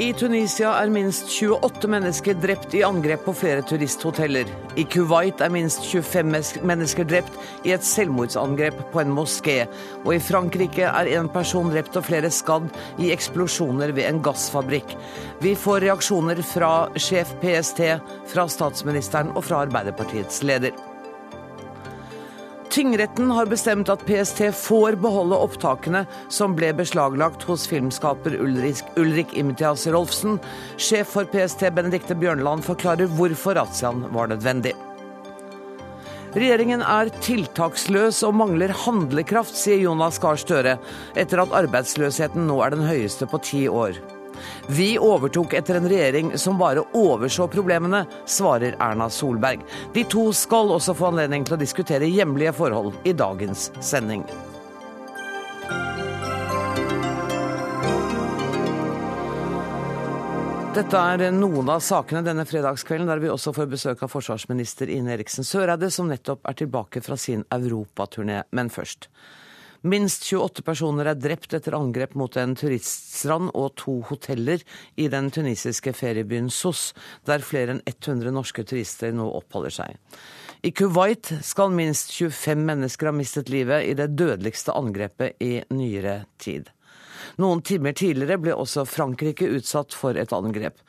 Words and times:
I 0.00 0.14
Tunisia 0.16 0.70
er 0.80 0.88
minst 0.88 1.26
28 1.28 1.88
mennesker 1.92 2.38
drept 2.40 2.72
i 2.72 2.80
angrep 2.86 3.26
på 3.26 3.34
flere 3.36 3.60
turisthoteller. 3.68 4.48
I 4.80 4.86
Kuwait 4.88 5.42
er 5.44 5.52
minst 5.52 5.84
25 5.84 6.62
mennesker 6.64 7.04
drept 7.04 7.36
i 7.68 7.74
et 7.74 7.84
selvmordsangrep 7.84 8.78
på 8.94 9.02
en 9.02 9.12
moské. 9.12 9.58
Og 10.06 10.14
i 10.14 10.22
Frankrike 10.24 10.88
er 10.88 11.10
en 11.18 11.28
person 11.28 11.68
drept 11.68 12.00
og 12.00 12.08
flere 12.08 12.32
skadd 12.32 12.72
i 12.96 13.12
eksplosjoner 13.12 13.92
ved 13.92 14.08
en 14.08 14.22
gassfabrikk. 14.24 14.96
Vi 15.44 15.52
får 15.52 15.84
reaksjoner 15.84 16.40
fra 16.48 16.72
sjef 16.96 17.36
PST, 17.44 17.84
fra 18.32 18.48
statsministeren 18.48 19.34
og 19.34 19.44
fra 19.50 19.66
Arbeiderpartiets 19.66 20.40
leder. 20.48 20.72
Tingretten 22.70 23.30
har 23.30 23.46
bestemt 23.50 23.88
at 23.90 24.02
PST 24.06 24.44
får 24.54 24.94
beholde 25.02 25.34
opptakene 25.42 26.04
som 26.30 26.52
ble 26.54 26.68
beslaglagt 26.78 27.42
hos 27.48 27.64
filmskaper 27.66 28.36
Ulrik, 28.38 28.84
Ulrik 29.00 29.34
Imtias 29.34 29.88
Rolfsen. 29.90 30.38
Sjef 30.78 31.10
for 31.16 31.26
PST 31.32 31.66
Benedicte 31.74 32.14
Bjørnland 32.14 32.62
forklarer 32.62 33.10
hvorfor 33.18 33.58
razziaen 33.58 34.04
var 34.14 34.30
nødvendig. 34.30 34.76
Regjeringen 36.30 36.84
er 36.86 37.10
tiltaksløs 37.26 38.22
og 38.28 38.38
mangler 38.38 38.70
handlekraft, 38.84 39.56
sier 39.58 39.82
Jonas 39.82 40.22
Gahr 40.22 40.38
Støre, 40.38 40.78
etter 41.18 41.42
at 41.42 41.58
arbeidsløsheten 41.64 42.46
nå 42.46 42.62
er 42.62 42.76
den 42.76 42.86
høyeste 42.86 43.26
på 43.26 43.42
ti 43.50 43.66
år. 43.66 43.98
Vi 44.68 44.92
overtok 44.98 45.54
etter 45.58 45.80
en 45.80 45.88
regjering 45.88 46.32
som 46.38 46.58
bare 46.60 46.84
overså 46.96 47.48
problemene, 47.50 48.04
svarer 48.26 48.76
Erna 48.78 49.10
Solberg. 49.10 49.64
De 49.94 50.04
to 50.04 50.30
skal 50.36 50.72
også 50.76 50.94
få 50.94 51.10
anledning 51.10 51.44
til 51.46 51.58
å 51.58 51.60
diskutere 51.60 52.08
hjemlige 52.10 52.54
forhold 52.56 52.94
i 53.04 53.16
dagens 53.16 53.70
sending. 53.80 54.24
Dette 60.70 60.94
er 60.96 61.32
noen 61.34 61.66
av 61.68 61.80
sakene 61.82 62.22
denne 62.22 62.44
fredagskvelden, 62.46 63.08
der 63.10 63.18
vi 63.18 63.28
også 63.28 63.50
får 63.52 63.66
besøk 63.72 64.04
av 64.06 64.12
forsvarsminister 64.12 64.88
Ine 64.94 65.16
Eriksen 65.16 65.44
Søreide, 65.44 65.90
som 65.90 66.06
nettopp 66.06 66.46
er 66.46 66.54
tilbake 66.60 67.02
fra 67.02 67.18
sin 67.18 67.42
europaturné. 67.50 68.44
Men 68.54 68.70
først. 68.70 69.08
Minst 69.80 70.26
28 70.28 70.60
personer 70.60 71.08
er 71.08 71.16
drept 71.16 71.54
etter 71.56 71.72
angrep 71.78 72.12
mot 72.18 72.34
en 72.36 72.52
turiststrand 72.58 73.48
og 73.56 73.70
to 73.80 73.94
hoteller 74.10 74.60
i 75.00 75.06
den 75.08 75.30
tunisiske 75.32 75.94
feriebyen 75.96 76.50
Sos, 76.52 76.90
der 77.24 77.40
flere 77.40 77.78
enn 77.78 77.80
100 77.88 78.34
norske 78.36 78.64
turister 78.68 79.14
nå 79.16 79.30
oppholder 79.38 79.72
seg. 79.78 79.96
I 80.60 80.74
Kuwait 80.76 81.32
skal 81.40 81.72
minst 81.72 82.12
25 82.12 82.60
mennesker 82.68 83.08
ha 83.08 83.14
mistet 83.16 83.48
livet 83.48 83.88
i 83.88 83.96
det 83.96 84.10
dødeligste 84.20 84.76
angrepet 84.76 85.40
i 85.40 85.62
nyere 85.72 86.26
tid. 86.36 86.68
Noen 87.38 87.62
timer 87.62 87.94
tidligere 87.96 88.40
ble 88.42 88.54
også 88.56 88.86
Frankrike 88.88 89.48
utsatt 89.58 89.94
for 89.94 90.18
et 90.18 90.32
angrep. 90.34 90.80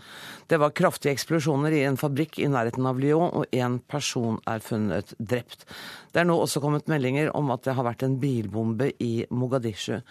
Det 0.50 0.59
var 0.59 0.73
kraftige 0.75 1.14
eksplosjoner 1.16 1.75
i 1.78 1.83
en 1.88 2.00
fabrikk 2.00 2.39
i 2.42 2.50
nærheten 2.52 2.88
av 2.89 3.00
Lyon, 3.00 3.30
og 3.30 3.53
én 3.56 3.78
person 3.92 4.39
er 4.50 4.64
funnet 4.66 5.14
drept. 5.20 5.67
Det 6.11 6.23
er 6.23 6.28
nå 6.28 6.39
også 6.42 6.64
kommet 6.64 6.89
meldinger 6.92 7.31
om 7.38 7.53
at 7.53 7.67
det 7.67 7.78
har 7.78 7.88
vært 7.88 8.08
en 8.08 8.17
bilbombe 8.20 8.92
i 9.00 9.14
Mogadishu. 9.30 10.02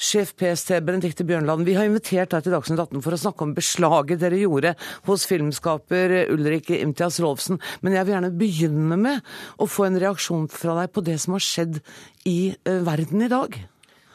Sjef 0.00 0.30
PST 0.40 0.78
Benedicte 0.80 1.26
Bjørnland, 1.28 1.66
vi 1.68 1.74
har 1.76 1.84
invitert 1.84 2.32
deg 2.32 2.46
til 2.46 2.54
Dagsnytt 2.54 2.80
18 2.86 3.02
for 3.04 3.12
å 3.12 3.18
snakke 3.20 3.44
om 3.44 3.50
beslaget 3.52 4.22
dere 4.22 4.38
gjorde 4.40 4.72
hos 5.04 5.26
filmskaper 5.28 6.14
Ulrik 6.32 6.70
Imtias 6.78 7.18
Rolfsen, 7.20 7.60
men 7.84 7.98
jeg 7.98 8.08
vil 8.08 8.16
gjerne 8.16 8.30
begynne 8.40 8.96
med 8.96 9.28
å 9.60 9.68
få 9.68 9.90
en 9.90 10.00
reaksjon 10.00 10.48
fra 10.48 10.78
deg 10.78 10.94
på 10.94 11.04
det 11.04 11.18
som 11.20 11.36
har 11.36 11.44
skjedd 11.44 11.82
i 12.24 12.38
eh, 12.56 12.80
verden 12.86 13.26
i 13.26 13.28
dag. 13.28 13.60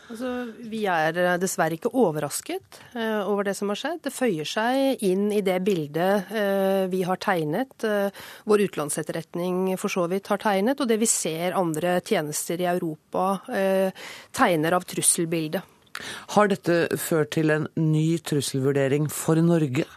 Altså, 0.05 0.31
vi 0.69 0.83
er 0.89 1.17
eh, 1.17 1.35
dessverre 1.41 1.77
ikke 1.79 1.89
overrasket 1.97 2.79
uh, 2.93 3.25
over 3.25 3.47
det 3.47 3.55
som 3.57 3.71
har 3.71 3.79
skjedd. 3.79 4.03
Det 4.05 4.13
føyer 4.13 4.47
seg 4.47 5.05
inn 5.07 5.31
i 5.33 5.41
det 5.45 5.57
bildet 5.65 6.29
uh, 6.29 6.85
vi 6.91 7.01
har 7.07 7.19
tegnet, 7.23 7.73
uh, 7.87 8.13
vår 8.45 8.67
utenlandsetterretning 8.67 9.73
for 9.81 9.91
så 9.91 10.05
vidt 10.11 10.29
har 10.29 10.41
tegnet, 10.43 10.81
og 10.81 10.91
det 10.91 10.99
vi 11.01 11.09
ser 11.09 11.57
andre 11.57 11.97
tjenester 12.05 12.61
i 12.61 12.69
Europa 12.69 13.25
tegner 14.35 14.75
av 14.75 14.85
trusselbildet. 14.87 15.63
Har 16.35 16.49
dette 16.51 16.97
ført 16.99 17.33
til 17.35 17.53
en 17.53 17.67
ny 17.79 18.17
trusselvurdering 18.19 19.07
for 19.11 19.39
Norge? 19.41 19.87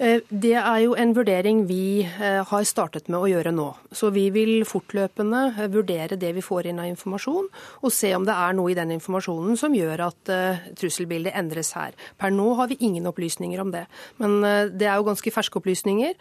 Eh, 0.00 0.22
det 0.32 0.54
er 0.56 0.78
jo 0.80 0.94
en 0.96 1.10
vurdering 1.12 1.66
vi 1.68 2.00
eh, 2.00 2.40
har 2.48 2.64
startet 2.64 3.10
med 3.12 3.20
å 3.20 3.28
gjøre 3.28 3.52
nå. 3.52 3.66
Så 3.92 4.08
vi 4.14 4.30
vil 4.32 4.62
fortløpende 4.64 5.42
eh, 5.50 5.68
vurdere 5.72 6.16
det 6.20 6.30
vi 6.38 6.44
får 6.44 6.70
inn 6.70 6.80
av 6.80 6.88
informasjon, 6.88 7.50
og 7.84 7.92
se 7.92 8.14
om 8.16 8.24
det 8.24 8.32
er 8.32 8.56
noe 8.56 8.72
i 8.72 8.78
den 8.78 8.94
informasjonen 8.96 9.60
som 9.60 9.76
gjør 9.76 10.06
at 10.06 10.32
trusselbildet 10.80 11.36
endres 11.36 11.74
her. 11.76 11.92
Per 12.20 12.32
nå 12.32 12.48
har 12.56 12.70
vi 12.70 12.80
ingen 12.86 13.08
opplysninger 13.10 13.60
om 13.60 13.74
det. 13.74 13.84
Men 14.22 14.40
det 14.72 14.88
er 14.88 14.96
jo 14.96 15.08
ganske 15.10 15.32
ferske 15.34 15.60
opplysninger, 15.60 16.16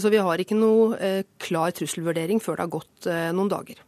så 0.00 0.12
vi 0.12 0.20
har 0.22 0.42
ikke 0.42 0.58
noe 0.58 1.12
klar 1.42 1.74
trusselvurdering 1.76 2.42
før 2.42 2.58
det 2.58 2.66
har 2.66 2.74
gått 2.76 3.08
noen 3.36 3.50
dager. 3.50 3.80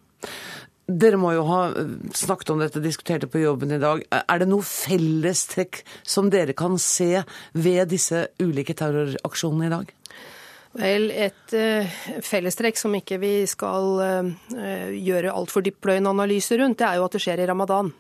Dere 0.89 1.19
må 1.21 1.35
jo 1.37 1.45
ha 1.51 1.61
eh, 1.77 1.91
snakket 2.17 2.55
om 2.55 2.63
dette, 2.63 2.81
diskutert 2.81 3.27
det 3.27 3.29
på 3.33 3.43
jobben 3.43 3.75
i 3.77 3.81
dag. 3.83 4.01
Er 4.09 4.41
det 4.41 4.49
noe 4.49 4.65
fellestrekk 4.65 5.83
som 6.01 6.31
dere 6.33 6.57
kan 6.57 6.79
se 6.81 7.25
ved 7.53 7.93
disse 7.93 8.25
ulike 8.41 8.77
terroraksjonene 8.79 9.69
i 9.69 9.75
dag? 9.75 9.93
Vel, 10.79 11.09
et 11.13 11.55
uh, 11.57 11.99
fellestrekk 12.25 12.77
som 12.81 12.95
ikke 12.97 13.19
vi 13.21 13.33
skal 13.49 14.01
uh, 14.01 14.93
gjøre 14.93 15.33
altfor 15.33 15.65
dyptpløyende 15.65 16.13
analyser 16.13 16.61
rundt, 16.63 16.79
det 16.81 16.87
er 16.87 17.01
jo 17.01 17.07
at 17.09 17.17
det 17.17 17.23
skjer 17.25 17.43
i 17.43 17.49
ramadan. 17.49 17.91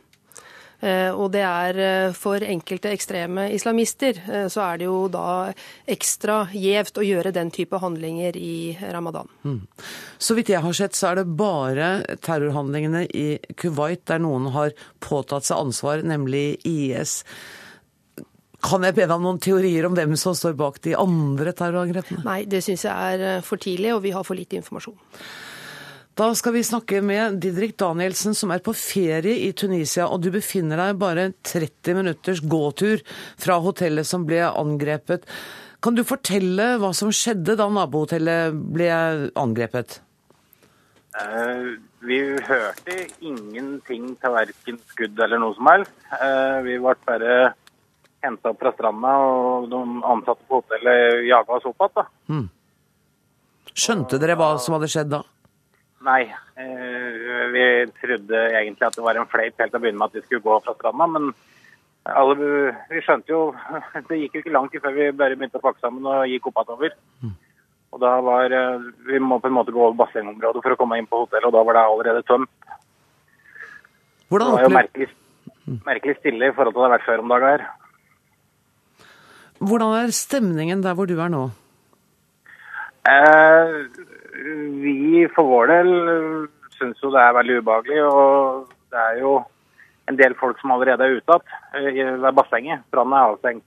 Eh, 0.81 1.11
og 1.11 1.33
det 1.34 1.43
er 1.43 1.78
eh, 1.83 2.12
for 2.15 2.43
enkelte 2.44 2.93
ekstreme 2.94 3.49
islamister 3.50 4.21
eh, 4.31 4.44
så 4.47 4.62
er 4.62 4.78
det 4.78 4.87
jo 4.87 4.99
da 5.11 5.50
ekstra 5.91 6.44
gjevt 6.55 7.00
å 7.03 7.06
gjøre 7.06 7.33
den 7.34 7.50
type 7.55 7.81
handlinger 7.83 8.39
i 8.39 8.77
ramadan. 8.94 9.27
Mm. 9.43 9.65
Så 10.22 10.37
vidt 10.39 10.53
jeg 10.55 10.62
har 10.62 10.77
sett, 10.78 10.94
så 10.94 11.11
er 11.11 11.21
det 11.21 11.33
bare 11.41 11.89
terrorhandlingene 12.22 13.09
i 13.11 13.27
Kuwait 13.59 14.05
der 14.06 14.22
noen 14.22 14.53
har 14.55 14.77
påtatt 15.03 15.49
seg 15.49 15.59
ansvar, 15.65 16.05
nemlig 16.06 16.61
IS. 16.62 17.25
Kan 18.62 18.87
jeg 18.87 18.95
be 18.95 19.06
deg 19.06 19.16
om 19.19 19.27
noen 19.27 19.43
teorier 19.43 19.87
om 19.87 19.99
hvem 19.99 20.15
som 20.19 20.37
står 20.39 20.55
bak 20.59 20.78
de 20.87 20.95
andre 20.99 21.55
terrorangrepene? 21.59 22.22
Nei, 22.27 22.41
det 22.47 22.62
syns 22.66 22.87
jeg 22.87 22.95
er 22.95 23.45
for 23.47 23.59
tidlig, 23.59 23.97
og 23.97 24.05
vi 24.06 24.15
har 24.15 24.27
for 24.27 24.39
lite 24.39 24.59
informasjon. 24.62 24.99
Da 26.19 26.33
skal 26.34 26.56
vi 26.56 26.65
snakke 26.67 26.99
med 26.99 27.37
Didrik 27.39 27.77
Danielsen, 27.79 28.34
som 28.34 28.51
er 28.51 28.59
på 28.59 28.73
ferie 28.75 29.37
i 29.45 29.53
Tunisia. 29.55 30.09
Og 30.11 30.25
du 30.25 30.33
befinner 30.34 30.81
deg 30.81 30.97
bare 30.99 31.29
30 31.47 31.95
minutters 31.95 32.41
gåtur 32.43 33.05
fra 33.39 33.61
hotellet 33.62 34.09
som 34.09 34.25
ble 34.27 34.41
angrepet. 34.49 35.28
Kan 35.78 35.95
du 35.95 36.03
fortelle 36.03 36.73
hva 36.83 36.91
som 36.91 37.12
skjedde 37.15 37.55
da 37.61 37.69
nabohotellet 37.71 38.59
ble 38.75 38.91
angrepet? 39.39 40.01
Uh, 41.15 41.78
vi 42.03 42.19
hørte 42.51 42.99
ingenting 43.23 44.11
til 44.19 44.37
verken 44.41 44.83
skudd 44.91 45.23
eller 45.23 45.39
noe 45.39 45.55
som 45.55 45.71
helst. 45.71 45.97
Uh, 46.19 46.59
vi 46.67 46.83
ble 46.83 46.99
bare 47.07 47.41
henta 48.27 48.51
opp 48.51 48.59
fra 48.67 48.75
stranda, 48.75 49.17
og 49.23 49.71
de 49.71 49.87
ansatte 50.03 50.51
på 50.51 50.65
hotellet 50.65 51.28
jaga 51.31 51.61
oss 51.61 51.71
opp 51.71 51.91
igjen. 51.93 52.15
Hmm. 52.27 52.47
Skjønte 53.71 54.19
dere 54.19 54.34
hva 54.34 54.57
som 54.59 54.75
hadde 54.75 54.91
skjedd 54.91 55.15
da? 55.15 55.23
Nei. 56.06 56.22
Eh, 56.54 57.44
vi 57.53 57.64
trodde 58.00 58.42
egentlig 58.54 58.86
at 58.86 58.94
det 58.94 59.04
var 59.04 59.19
en 59.19 59.31
fleip 59.31 59.59
helt 59.59 59.72
til 59.72 59.81
å 59.81 59.82
begynne 59.82 59.98
med 59.98 60.10
at 60.12 60.19
vi 60.19 60.25
skulle 60.25 60.44
gå 60.44 60.59
fra 60.62 60.75
stranda. 60.76 61.09
Men 61.10 61.32
alle, 62.09 62.36
vi 62.88 63.03
skjønte 63.04 63.34
jo 63.34 63.41
Det 64.09 64.16
gikk 64.20 64.38
jo 64.38 64.42
ikke 64.44 64.54
lang 64.54 64.69
tid 64.72 64.84
før 64.84 64.94
vi 64.97 65.10
bare 65.19 65.36
begynte 65.36 65.60
å 65.60 65.64
pakke 65.64 65.82
sammen 65.82 66.06
og 66.06 66.31
gikk 66.31 66.50
oppover. 66.53 66.94
Mm. 67.25 67.34
Og 67.92 68.03
da 68.04 68.14
var 68.25 68.54
eh, 68.54 68.88
Vi 69.10 69.20
må 69.22 69.41
på 69.42 69.50
en 69.50 69.59
måte 69.59 69.75
gå 69.75 69.82
over 69.82 69.98
bassengområdet 69.98 70.64
for 70.64 70.76
å 70.76 70.81
komme 70.81 71.00
inn 71.00 71.10
på 71.10 71.25
hotellet, 71.25 71.50
og 71.50 71.56
da 71.56 71.64
var 71.66 71.78
det 71.78 71.86
allerede 71.88 72.26
tømt. 72.28 72.53
Hvordan 74.28 74.53
det 74.53 74.56
var 74.59 74.66
jo 74.66 74.74
merkelig, 74.77 75.09
merkelig 75.86 76.18
stille 76.18 76.51
i 76.51 76.54
forhold 76.54 76.74
til 76.74 76.83
det 76.83 76.86
har 76.86 76.97
vært 76.98 77.06
før 77.09 77.22
om 77.22 77.33
dagen 77.33 77.48
her. 77.48 77.62
Hvordan 79.59 79.94
er 79.98 80.12
stemningen 80.15 80.84
der 80.84 80.94
hvor 80.94 81.09
du 81.09 81.16
er 81.18 81.33
nå? 81.33 81.48
Eh, 83.09 83.78
vi 84.39 85.27
for 85.35 85.49
vår 85.51 85.73
del 85.73 85.95
syns 86.79 87.01
jo 87.03 87.11
det 87.15 87.23
er 87.23 87.37
veldig 87.39 87.59
ubehagelig. 87.63 88.03
Og 88.07 88.69
det 88.93 89.01
er 89.05 89.19
jo 89.23 89.33
en 90.09 90.19
del 90.19 90.37
folk 90.41 90.61
som 90.61 90.73
allerede 90.75 91.05
er 91.05 91.19
ute 91.19 91.41
igjen 91.91 92.23
ved 92.23 92.39
bassenget. 92.39 92.87
Brannen 92.93 93.19
er 93.19 93.33
avstengt. 93.33 93.67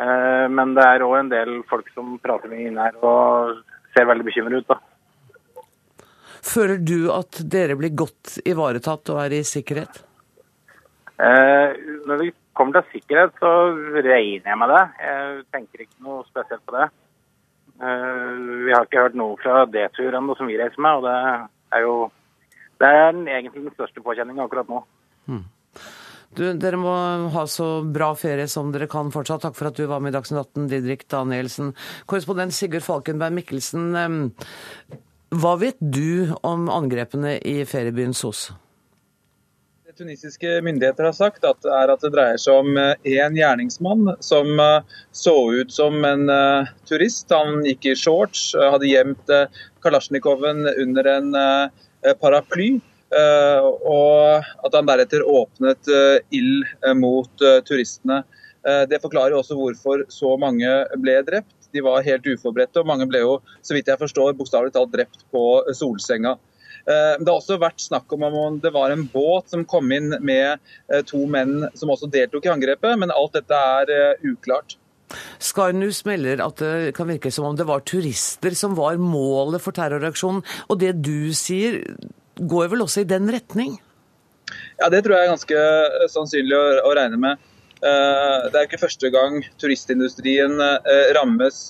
Eh, 0.00 0.46
men 0.48 0.72
det 0.76 0.86
er 0.88 1.04
òg 1.04 1.18
en 1.18 1.32
del 1.32 1.58
folk 1.68 1.90
som 1.92 2.16
prater 2.22 2.48
med 2.52 2.68
inne 2.68 2.86
her 2.88 2.96
og 3.04 3.58
ser 3.92 4.08
veldig 4.08 4.24
bekymret 4.28 4.62
ut. 4.62 4.72
da. 4.72 4.78
Føler 6.42 6.80
du 6.80 7.12
at 7.12 7.42
dere 7.52 7.76
blir 7.78 7.92
godt 7.94 8.38
ivaretatt 8.48 9.12
og 9.12 9.20
er 9.26 9.36
i 9.36 9.42
sikkerhet? 9.46 10.00
Eh, 11.22 11.76
når 12.08 12.22
vi 12.22 12.32
kommer 12.56 12.80
til 12.80 12.98
sikkerhet, 12.98 13.36
så 13.38 13.52
regner 14.00 14.48
jeg 14.50 14.58
med 14.58 14.72
det. 14.72 14.82
Jeg 15.04 15.44
tenker 15.54 15.84
ikke 15.84 16.06
noe 16.08 16.24
spesielt 16.30 16.64
på 16.66 16.74
det. 16.78 16.88
Eh, 17.80 18.32
vi 18.66 18.74
har 18.74 18.86
ikke 18.86 19.06
hørt 19.06 19.16
noe 19.18 19.38
fra 19.42 19.64
D-tur 19.70 20.18
ennå 20.18 20.36
som 20.38 20.50
vi 20.50 20.58
reiser 20.60 20.82
med, 20.82 21.00
og 21.00 21.06
det 21.08 21.78
er 21.78 21.86
jo 21.86 21.96
det 22.82 22.88
er 22.90 23.12
egentlig 23.14 23.62
den 23.62 23.74
største 23.76 24.02
påkjenninga 24.02 24.42
akkurat 24.44 24.70
nå. 24.70 24.80
Mm. 25.30 25.44
Du, 26.32 26.42
dere 26.56 26.78
må 26.80 26.92
ha 27.34 27.42
så 27.50 27.66
bra 27.84 28.08
ferie 28.18 28.48
som 28.50 28.72
dere 28.74 28.88
kan 28.90 29.12
fortsatt. 29.14 29.44
Takk 29.44 29.54
for 29.58 29.68
at 29.68 29.78
du 29.78 29.84
var 29.86 30.00
med 30.02 30.14
i 30.14 30.16
Dagsnytt 30.16 30.40
18, 30.56 30.66
Didrik 30.70 31.04
Danielsen. 31.12 31.74
Korrespondent 32.10 32.56
Sigurd 32.56 32.86
Falkenberg 32.86 33.36
Mikkelsen, 33.36 33.92
hva 35.32 35.52
vet 35.60 35.78
du 35.80 36.32
om 36.44 36.66
angrepene 36.72 37.36
i 37.38 37.62
feriebyen 37.68 38.16
Sos? 38.16 38.50
Tunisiske 40.02 40.58
myndigheter 40.66 41.06
har 41.06 41.14
sagt 41.14 41.44
at, 41.46 41.62
er 41.62 41.92
at 41.92 42.02
det 42.02 42.10
dreier 42.10 42.40
seg 42.42 42.58
om 42.64 42.74
én 42.76 43.36
gjerningsmann 43.38 44.16
som 44.24 44.58
så 45.14 45.34
ut 45.54 45.70
som 45.70 46.02
en 46.04 46.26
turist. 46.90 47.30
Han 47.30 47.62
gikk 47.68 47.86
i 47.86 47.94
shorts, 47.98 48.48
hadde 48.58 48.90
gjemt 48.90 49.30
Kalasjnikoven 49.86 50.66
under 50.74 51.10
en 51.12 51.30
paraply. 52.18 52.80
Eh, 53.12 53.66
og 53.84 54.46
at 54.64 54.76
han 54.76 54.88
deretter 54.88 55.24
åpnet 55.28 55.88
eh, 55.92 56.22
ild 56.32 56.64
eh, 56.80 56.94
mot 56.96 57.48
turistene. 57.68 58.22
Det 58.62 59.00
forklarer 59.02 59.34
også 59.34 59.56
hvorfor 59.58 60.04
så 60.06 60.36
mange 60.38 60.68
ble 61.02 61.16
drept. 61.26 61.66
De 61.74 61.80
var 61.82 62.04
helt 62.06 62.28
uforberedte, 62.30 62.78
og 62.78 62.86
mange 62.86 63.08
ble 63.10 63.18
jo, 63.24 63.32
så 63.58 63.74
vidt 63.74 63.88
jeg 63.90 63.98
forstår, 63.98 64.36
bokstavelig 64.38 64.70
talt 64.76 64.92
drept 64.92 65.24
på 65.34 65.42
solsenga. 65.74 66.36
Det 66.84 67.28
har 67.28 67.36
også 67.36 67.60
vært 67.62 67.82
snakk 67.84 68.10
om 68.16 68.24
om 68.26 68.56
det 68.62 68.72
var 68.74 68.90
en 68.90 69.04
båt 69.12 69.52
som 69.52 69.64
kom 69.68 69.92
inn 69.94 70.16
med 70.24 70.58
to 71.06 71.24
menn 71.30 71.68
som 71.78 71.92
også 71.94 72.10
deltok 72.10 72.48
i 72.48 72.52
angrepet, 72.54 72.96
men 72.98 73.14
alt 73.14 73.36
dette 73.38 73.54
er 73.54 74.16
uklart. 74.26 74.76
Sky 75.42 75.70
News 75.76 76.02
melder 76.08 76.42
at 76.44 76.60
det 76.62 76.92
kan 76.96 77.08
virke 77.10 77.32
som 77.34 77.48
om 77.50 77.56
det 77.58 77.68
var 77.68 77.84
turister 77.88 78.56
som 78.58 78.76
var 78.78 79.00
målet 79.00 79.62
for 79.62 79.76
terroraksjonen. 79.76 80.42
Og 80.68 80.80
det 80.80 80.94
du 81.04 81.32
sier, 81.36 81.82
går 82.38 82.72
vel 82.72 82.84
også 82.84 83.02
i 83.02 83.08
den 83.08 83.30
retning? 83.32 83.76
Ja, 84.80 84.88
det 84.92 85.02
tror 85.04 85.16
jeg 85.16 85.26
er 85.26 85.34
ganske 85.34 85.58
eh, 85.58 86.06
sannsynlig 86.12 86.56
å, 86.58 86.64
å 86.88 86.94
regne 86.98 87.20
med. 87.20 87.48
Det 87.82 88.54
er 88.54 88.66
ikke 88.68 88.78
første 88.78 89.08
gang 89.10 89.40
turistindustrien 89.58 90.52
rammes 91.16 91.64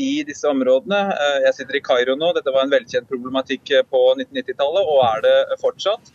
i 0.00 0.22
disse 0.24 0.48
områdene. 0.48 0.98
Jeg 1.44 1.54
sitter 1.58 1.76
i 1.76 1.82
Kairo 1.84 2.14
nå. 2.16 2.30
Dette 2.36 2.52
var 2.54 2.64
en 2.64 2.72
velkjent 2.72 3.08
problematikk 3.10 3.68
på 3.90 4.00
1990-tallet, 4.14 4.88
og 4.94 5.02
er 5.04 5.24
det 5.26 5.58
fortsatt. 5.60 6.12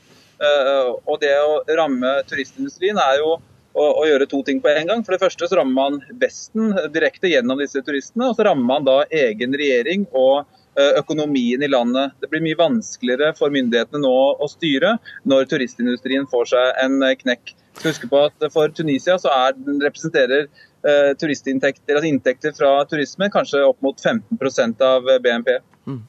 Og 1.06 1.20
Det 1.22 1.34
å 1.38 1.60
ramme 1.78 2.16
turistindustrien 2.30 2.98
er 2.98 3.20
jo 3.22 3.36
å, 3.78 4.06
gjøre 4.10 4.26
to 4.32 4.42
ting 4.48 4.58
på 4.64 4.74
en 4.74 4.90
gang. 4.90 5.06
For 5.06 5.14
det 5.14 5.22
første 5.22 5.50
så 5.52 5.60
rammer 5.62 5.78
man 5.78 6.18
Vesten 6.22 6.74
direkte 6.96 7.30
gjennom 7.30 7.62
disse 7.62 7.86
turistene, 7.86 8.32
og 8.32 8.40
så 8.40 8.50
rammer 8.50 8.66
man 8.74 8.90
da 8.90 9.04
egen 9.22 9.54
regjering 9.54 10.10
og 10.10 10.50
Eh, 10.74 11.00
økonomien 11.00 11.62
i 11.62 11.68
landet. 11.68 12.16
Det 12.18 12.28
blir 12.32 12.42
mye 12.42 12.58
vanskeligere 12.58 13.36
for 13.38 13.54
myndighetene 13.54 14.00
nå 14.02 14.14
å 14.42 14.48
styre 14.50 14.96
når 15.30 15.46
turistindustrien 15.52 16.26
får 16.32 16.48
seg 16.50 16.80
en 16.82 16.96
eh, 17.06 17.14
knekk. 17.20 17.52
Husk 17.84 18.08
på 18.10 18.22
at 18.26 18.46
For 18.54 18.74
Tunisia 18.74 19.20
så 19.22 19.30
er, 19.36 19.54
representerer 19.84 20.48
eh, 20.88 21.12
turistinntekter, 21.20 21.96
altså 21.96 22.10
inntekter 22.10 22.56
fra 22.58 22.72
turisme 22.90 23.30
kanskje 23.34 23.64
opp 23.68 23.82
mot 23.86 24.00
15% 24.00 24.84
av 24.88 25.08
BNP. 25.24 25.58
Mm. 25.84 26.00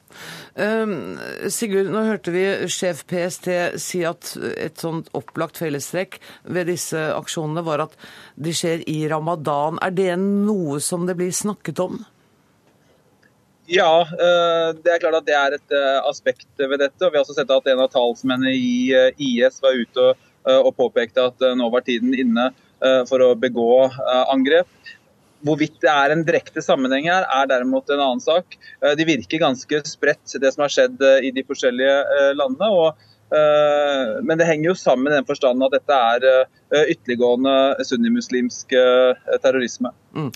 Um, 0.55 0.91
Sigurd, 1.51 1.89
nå 1.91 2.05
hørte 2.07 2.31
vi 2.31 2.45
sjef 2.71 3.01
PST 3.09 3.49
si 3.83 4.05
at 4.07 4.31
et 4.55 4.79
sånt 4.79 5.09
opplagt 5.17 5.59
fellestrekk 5.59 6.15
ved 6.47 6.69
disse 6.71 7.01
aksjonene 7.11 7.65
var 7.65 7.83
at 7.89 7.97
de 8.39 8.55
skjer 8.55 8.85
i 8.87 9.01
ramadan. 9.11 9.81
Er 9.83 9.95
det 9.95 10.13
noe 10.21 10.79
som 10.83 11.07
det 11.09 11.17
blir 11.19 11.35
snakket 11.35 11.83
om? 11.83 11.99
Ja, 13.65 14.01
eh, 14.01 14.69
det 14.77 14.93
er 14.93 15.01
klart 15.01 15.19
at 15.19 15.25
det 15.25 15.35
er 15.35 15.55
et 15.57 15.73
eh, 15.73 15.99
aspekt 16.05 16.47
ved 16.59 16.77
dette. 16.79 17.01
og 17.01 17.11
Vi 17.11 17.17
har 17.17 17.25
også 17.25 17.37
sett 17.39 17.51
at 17.51 17.67
en 17.71 17.81
av 17.81 17.89
talsmennene 17.93 18.53
i 18.53 18.93
eh, 18.93 19.11
IS 19.17 19.61
var 19.63 19.75
ute 19.75 20.13
og 20.45 20.75
påpekte 20.77 21.23
at 21.25 21.41
nå 21.57 21.65
var 21.73 21.81
tiden 21.81 22.11
inne 22.13 22.51
for 23.09 23.23
å 23.23 23.33
begå 23.39 23.69
angrep. 24.31 24.69
Hvorvidt 25.45 25.77
det 25.83 25.91
er 25.91 26.13
en 26.13 26.23
direkte 26.25 26.63
sammenheng 26.65 27.09
her, 27.11 27.25
er 27.29 27.49
derimot 27.51 27.89
en 27.93 28.01
annen 28.01 28.23
sak. 28.23 28.57
De 28.97 29.05
virker 29.07 29.43
ganske 29.43 29.81
spredt, 29.85 30.37
det 30.41 30.53
som 30.53 30.65
har 30.65 30.73
skjedd 30.73 31.03
i 31.21 31.31
de 31.35 31.43
forskjellige 31.45 32.31
landene. 32.39 32.71
og 32.71 33.11
men 34.25 34.37
det 34.37 34.45
henger 34.45 34.69
jo 34.69 34.75
sammen 34.77 35.09
i 35.09 35.15
den 35.15 35.25
forstand 35.27 35.63
at 35.65 35.73
dette 35.73 35.95
er 35.97 36.85
ytterliggående 36.93 37.83
sunnimuslimsk 37.83 38.75
terrorisme. 39.41 39.89
Mm. 40.13 40.29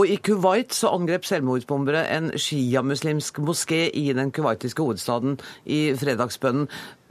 Og 0.00 0.08
i 0.08 0.16
Kuwait 0.16 0.72
så 0.72 0.88
angrep 0.96 1.26
selvmordsbombere 1.28 2.06
en 2.14 2.30
sjiamuslimsk 2.40 3.42
moské 3.44 3.82
i 3.92 4.06
den 4.16 4.30
kuwaitiske 4.32 4.80
hovedstaden 4.80 5.34
i 5.68 5.80
fredagsbønnen. 6.00 6.70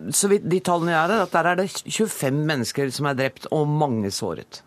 Så 0.09 0.31
vidt 0.31 0.47
de 0.49 0.57
tallene 0.65 0.95
jeg 0.95 1.03
har, 1.03 1.13
at 1.27 1.35
der 1.35 1.51
er 1.51 1.59
det 1.59 1.67
25 1.83 2.41
mennesker 2.49 2.89
som 2.95 3.11
er 3.11 3.19
drept 3.19 3.45
og 3.53 3.69
mange 3.69 4.09
såret. 4.15 4.63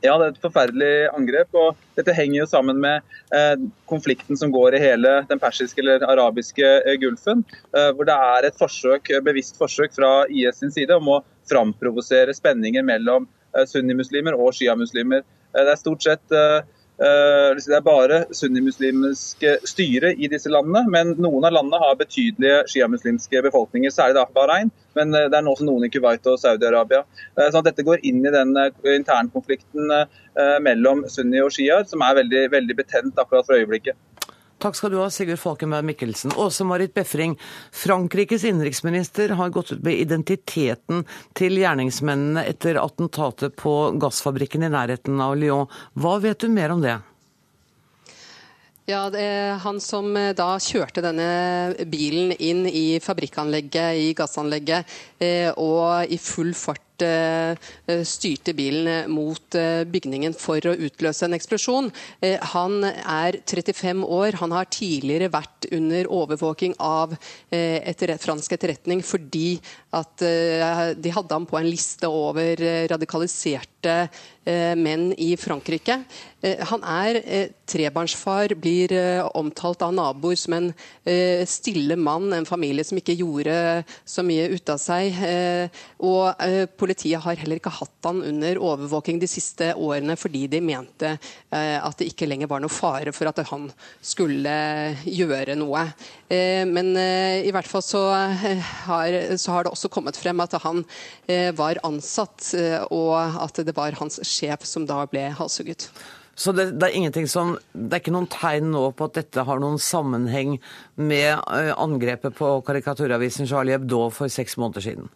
Ja, 0.00 0.16
det 0.16 0.24
er 0.24 0.32
et 0.32 0.40
forferdelig 0.46 0.90
angrep. 1.12 1.52
og 1.52 1.76
Dette 1.98 2.16
henger 2.16 2.40
jo 2.40 2.48
sammen 2.48 2.80
med 2.80 3.04
eh, 3.36 3.60
konflikten 3.86 4.38
som 4.38 4.54
går 4.54 4.78
i 4.78 4.82
hele 4.82 5.18
den 5.28 5.42
persiske 5.42 5.84
eller 5.84 6.08
arabiske 6.08 6.64
eh, 6.64 6.96
gulfen. 7.02 7.44
Eh, 7.76 7.92
hvor 7.92 8.08
det 8.08 8.16
er 8.16 8.48
et 8.48 8.58
forsøk, 8.58 9.12
bevisst 9.22 9.60
forsøk 9.60 9.92
fra 10.00 10.14
IS 10.32 10.64
sin 10.64 10.72
side 10.72 10.96
om 10.96 11.12
å 11.12 11.22
framprovosere 11.50 12.32
spenninger 12.34 12.88
mellom 12.88 13.28
eh, 13.52 13.66
sunnimuslimer 13.68 14.38
og 14.38 14.56
sjiamuslimer. 14.56 15.26
Eh, 15.52 15.60
det 15.60 15.68
er 15.76 15.84
stort 15.84 16.08
sett 16.08 16.34
eh, 16.34 16.62
Eh, 16.62 16.81
det 16.98 17.74
er 17.74 17.84
bare 17.84 18.18
sunnimuslimske 18.36 19.56
styre 19.66 20.12
i 20.14 20.28
disse 20.30 20.50
landene, 20.52 20.84
men 20.92 21.14
noen 21.18 21.46
av 21.48 21.56
landene 21.56 21.80
har 21.82 21.96
betydelige 21.98 22.60
sjiamuslimske 22.70 23.42
befolkninger, 23.48 23.90
særlig 23.90 24.18
da 24.20 24.26
Bahrain. 24.34 24.70
Men 24.94 25.14
eh, 25.14 25.28
det 25.32 25.38
er 25.38 25.48
også 25.48 25.66
noen 25.66 25.86
i 25.86 25.90
Kuwait 25.90 26.26
og 26.28 26.38
Saudi-Arabia. 26.38 27.02
Eh, 27.38 27.48
så 27.50 27.62
dette 27.64 27.82
går 27.86 28.04
inn 28.04 28.20
i 28.22 28.34
den 28.34 28.54
internkonflikten 28.98 29.96
mellom 30.64 31.02
sunni 31.12 31.42
og 31.44 31.50
sjiaer, 31.52 31.84
som 31.84 32.00
er 32.04 32.16
veldig, 32.22 32.46
veldig 32.54 32.76
betent 32.78 33.18
akkurat 33.20 33.44
for 33.44 33.58
øyeblikket. 33.58 33.98
Takk 34.62 34.76
skal 34.78 34.92
du 34.92 35.00
ha, 35.00 35.08
Sigurd 35.10 35.40
Falkenberg 35.42 35.82
Mikkelsen. 35.88 36.32
Åse 36.38 36.62
Marit 36.64 36.94
Befring, 36.94 37.34
Frankrikes 37.74 38.44
innenriksminister 38.46 39.34
har 39.34 39.50
gått 39.50 39.72
ut 39.72 39.82
med 39.82 39.98
identiteten 39.98 41.02
til 41.34 41.58
gjerningsmennene 41.58 42.44
etter 42.46 42.78
attentatet 42.78 43.56
på 43.58 43.72
gassfabrikken 43.98 44.62
i 44.62 44.70
nærheten 44.70 45.18
av 45.18 45.34
Lyon. 45.40 45.66
Hva 45.98 46.20
vet 46.22 46.44
du 46.44 46.52
mer 46.52 46.76
om 46.76 46.84
det? 46.84 47.00
Ja, 48.86 49.08
det 49.14 49.22
er 49.22 49.58
Han 49.62 49.78
som 49.82 50.10
eh, 50.18 50.32
da 50.34 50.56
kjørte 50.62 51.02
denne 51.04 51.74
bilen 51.90 52.32
inn 52.38 52.64
i 52.66 52.98
fabrikkanlegget, 53.02 53.98
i 53.98 54.08
gassanlegget, 54.18 54.94
eh, 55.22 55.50
og 55.54 56.10
i 56.10 56.18
full 56.22 56.50
fart 56.54 56.82
Eh, 57.02 58.02
styrte 58.06 58.54
bilen 58.56 59.10
mot 59.12 59.54
eh, 59.58 59.82
bygningen 59.88 60.34
for 60.38 60.62
å 60.68 60.74
utløse 60.74 61.26
en 61.26 61.36
eksplosjon. 61.36 61.90
Eh, 62.22 62.38
han 62.54 62.84
er 62.84 63.40
35 63.42 64.04
år. 64.06 64.38
Han 64.42 64.54
har 64.54 64.70
tidligere 64.72 65.30
vært 65.32 65.68
under 65.72 66.08
overvåking 66.12 66.76
av 66.82 67.14
etter, 67.52 68.12
fransk 68.20 68.54
etterretning 68.56 69.02
fordi 69.06 69.60
at 69.92 70.22
de 70.96 71.12
hadde 71.12 71.36
ham 71.36 71.46
på 71.48 71.58
en 71.58 71.68
liste 71.68 72.08
over 72.08 72.60
radikaliserte 72.90 74.06
menn 74.78 75.10
i 75.20 75.34
Frankrike. 75.38 75.98
Han 76.72 76.82
er 76.88 77.18
trebarnsfar, 77.70 78.56
blir 78.58 78.94
omtalt 79.38 79.84
av 79.86 79.92
naboer 79.94 80.38
som 80.40 80.56
en 80.56 80.70
stille 81.46 81.94
mann, 82.00 82.32
en 82.34 82.48
familie 82.48 82.82
som 82.88 82.98
ikke 82.98 83.18
gjorde 83.20 83.54
så 84.08 84.24
mye 84.26 84.48
ut 84.50 84.72
av 84.72 84.80
seg. 84.82 85.20
Og 86.02 86.42
Politiet 86.80 87.22
har 87.22 87.38
heller 87.38 87.60
ikke 87.60 87.74
hatt 87.76 88.02
han 88.08 88.22
under 88.26 88.58
overvåking 88.58 89.20
de 89.22 89.28
siste 89.30 89.72
årene 89.78 90.16
fordi 90.18 90.46
de 90.50 90.60
mente 90.64 91.12
eh, 91.14 91.78
at 91.78 91.98
det 91.98 92.10
ikke 92.12 92.28
lenger 92.28 92.50
var 92.50 92.62
noe 92.62 92.72
fare 92.72 93.12
for 93.14 93.30
at 93.30 93.40
han 93.50 93.68
skulle 94.02 94.54
gjøre 95.06 95.56
noe. 95.58 95.84
Eh, 96.28 96.64
men 96.68 96.92
eh, 96.98 97.42
i 97.46 97.52
hvert 97.54 97.68
fall 97.68 97.84
så 97.84 98.02
har, 98.12 99.18
så 99.36 99.56
har, 99.56 99.66
det 99.66 99.74
også 99.74 99.81
kommet 99.90 100.18
frem 100.20 100.40
at 100.44 100.54
han 100.62 100.84
var 101.56 101.80
ansatt, 101.86 102.52
og 102.92 103.14
at 103.42 103.62
det 103.66 103.74
var 103.76 103.96
hans 103.98 104.20
sjef 104.26 104.66
som 104.68 104.86
da 104.86 105.02
ble 105.10 105.30
halshugget. 105.38 105.88
Så 106.34 106.52
det, 106.56 106.70
det, 106.80 106.88
er 106.88 107.26
som, 107.28 107.56
det, 107.72 107.90
er 107.92 108.00
ikke 108.00 108.14
noen 108.14 108.30
tegn 108.32 108.70
nå 108.72 108.86
på 108.96 109.08
at 109.08 109.18
dette 109.18 109.44
har 109.44 109.60
noen 109.60 109.80
sammenheng 109.82 110.56
med 110.96 111.42
angrepet 111.76 112.36
på 112.38 112.54
karikaturavisen 112.66 113.48
Charlie 113.50 113.76
Hebdo 113.76 114.06
for 114.14 114.32
seks 114.32 114.56
måneder 114.60 114.86
siden? 114.86 115.10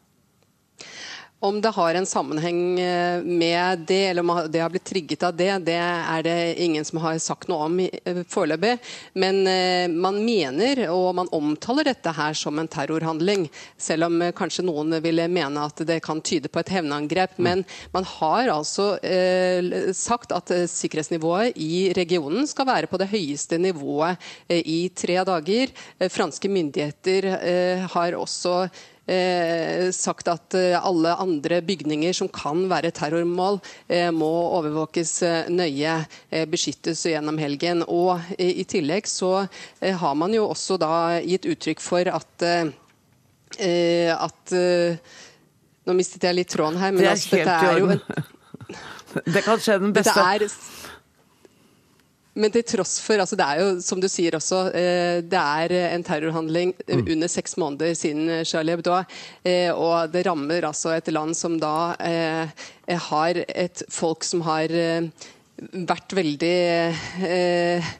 Om 1.46 1.60
det 1.60 1.68
har 1.68 1.94
en 1.94 2.06
sammenheng 2.06 2.80
eh, 2.80 3.22
med 3.22 3.78
det, 3.78 4.06
eller 4.06 4.22
om 4.22 4.48
det 4.50 4.60
har 4.60 4.70
blitt 4.70 4.84
trigget 4.84 5.22
av 5.22 5.36
det, 5.36 5.52
det 5.68 5.76
er 5.78 6.22
det 6.26 6.54
ingen 6.62 6.84
som 6.84 6.98
har 7.04 7.18
sagt 7.22 7.46
noe 7.46 7.68
om 7.68 7.76
eh, 7.84 8.18
foreløpig. 8.26 8.72
Men 9.14 9.38
eh, 9.46 9.86
man 9.86 10.18
mener, 10.24 10.80
og 10.90 11.12
man 11.14 11.30
omtaler 11.36 11.86
dette 11.86 12.10
her 12.16 12.34
som 12.34 12.58
en 12.58 12.70
terrorhandling. 12.70 13.46
Selv 13.78 14.08
om 14.08 14.24
kanskje 14.34 14.64
noen 14.66 14.96
ville 15.04 15.28
mene 15.30 15.68
at 15.68 15.84
det 15.86 16.00
kan 16.02 16.24
tyde 16.24 16.50
på 16.50 16.64
et 16.64 16.72
hevnangrep. 16.74 17.38
Mm. 17.38 17.46
Men 17.46 17.64
man 17.94 18.08
har 18.16 18.50
altså 18.56 18.88
sagt 19.94 20.34
at 20.34 20.50
sikkerhetsnivået 20.70 21.54
i 21.62 21.92
regionen 21.94 22.48
skal 22.50 22.66
være 22.66 22.90
på 22.90 22.98
det 22.98 23.10
høyeste 23.12 23.58
nivået 23.62 24.18
i 24.50 24.88
tre 24.96 25.20
dager. 25.28 25.72
Franske 26.10 26.50
myndigheter 26.50 27.30
har 27.92 28.18
også 28.18 28.56
eh, 29.06 29.88
sagt 29.94 30.30
at 30.30 30.56
alle 30.56 31.14
andre 31.22 31.60
bygninger 31.66 32.16
som 32.16 32.30
kan 32.32 32.64
være 32.70 32.92
terrormål, 32.96 33.60
må 34.16 34.32
overvåkes 34.58 35.12
nøye, 35.52 35.96
beskyttes 36.50 37.04
gjennom 37.08 37.38
helgen. 37.40 37.84
Og 37.86 38.20
i 38.38 38.64
tillegg 38.68 39.08
så 39.10 39.46
har 39.80 40.16
man 40.18 40.34
jo 40.34 40.48
også 40.50 40.78
da 40.80 40.92
gitt 41.22 41.46
uttrykk 41.48 41.82
for 41.84 42.12
at 42.12 42.46
at 43.56 44.56
Nå 45.86 45.94
mistet 45.94 46.24
jeg 46.26 46.34
litt 46.34 46.50
tråden 46.50 46.80
her, 46.82 46.90
men 46.90 47.04
det 47.04 47.06
er 47.06 47.14
altså, 47.14 47.36
dette 47.38 47.52
er 47.70 47.78
jo 47.78 47.92
en 47.94 48.00
Det 49.34 49.42
kan 49.46 49.60
skje 49.62 49.78
den 49.80 49.92
beste. 49.96 50.14
Det 50.14 50.48
Er, 50.48 50.48
men 52.36 52.52
til 52.52 52.64
tross 52.68 52.98
for 53.02 53.20
altså 53.22 53.38
Det 53.38 53.46
er 53.46 53.62
jo, 53.62 53.68
som 53.84 54.00
du 54.02 54.08
sier 54.12 54.36
også, 54.36 54.66
eh, 54.76 55.20
det 55.24 55.40
er 55.40 55.76
en 55.90 56.04
terrorhandling 56.06 56.74
mm. 56.84 57.06
under 57.16 57.32
seks 57.32 57.56
måneder 57.60 57.94
siden 57.96 58.44
Charlie 58.44 58.76
Hebdo. 58.76 58.98
Eh, 59.44 59.70
og 59.72 60.12
det 60.12 60.26
rammer 60.28 60.68
altså 60.68 60.94
et 60.96 61.08
land 61.12 61.36
som 61.38 61.56
da 61.60 61.94
eh, 62.00 62.66
har 63.08 63.40
et 63.48 63.82
folk 63.92 64.26
som 64.26 64.44
har 64.46 64.72
vært 65.56 66.12
veldig 66.16 66.54
eh, 67.24 67.90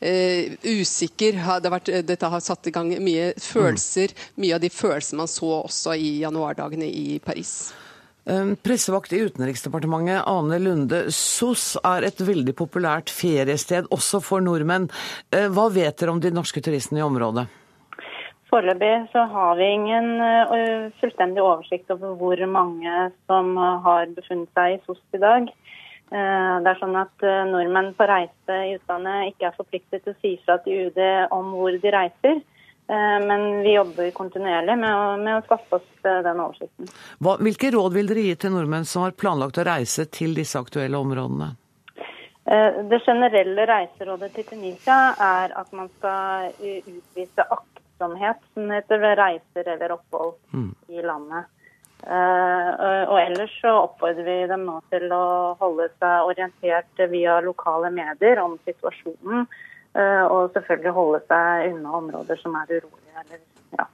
eh, 0.00 0.54
usikker. 0.64 1.36
Det 1.36 1.44
har 1.44 1.74
vært, 1.74 1.92
dette 2.08 2.32
har 2.34 2.44
satt 2.44 2.68
i 2.68 2.74
gang 2.74 2.92
mye 3.04 3.32
følelser. 3.40 4.14
Mye 4.40 4.56
av 4.56 4.64
de 4.64 4.72
følelsene 4.72 5.22
man 5.22 5.30
så 5.30 5.52
også 5.62 5.96
i 5.98 6.18
januardagene 6.22 6.88
i 6.88 7.18
Paris. 7.24 7.72
Pressevakt 8.24 9.12
i 9.12 9.18
Utenriksdepartementet, 9.18 10.22
Ane 10.26 10.58
Lunde. 10.62 11.10
SOS 11.10 11.74
er 11.82 12.06
et 12.06 12.20
veldig 12.22 12.54
populært 12.54 13.10
feriested 13.10 13.88
også 13.90 14.20
for 14.22 14.44
nordmenn. 14.44 14.86
Eh, 15.34 15.48
hva 15.50 15.66
vet 15.74 15.98
dere 15.98 16.14
om 16.14 16.20
de 16.22 16.30
norske 16.30 16.62
turistene 16.62 17.00
i 17.00 17.02
området? 17.02 17.48
Foreløpig 18.52 18.92
så 19.10 19.24
har 19.32 19.58
vi 19.58 19.66
ingen 19.74 20.22
eh, 20.22 20.86
fullstendig 21.00 21.42
oversikt 21.42 21.90
over 21.90 22.14
hvor 22.20 22.44
mange 22.46 23.10
som 23.26 23.56
har 23.58 24.06
befunnet 24.14 24.54
seg 24.54 24.76
i 24.76 24.80
SOS 24.86 25.18
i 25.18 25.22
dag. 25.24 25.50
Eh, 26.14 26.54
det 26.62 26.70
er 26.70 26.78
sånn 26.78 26.94
at 27.02 27.26
Nordmenn 27.50 27.90
på 27.98 28.06
reise 28.06 28.62
i 28.68 28.76
utlandet 28.78 29.32
ikke 29.32 29.50
er 29.50 29.58
forpliktet 29.58 30.06
til 30.06 30.14
å 30.14 30.20
si 30.22 30.36
fra 30.46 30.60
til 30.62 30.92
UD 30.92 31.02
om 31.34 31.56
hvor 31.56 31.74
de 31.74 31.96
reiser. 31.98 32.38
Eh, 32.92 33.26
men 33.26 33.62
vi 33.62 33.74
jobber 33.74 34.10
kontinuerlig 34.10 34.74
med 34.78 34.96
å, 34.96 35.16
med 35.16 35.38
å 35.38 35.42
skaffe 35.46 35.78
oss 35.78 36.04
eh, 36.04 36.18
den 36.26 36.40
oversikten. 36.44 36.90
Hva, 37.24 37.38
hvilke 37.40 37.70
råd 37.72 37.94
vil 37.96 38.10
dere 38.10 38.24
gi 38.26 38.34
til 38.42 38.52
nordmenn 38.52 38.84
som 38.88 39.06
har 39.06 39.14
planlagt 39.16 39.60
å 39.62 39.64
reise 39.64 40.04
til 40.12 40.34
disse 40.36 40.60
aktuelle 40.60 41.00
områdene? 41.00 41.48
Eh, 42.44 42.82
det 42.90 43.00
generelle 43.06 43.64
reiserådet 43.70 44.34
til 44.36 44.48
Tunisia 44.50 44.98
er 45.16 45.56
at 45.62 45.72
man 45.72 45.88
skal 45.94 46.52
utvise 46.60 47.48
aktsomhet 47.48 48.44
som 48.52 48.68
heter 48.76 49.00
ved 49.06 49.18
reiser 49.22 49.72
eller 49.76 49.96
opphold 49.96 50.36
mm. 50.52 50.70
i 50.92 51.08
landet. 51.08 51.48
Og 52.02 53.14
ellers 53.14 53.52
så 53.62 53.70
oppfordrer 53.84 54.26
vi 54.26 54.48
dem 54.50 54.64
nå 54.66 54.80
til 54.90 55.04
å 55.14 55.26
holde 55.60 55.84
seg 56.02 56.30
orientert 56.32 57.02
via 57.12 57.36
lokale 57.46 57.92
medier 57.94 58.40
om 58.42 58.56
situasjonen 58.66 59.46
og 59.94 60.54
selvfølgelig 60.54 60.92
holde 60.96 61.18
seg 61.28 61.72
unna 61.72 61.96
områder 61.98 62.38
som 62.40 62.54
er 62.56 62.70
urolige. 62.78 63.24
Eller, 63.24 63.42
ja. 63.76 63.88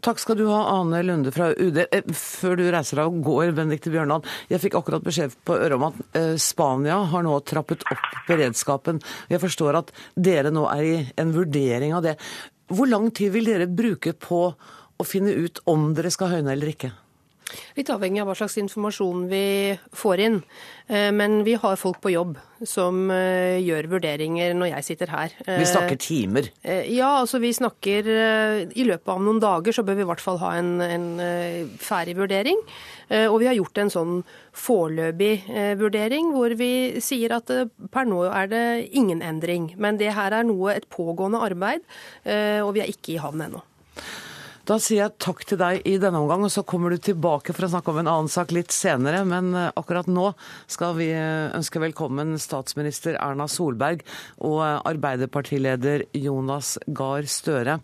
Takk 0.00 0.20
skal 0.22 0.38
du 0.38 0.46
ha, 0.48 0.60
Ane 0.78 1.02
Lunde 1.04 1.32
fra 1.34 1.50
UD. 1.52 1.82
Eh, 1.82 2.06
før 2.16 2.56
du 2.56 2.64
reiser 2.72 3.02
av 3.02 3.12
går, 3.20 3.50
Benedicte 3.56 3.92
Bjørnland. 3.92 4.24
Jeg 4.48 4.62
fikk 4.62 4.78
akkurat 4.78 5.04
beskjed 5.04 5.34
på 5.44 5.58
øret 5.58 5.76
om 5.76 5.88
at 5.90 5.98
eh, 6.16 6.36
Spania 6.40 7.02
har 7.12 7.26
nå 7.26 7.34
trappet 7.44 7.84
opp 7.92 8.06
beredskapen. 8.28 9.02
Jeg 9.28 9.42
forstår 9.42 9.82
at 9.82 9.92
dere 10.16 10.52
nå 10.54 10.64
er 10.72 10.86
i 10.88 10.96
en 11.20 11.34
vurdering 11.36 11.92
av 11.96 12.06
det. 12.06 12.16
Hvor 12.72 12.88
lang 12.88 13.10
tid 13.12 13.34
vil 13.34 13.50
dere 13.50 13.68
bruke 13.68 14.14
på 14.16 14.42
å 14.50 15.08
finne 15.08 15.34
ut 15.36 15.60
om 15.68 15.90
dere 15.96 16.12
skal 16.14 16.32
høyne 16.32 16.54
eller 16.54 16.72
ikke? 16.72 16.94
Litt 17.78 17.90
avhengig 17.92 18.22
av 18.22 18.30
hva 18.30 18.36
slags 18.38 18.58
informasjon 18.60 19.26
vi 19.30 19.46
får 19.96 20.22
inn. 20.26 20.38
Eh, 20.90 21.10
men 21.14 21.42
vi 21.46 21.54
har 21.54 21.78
folk 21.78 22.00
på 22.02 22.12
jobb 22.12 22.38
som 22.66 23.08
eh, 23.14 23.60
gjør 23.62 23.88
vurderinger 23.94 24.54
når 24.58 24.72
jeg 24.72 24.86
sitter 24.88 25.12
her. 25.14 25.34
Vi 25.46 25.66
snakker 25.68 25.96
eh, 25.96 26.02
timer? 26.02 26.50
Ja, 26.90 27.12
altså 27.20 27.40
vi 27.42 27.52
snakker 27.56 28.08
I 28.10 28.86
løpet 28.86 29.12
av 29.12 29.20
noen 29.22 29.40
dager 29.42 29.74
så 29.74 29.84
bør 29.86 29.98
vi 29.98 30.04
i 30.04 30.08
hvert 30.10 30.22
fall 30.24 30.40
ha 30.42 30.52
en, 30.58 30.72
en 30.82 31.08
ferdig 31.80 32.16
vurdering. 32.18 32.58
Og 33.10 33.40
vi 33.42 33.48
har 33.48 33.56
gjort 33.56 33.80
en 33.82 33.90
sånn 33.90 34.12
foreløpig 34.54 35.32
vurdering 35.80 36.30
hvor 36.34 36.52
vi 36.58 37.00
sier 37.02 37.34
at 37.34 37.50
per 37.90 38.06
nå 38.06 38.22
er 38.28 38.50
det 38.50 38.64
ingen 38.94 39.22
endring. 39.26 39.72
Men 39.80 39.98
det 39.98 40.12
her 40.14 40.36
er 40.36 40.46
noe, 40.46 40.76
et 40.76 40.86
pågående 40.92 41.42
arbeid, 41.42 41.82
og 42.62 42.74
vi 42.76 42.84
er 42.84 42.92
ikke 42.92 43.16
i 43.16 43.22
havn 43.22 43.48
ennå. 43.48 43.64
Da 44.70 44.76
sier 44.78 45.00
jeg 45.00 45.18
takk 45.18 45.40
til 45.50 45.58
deg 45.58 45.80
i 45.88 45.96
denne 45.98 46.20
omgang, 46.22 46.44
og 46.46 46.52
så 46.54 46.62
kommer 46.62 46.92
du 46.94 47.00
tilbake 47.02 47.50
for 47.56 47.66
å 47.66 47.70
snakke 47.72 47.90
om 47.90 47.96
en 48.04 48.10
annen 48.12 48.30
sak 48.30 48.52
litt 48.54 48.70
senere. 48.70 49.24
Men 49.26 49.48
eh, 49.58 49.72
akkurat 49.74 50.06
nå 50.06 50.28
skal 50.70 50.94
vi 50.94 51.08
eh, 51.10 51.50
ønske 51.56 51.82
velkommen 51.82 52.36
statsminister 52.38 53.18
Erna 53.18 53.48
Solberg 53.50 54.04
og 54.38 54.60
eh, 54.62 54.76
Arbeiderpartileder 54.92 56.04
Jonas 56.14 56.76
Gahr 56.86 57.26
Støre. 57.26 57.80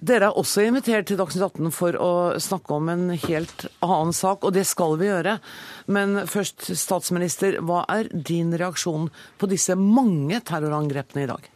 Dere 0.00 0.30
er 0.30 0.40
også 0.40 0.64
invitert 0.64 1.10
til 1.10 1.20
Dagsnytt 1.20 1.44
18 1.60 1.68
for 1.76 2.00
å 2.00 2.10
snakke 2.40 2.72
om 2.78 2.88
en 2.94 3.10
helt 3.26 3.66
annen 3.84 4.16
sak, 4.16 4.48
og 4.48 4.56
det 4.56 4.64
skal 4.70 4.96
vi 4.96 5.10
gjøre. 5.10 5.36
Men 5.92 6.22
først, 6.24 6.70
statsminister, 6.72 7.60
hva 7.60 7.84
er 7.92 8.08
din 8.16 8.56
reaksjon 8.56 9.10
på 9.36 9.52
disse 9.52 9.76
mange 9.76 10.40
terrorangrepene 10.40 11.26
i 11.26 11.30
dag? 11.34 11.52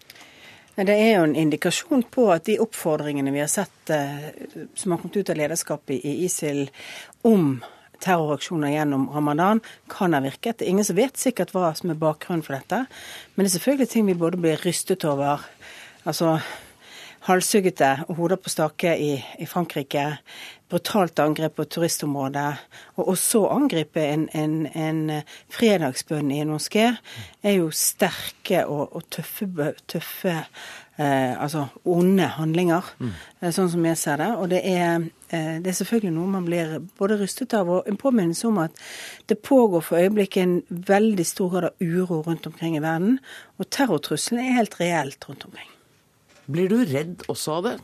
Det 0.81 0.95
er 0.97 1.19
jo 1.19 1.25
en 1.27 1.37
indikasjon 1.37 2.07
på 2.09 2.31
at 2.33 2.47
de 2.49 2.55
oppfordringene 2.63 3.35
vi 3.35 3.43
har 3.43 3.51
sett 3.53 3.91
eh, 3.93 4.31
som 4.75 4.95
har 4.95 5.03
kommet 5.03 5.19
ut 5.19 5.33
av 5.33 5.37
lederskapet 5.37 6.07
i 6.09 6.15
ISIL 6.25 6.63
om 7.29 7.59
terroraksjoner 8.01 8.73
gjennom 8.73 9.11
ramadan, 9.13 9.61
kan 9.93 10.17
ha 10.17 10.23
virket. 10.25 10.59
Det 10.59 10.65
er 10.65 10.73
ingen 10.73 10.89
som 10.89 10.97
vet 10.97 11.21
sikkert 11.21 11.53
hva 11.53 11.75
som 11.77 11.93
er 11.93 12.01
bakgrunnen 12.01 12.45
for 12.47 12.57
dette. 12.57 12.87
Men 13.35 13.45
det 13.45 13.51
er 13.51 13.57
selvfølgelig 13.59 13.91
ting 13.93 14.09
vi 14.09 14.17
både 14.23 14.41
blir 14.41 14.65
rystet 14.65 15.05
over. 15.05 15.45
Altså 16.09 16.39
halshuggete 17.29 18.07
og 18.09 18.17
hoder 18.17 18.41
på 18.41 18.53
stake 18.53 18.97
i, 18.97 19.13
i 19.37 19.49
Frankrike 19.49 20.07
brutalt 20.71 21.19
angrep 21.23 21.57
på 21.59 21.67
turistområdet, 21.67 22.51
og 23.03 23.17
så 23.19 23.43
angripe 23.51 24.03
en, 24.03 24.29
en, 24.37 24.67
en, 24.71 25.01
fredagsbønn 25.53 26.31
i 26.31 26.41
en 26.45 26.53
moské, 26.55 26.93
er 27.43 27.57
jo 27.59 27.71
sterke 27.75 28.63
og, 28.67 28.95
og 28.97 29.09
tøffe, 29.11 29.73
tøffe 29.91 30.37
eh, 31.01 31.35
altså 31.35 31.67
onde 31.85 32.29
handlinger, 32.37 32.93
mm. 33.01 33.11
Eh, 33.41 33.51
sånn 33.57 33.71
som 33.73 33.85
jeg 33.89 33.99
ser 33.99 34.21
det. 34.21 34.29
Og 34.37 34.51
det 34.53 34.61
er, 34.69 35.09
eh, 35.33 35.57
det 35.65 35.73
er 35.73 35.79
selvfølgelig 35.81 36.15
noe 36.17 36.35
man 36.37 36.47
blir 36.47 36.77
både 37.01 37.19
rystet 37.23 37.57
av, 37.57 37.71
og 37.71 37.91
en 37.91 37.99
påminnelse 38.01 38.47
om 38.51 38.63
at 38.63 38.77
det 39.33 39.41
pågår 39.47 39.85
for 39.87 40.03
øyeblikket 40.03 40.43
en 40.45 40.85
veldig 40.93 41.27
stor 41.27 41.53
grad 41.55 41.71
av 41.71 41.83
uro 41.83 42.23
rundt 42.27 42.47
omkring 42.51 42.77
i 42.77 42.85
verden, 42.85 43.19
og 43.59 43.71
terrortrusselen 43.73 44.45
er 44.45 44.59
helt 44.61 44.81
reelt 44.81 45.29
rundt 45.29 45.49
omkring. 45.49 45.71
Blir 46.51 46.71
du 46.71 46.81
redd 46.85 47.23
også 47.31 47.61
av 47.61 47.69
det? 47.69 47.77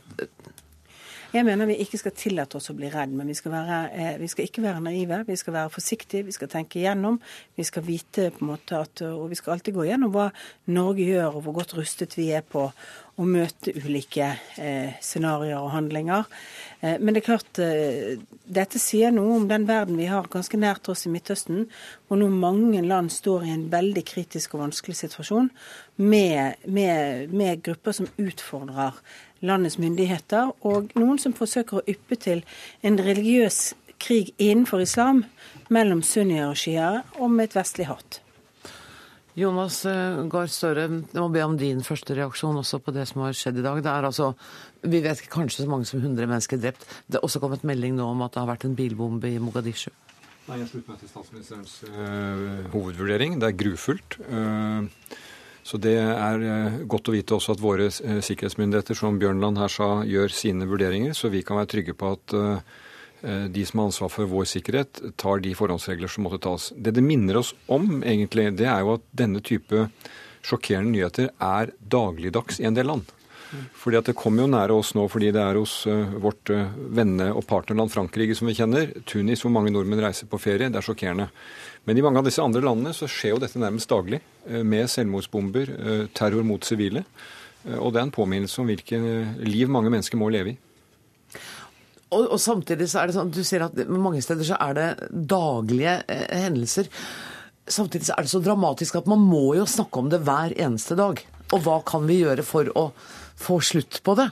Jeg 1.33 1.43
mener 1.43 1.67
vi 1.67 1.75
ikke 1.83 1.99
skal 1.99 2.13
tillate 2.15 2.55
oss 2.55 2.69
å 2.71 2.75
bli 2.77 2.87
redd, 2.87 3.11
men 3.11 3.27
vi 3.27 3.35
skal, 3.35 3.51
være, 3.51 3.79
eh, 3.91 4.13
vi 4.21 4.29
skal, 4.31 4.45
ikke 4.47 4.63
være 4.63 4.83
naive. 4.85 5.23
Vi 5.27 5.35
skal 5.35 5.53
være 5.57 5.73
forsiktige, 5.73 6.23
vi 6.23 6.31
skal 6.31 6.47
tenke 6.47 6.79
igjennom. 6.79 7.19
Vi 7.55 7.65
skal 7.67 7.83
vite 7.83 8.29
på 8.31 8.45
en 8.45 8.53
måte 8.53 8.79
at, 8.79 9.01
Og 9.01 9.29
vi 9.29 9.35
skal 9.35 9.57
alltid 9.57 9.73
gå 9.75 9.83
igjennom 9.83 10.13
hva 10.13 10.31
Norge 10.67 11.03
gjør, 11.03 11.35
og 11.35 11.43
hvor 11.43 11.59
godt 11.59 11.75
rustet 11.75 12.15
vi 12.17 12.31
er 12.31 12.41
på 12.41 12.71
å 13.17 13.25
møte 13.25 13.73
ulike 13.73 14.27
eh, 14.61 14.97
scenarioer 15.01 15.57
og 15.57 15.71
handlinger. 15.73 16.27
Eh, 16.81 16.99
men 17.01 17.15
det 17.15 17.23
er 17.23 17.25
klart, 17.25 17.61
eh, 17.63 18.19
dette 18.45 18.79
sier 18.81 19.13
noe 19.13 19.39
om 19.39 19.47
den 19.49 19.65
verden 19.69 19.97
vi 19.97 20.09
har 20.11 20.29
ganske 20.29 20.59
nært 20.61 20.89
oss 20.93 21.07
i 21.07 21.13
Midtøsten, 21.13 21.65
hvor 22.05 22.21
nå 22.21 22.29
mange 22.29 22.83
land 22.85 23.09
står 23.13 23.47
i 23.47 23.55
en 23.55 23.65
veldig 23.73 24.03
kritisk 24.05 24.53
og 24.53 24.67
vanskelig 24.67 24.99
situasjon 25.01 25.49
med, 25.97 26.61
med, 26.69 27.33
med 27.33 27.63
grupper 27.65 27.97
som 27.97 28.11
utfordrer 28.21 29.01
landets 29.41 29.77
myndigheter, 29.81 30.53
og 30.67 30.93
noen 30.97 31.19
som 31.21 31.35
forsøker 31.37 31.79
å 31.79 31.85
yppe 31.89 32.17
til 32.19 32.43
en 32.85 32.99
religiøs 32.99 33.73
krig 34.01 34.33
innenfor 34.37 34.83
islam 34.85 35.25
mellom 35.73 36.03
sunnier 36.05 36.51
og 36.51 36.57
sjiaer, 36.59 37.03
og 37.17 37.33
med 37.33 37.49
et 37.49 37.59
vestlig 37.59 37.89
hat. 37.89 38.21
Jonas 39.37 39.83
eh, 39.85 40.23
Gahr 40.31 40.49
Støre, 40.49 40.87
jeg 40.89 41.21
må 41.21 41.27
be 41.29 41.43
om 41.45 41.53
din 41.59 41.83
første 41.85 42.15
reaksjon 42.17 42.57
også 42.57 42.79
på 42.81 42.93
det 42.95 43.03
som 43.05 43.21
har 43.21 43.35
skjedd 43.37 43.59
i 43.61 43.65
dag. 43.65 43.83
Det 43.85 43.91
er 43.91 44.07
altså, 44.09 44.31
Vi 44.81 45.01
vet 45.03 45.21
kanskje 45.29 45.61
så 45.61 45.69
mange 45.69 45.85
som 45.85 46.01
100 46.01 46.25
mennesker 46.25 46.57
drept. 46.61 46.87
Det 47.05 47.19
er 47.19 47.25
også 47.25 47.41
kommet 47.43 47.65
melding 47.67 47.93
nå 47.99 48.07
om 48.15 48.23
at 48.25 48.33
det 48.33 48.41
har 48.41 48.49
vært 48.49 48.65
en 48.65 48.73
bilbombe 48.77 49.29
i 49.29 49.37
Mogadishu. 49.37 49.91
Nei, 50.47 50.61
Jeg 50.63 50.71
slutter 50.71 50.93
meg 50.93 50.99
til 51.03 51.11
statsministerens 51.11 51.73
øh, 51.85 52.65
hovedvurdering. 52.73 53.37
Det 53.37 53.49
er 53.51 53.57
grufullt. 53.59 54.17
Uh, 54.25 54.87
så 55.67 55.79
det 55.83 55.97
er 55.99 56.43
eh, 56.47 56.75
godt 56.87 57.09
å 57.11 57.15
vite 57.15 57.35
også 57.35 57.57
at 57.57 57.61
våre 57.63 57.89
eh, 57.89 58.19
sikkerhetsmyndigheter, 58.23 58.95
som 58.95 59.17
Bjørnland 59.19 59.59
her 59.59 59.71
sa, 59.71 59.89
gjør 60.07 60.31
sine 60.31 60.67
vurderinger, 60.69 61.15
så 61.17 61.31
vi 61.33 61.43
kan 61.43 61.59
være 61.59 61.71
trygge 61.73 61.95
på 61.97 62.13
at 62.15 62.35
eh, 62.37 62.77
de 63.51 63.65
som 63.67 63.81
har 63.81 63.89
ansvar 63.89 64.13
for 64.13 64.31
vår 64.31 64.47
sikkerhet, 64.47 65.01
tar 65.19 65.41
de 65.43 65.51
forhåndsregler 65.57 66.11
som 66.11 66.27
måtte 66.27 66.39
tas. 66.45 66.69
Det 66.77 66.93
det 66.95 67.03
minner 67.03 67.41
oss 67.41 67.51
om, 67.65 67.99
egentlig, 67.99 68.51
det 68.55 68.69
er 68.69 68.85
jo 68.85 68.95
at 68.95 69.05
denne 69.17 69.41
type 69.43 69.87
sjokkerende 70.47 70.93
nyheter 70.93 71.31
er 71.43 71.73
dagligdags 71.81 72.61
i 72.61 72.69
en 72.69 72.77
del 72.77 72.87
land. 72.93 73.16
Fordi 73.77 73.99
at 73.99 74.09
Det 74.09 74.15
kommer 74.17 74.43
jo 74.43 74.51
nære 74.51 74.75
oss 74.75 74.93
nå 74.97 75.05
fordi 75.11 75.31
det 75.35 75.41
er 75.41 75.59
hos 75.59 75.79
uh, 75.87 76.17
vårt 76.19 76.51
uh, 76.51 76.67
venne- 76.93 77.31
og 77.33 77.45
partnerland 77.47 77.93
Frankrike 77.93 78.35
som 78.35 78.49
vi 78.49 78.57
kjenner. 78.57 78.91
Tunis, 79.07 79.43
hvor 79.45 79.53
mange 79.55 79.71
nordmenn 79.71 80.03
reiser 80.03 80.29
på 80.29 80.39
ferie. 80.41 80.69
Det 80.69 80.81
er 80.81 80.87
sjokkerende. 80.87 81.29
Men 81.87 81.97
i 81.97 82.03
mange 82.03 82.19
av 82.19 82.27
disse 82.27 82.43
andre 82.43 82.63
landene 82.65 82.93
så 82.95 83.09
skjer 83.09 83.35
jo 83.35 83.41
dette 83.43 83.61
nærmest 83.61 83.89
daglig. 83.89 84.21
Uh, 84.49 84.63
med 84.63 84.91
selvmordsbomber, 84.91 85.73
terror 86.17 86.47
mot 86.47 86.63
sivile. 86.63 87.05
Og 87.67 87.91
det 87.91 87.99
er 87.99 88.05
en 88.05 88.15
påminnelse 88.15 88.61
om 88.61 88.69
hvilke 88.69 88.97
liv 89.43 89.67
mange 89.71 89.91
mennesker 89.91 90.19
må 90.19 90.29
leve 90.31 90.53
i. 90.53 90.59
Og, 92.07 92.23
og, 92.23 92.37
samtidig 92.39 92.87
så 92.87 93.01
er 93.01 93.09
det 93.09 93.17
sånn, 93.17 93.33
Du 93.35 93.43
sier 93.43 93.65
at 93.65 93.79
mange 93.91 94.21
steder 94.23 94.47
så 94.47 94.59
er 94.63 94.77
det 94.77 94.87
daglige 95.11 95.99
eh, 96.07 96.27
hendelser. 96.45 96.87
Samtidig 97.67 98.07
så 98.07 98.15
er 98.15 98.27
det 98.27 98.31
så 98.31 98.43
dramatisk 98.43 99.01
at 99.01 99.09
man 99.11 99.23
må 99.27 99.51
jo 99.57 99.67
snakke 99.67 99.99
om 99.99 100.11
det 100.11 100.21
hver 100.23 100.55
eneste 100.55 100.95
dag. 100.99 101.19
Og 101.51 101.63
hva 101.65 101.81
kan 101.87 102.07
vi 102.07 102.21
gjøre 102.21 102.45
for 102.47 102.71
å 102.79 102.89
få 103.37 103.59
slutt 103.63 104.01
på 104.03 104.17
det? 104.19 104.29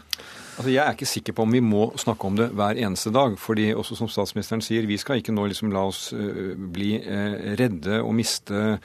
Altså, 0.55 0.71
jeg 0.71 0.81
er 0.85 0.95
ikke 0.95 1.09
sikker 1.09 1.35
på 1.35 1.43
om 1.43 1.51
vi 1.51 1.63
må 1.63 1.89
snakke 1.99 2.29
om 2.29 2.37
det 2.39 2.47
hver 2.55 2.79
eneste 2.79 3.11
dag. 3.11 3.35
fordi 3.39 3.73
også 3.75 3.97
som 3.99 4.07
statsministeren 4.11 4.63
sier, 4.63 4.87
vi 4.87 4.97
skal 4.97 5.19
ikke 5.19 5.35
nå 5.35 5.49
liksom 5.51 5.73
la 5.73 5.83
oss 5.89 6.13
uh, 6.15 6.55
bli 6.55 6.95
uh, 7.03 7.55
redde 7.59 7.99
og 8.01 8.15
miste 8.15 8.79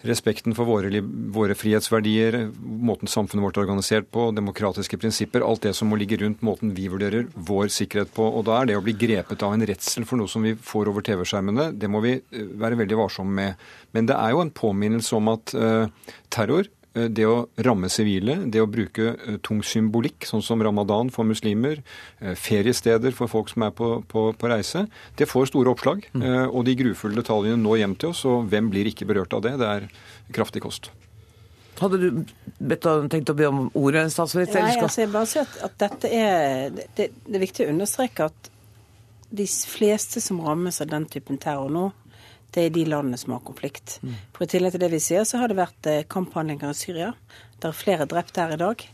respekten 0.00 0.54
for 0.56 0.64
våre, 0.64 1.02
våre, 1.04 1.54
frihetsverdier, 1.54 2.38
måten 2.56 3.10
samfunnet 3.10 3.44
vårt 3.44 3.58
er 3.58 3.66
organisert 3.66 4.06
på, 4.08 4.30
demokratiske 4.32 4.96
prinsipper, 4.96 5.44
alt 5.44 5.66
det 5.66 5.74
som 5.76 5.92
må 5.92 5.98
ligge 6.00 6.16
rundt 6.22 6.40
måten 6.40 6.72
vi 6.72 6.86
vurderer 6.88 7.28
vår 7.34 7.68
sikkerhet 7.68 8.14
på. 8.16 8.24
Og 8.24 8.46
da 8.48 8.56
er 8.62 8.70
det 8.70 8.78
å 8.80 8.82
bli 8.86 8.96
grepet 8.96 9.44
av 9.44 9.52
en 9.52 9.66
redsel 9.68 10.08
for 10.08 10.16
noe 10.16 10.32
som 10.32 10.48
vi 10.48 10.54
får 10.56 10.88
over 10.88 11.04
TV-skjermene, 11.04 11.68
det 11.76 11.92
må 11.92 12.00
vi 12.00 12.16
eh, 12.16 12.48
være 12.64 12.80
veldig 12.80 12.96
varsomme 13.02 13.36
med. 13.42 13.70
Men 13.92 14.08
det 14.08 14.16
er 14.16 14.32
jo 14.32 14.40
en 14.40 14.54
påminnelse 14.56 15.20
om 15.20 15.34
at 15.36 15.52
terror 16.32 16.64
Eh, 16.64 16.79
det 16.92 17.26
å 17.28 17.46
ramme 17.62 17.90
sivile, 17.92 18.34
det 18.50 18.62
å 18.62 18.68
bruke 18.70 19.12
eh, 19.14 19.36
tung 19.46 19.60
symbolikk, 19.66 20.26
sånn 20.26 20.42
som 20.42 20.62
ramadan 20.64 21.12
for 21.14 21.28
muslimer, 21.28 21.82
eh, 22.18 22.34
feriesteder 22.34 23.14
for 23.14 23.30
folk 23.30 23.52
som 23.52 23.66
er 23.66 23.74
på, 23.76 23.92
på, 24.10 24.24
på 24.34 24.50
reise, 24.50 24.86
det 25.20 25.28
får 25.30 25.52
store 25.52 25.70
oppslag. 25.70 26.06
Mm. 26.12 26.26
Og 26.50 26.64
de 26.66 26.74
grufulle 26.80 27.20
detaljene 27.20 27.60
når 27.62 27.82
hjem 27.82 27.98
til 28.00 28.14
oss, 28.14 28.24
og 28.26 28.50
hvem 28.50 28.72
blir 28.72 28.90
ikke 28.90 29.06
berørt 29.08 29.36
av 29.36 29.44
det? 29.46 29.54
Det 29.60 29.68
er 29.70 29.86
kraftig 30.34 30.64
kost. 30.64 30.90
Hadde 31.80 31.96
du 31.96 32.08
bedt, 32.58 32.86
tenkt 33.12 33.30
å 33.32 33.36
be 33.38 33.46
om 33.48 33.62
ordet, 33.78 34.04
statsminister? 34.12 34.60
Nei, 34.64 34.76
altså, 34.82 35.04
jeg 35.04 35.12
bare 35.14 35.28
sier 35.30 35.46
at, 35.46 35.60
at 35.64 35.78
dette 35.80 36.10
er 36.12 36.74
det, 36.74 36.88
det, 36.98 37.08
er 37.30 37.44
viktig 37.46 37.64
å 37.64 37.72
understreke 37.72 38.28
at 38.28 38.50
de 39.30 39.46
fleste 39.46 40.20
som 40.20 40.42
rammes 40.44 40.82
av 40.82 40.90
den 40.90 41.06
typen 41.08 41.38
terror 41.40 41.70
nå, 41.72 41.86
det 42.54 42.66
er 42.66 42.74
de 42.74 42.84
landene 42.88 43.18
som 43.20 43.34
har 43.36 43.44
konflikt. 43.46 43.98
Mm. 44.02 44.16
For 44.34 44.44
I 44.44 44.50
tillegg 44.54 44.74
til 44.74 44.82
det 44.82 44.90
vi 44.92 45.02
sier, 45.02 45.26
så 45.28 45.40
har 45.40 45.50
det 45.50 45.58
vært 45.60 45.90
eh, 45.90 46.02
kamphandlinger 46.10 46.72
i 46.72 46.78
Syria. 46.78 47.12
Det 47.60 47.68
er 47.70 47.76
flere 47.76 48.08
drepte 48.10 48.42
her 48.42 48.56
i 48.56 48.60
dag. 48.60 48.86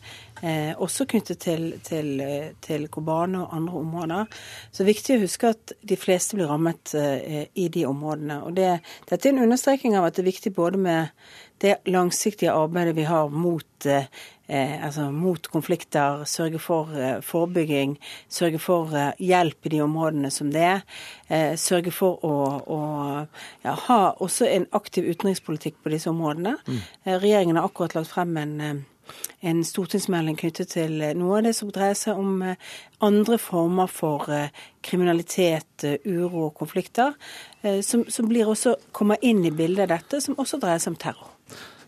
Eh, 0.42 0.74
også 0.76 1.06
knyttet 1.08 1.38
til, 1.40 1.70
til, 1.84 2.20
eh, 2.20 2.50
til 2.60 2.88
Kobane 2.92 3.40
og 3.44 3.56
andre 3.56 3.78
områder. 3.80 4.24
Så 4.70 4.82
det 4.82 4.84
er 4.84 4.92
viktig 4.92 5.16
å 5.16 5.22
huske 5.22 5.52
at 5.54 5.72
de 5.80 5.96
fleste 5.96 6.36
blir 6.36 6.50
rammet 6.52 6.92
eh, 6.94 7.46
i 7.54 7.68
de 7.72 7.86
områdene. 7.88 8.42
Og 8.44 8.56
det, 8.56 8.80
Dette 9.08 9.28
er 9.28 9.32
en 9.32 9.46
understreking 9.46 9.96
av 9.96 10.04
at 10.04 10.16
det 10.16 10.26
er 10.26 10.32
viktig 10.32 10.52
både 10.54 10.80
med 10.80 11.08
det 11.64 11.76
langsiktige 11.88 12.52
arbeidet 12.52 12.96
vi 12.96 13.06
har 13.08 13.28
mot 13.32 13.86
eh, 13.86 14.04
eh, 14.46 14.84
altså 14.84 15.10
mot 15.10 15.48
konflikter, 15.48 16.24
sørge 16.28 16.58
for 16.60 16.92
eh, 16.92 17.20
forebygging, 17.24 17.96
sørge 18.28 18.60
for 18.60 18.92
hjelp 19.18 19.66
i 19.66 19.72
de 19.72 19.80
områdene 19.80 20.30
som 20.30 20.50
det 20.52 20.66
er. 20.66 20.84
Sørge 21.56 21.90
for 21.90 22.20
å, 22.24 22.34
å 22.60 22.80
ja, 23.64 23.72
ha 23.88 24.00
også 24.20 24.46
en 24.50 24.68
aktiv 24.76 25.08
utenrikspolitikk 25.08 25.80
på 25.82 25.94
disse 25.94 26.12
områdene. 26.12 26.58
Mm. 26.68 26.84
Regjeringen 27.24 27.56
har 27.58 27.70
akkurat 27.70 27.96
lagt 27.96 28.12
frem 28.12 28.36
en 28.36 28.84
en 29.40 29.62
stortingsmelding 29.66 30.38
knyttet 30.40 30.72
til 30.74 30.98
noe 31.18 31.38
av 31.38 31.46
det 31.46 31.54
som 31.58 31.70
dreier 31.74 31.96
seg 31.98 32.18
om 32.18 32.42
andre 33.04 33.38
former 33.42 33.90
for 33.90 34.26
kriminalitet, 34.86 35.86
uro 36.06 36.48
og 36.48 36.58
konflikter, 36.58 37.14
som, 37.82 38.04
som 38.10 38.28
blir 38.30 38.48
også, 38.48 38.76
kommer 38.96 39.20
inn 39.22 39.44
i 39.44 39.54
bildet 39.54 39.86
av 39.86 39.96
dette, 39.96 40.22
som 40.24 40.38
også 40.40 40.60
dreier 40.62 40.82
seg 40.82 40.94
om 40.94 41.00
terror. 41.06 41.32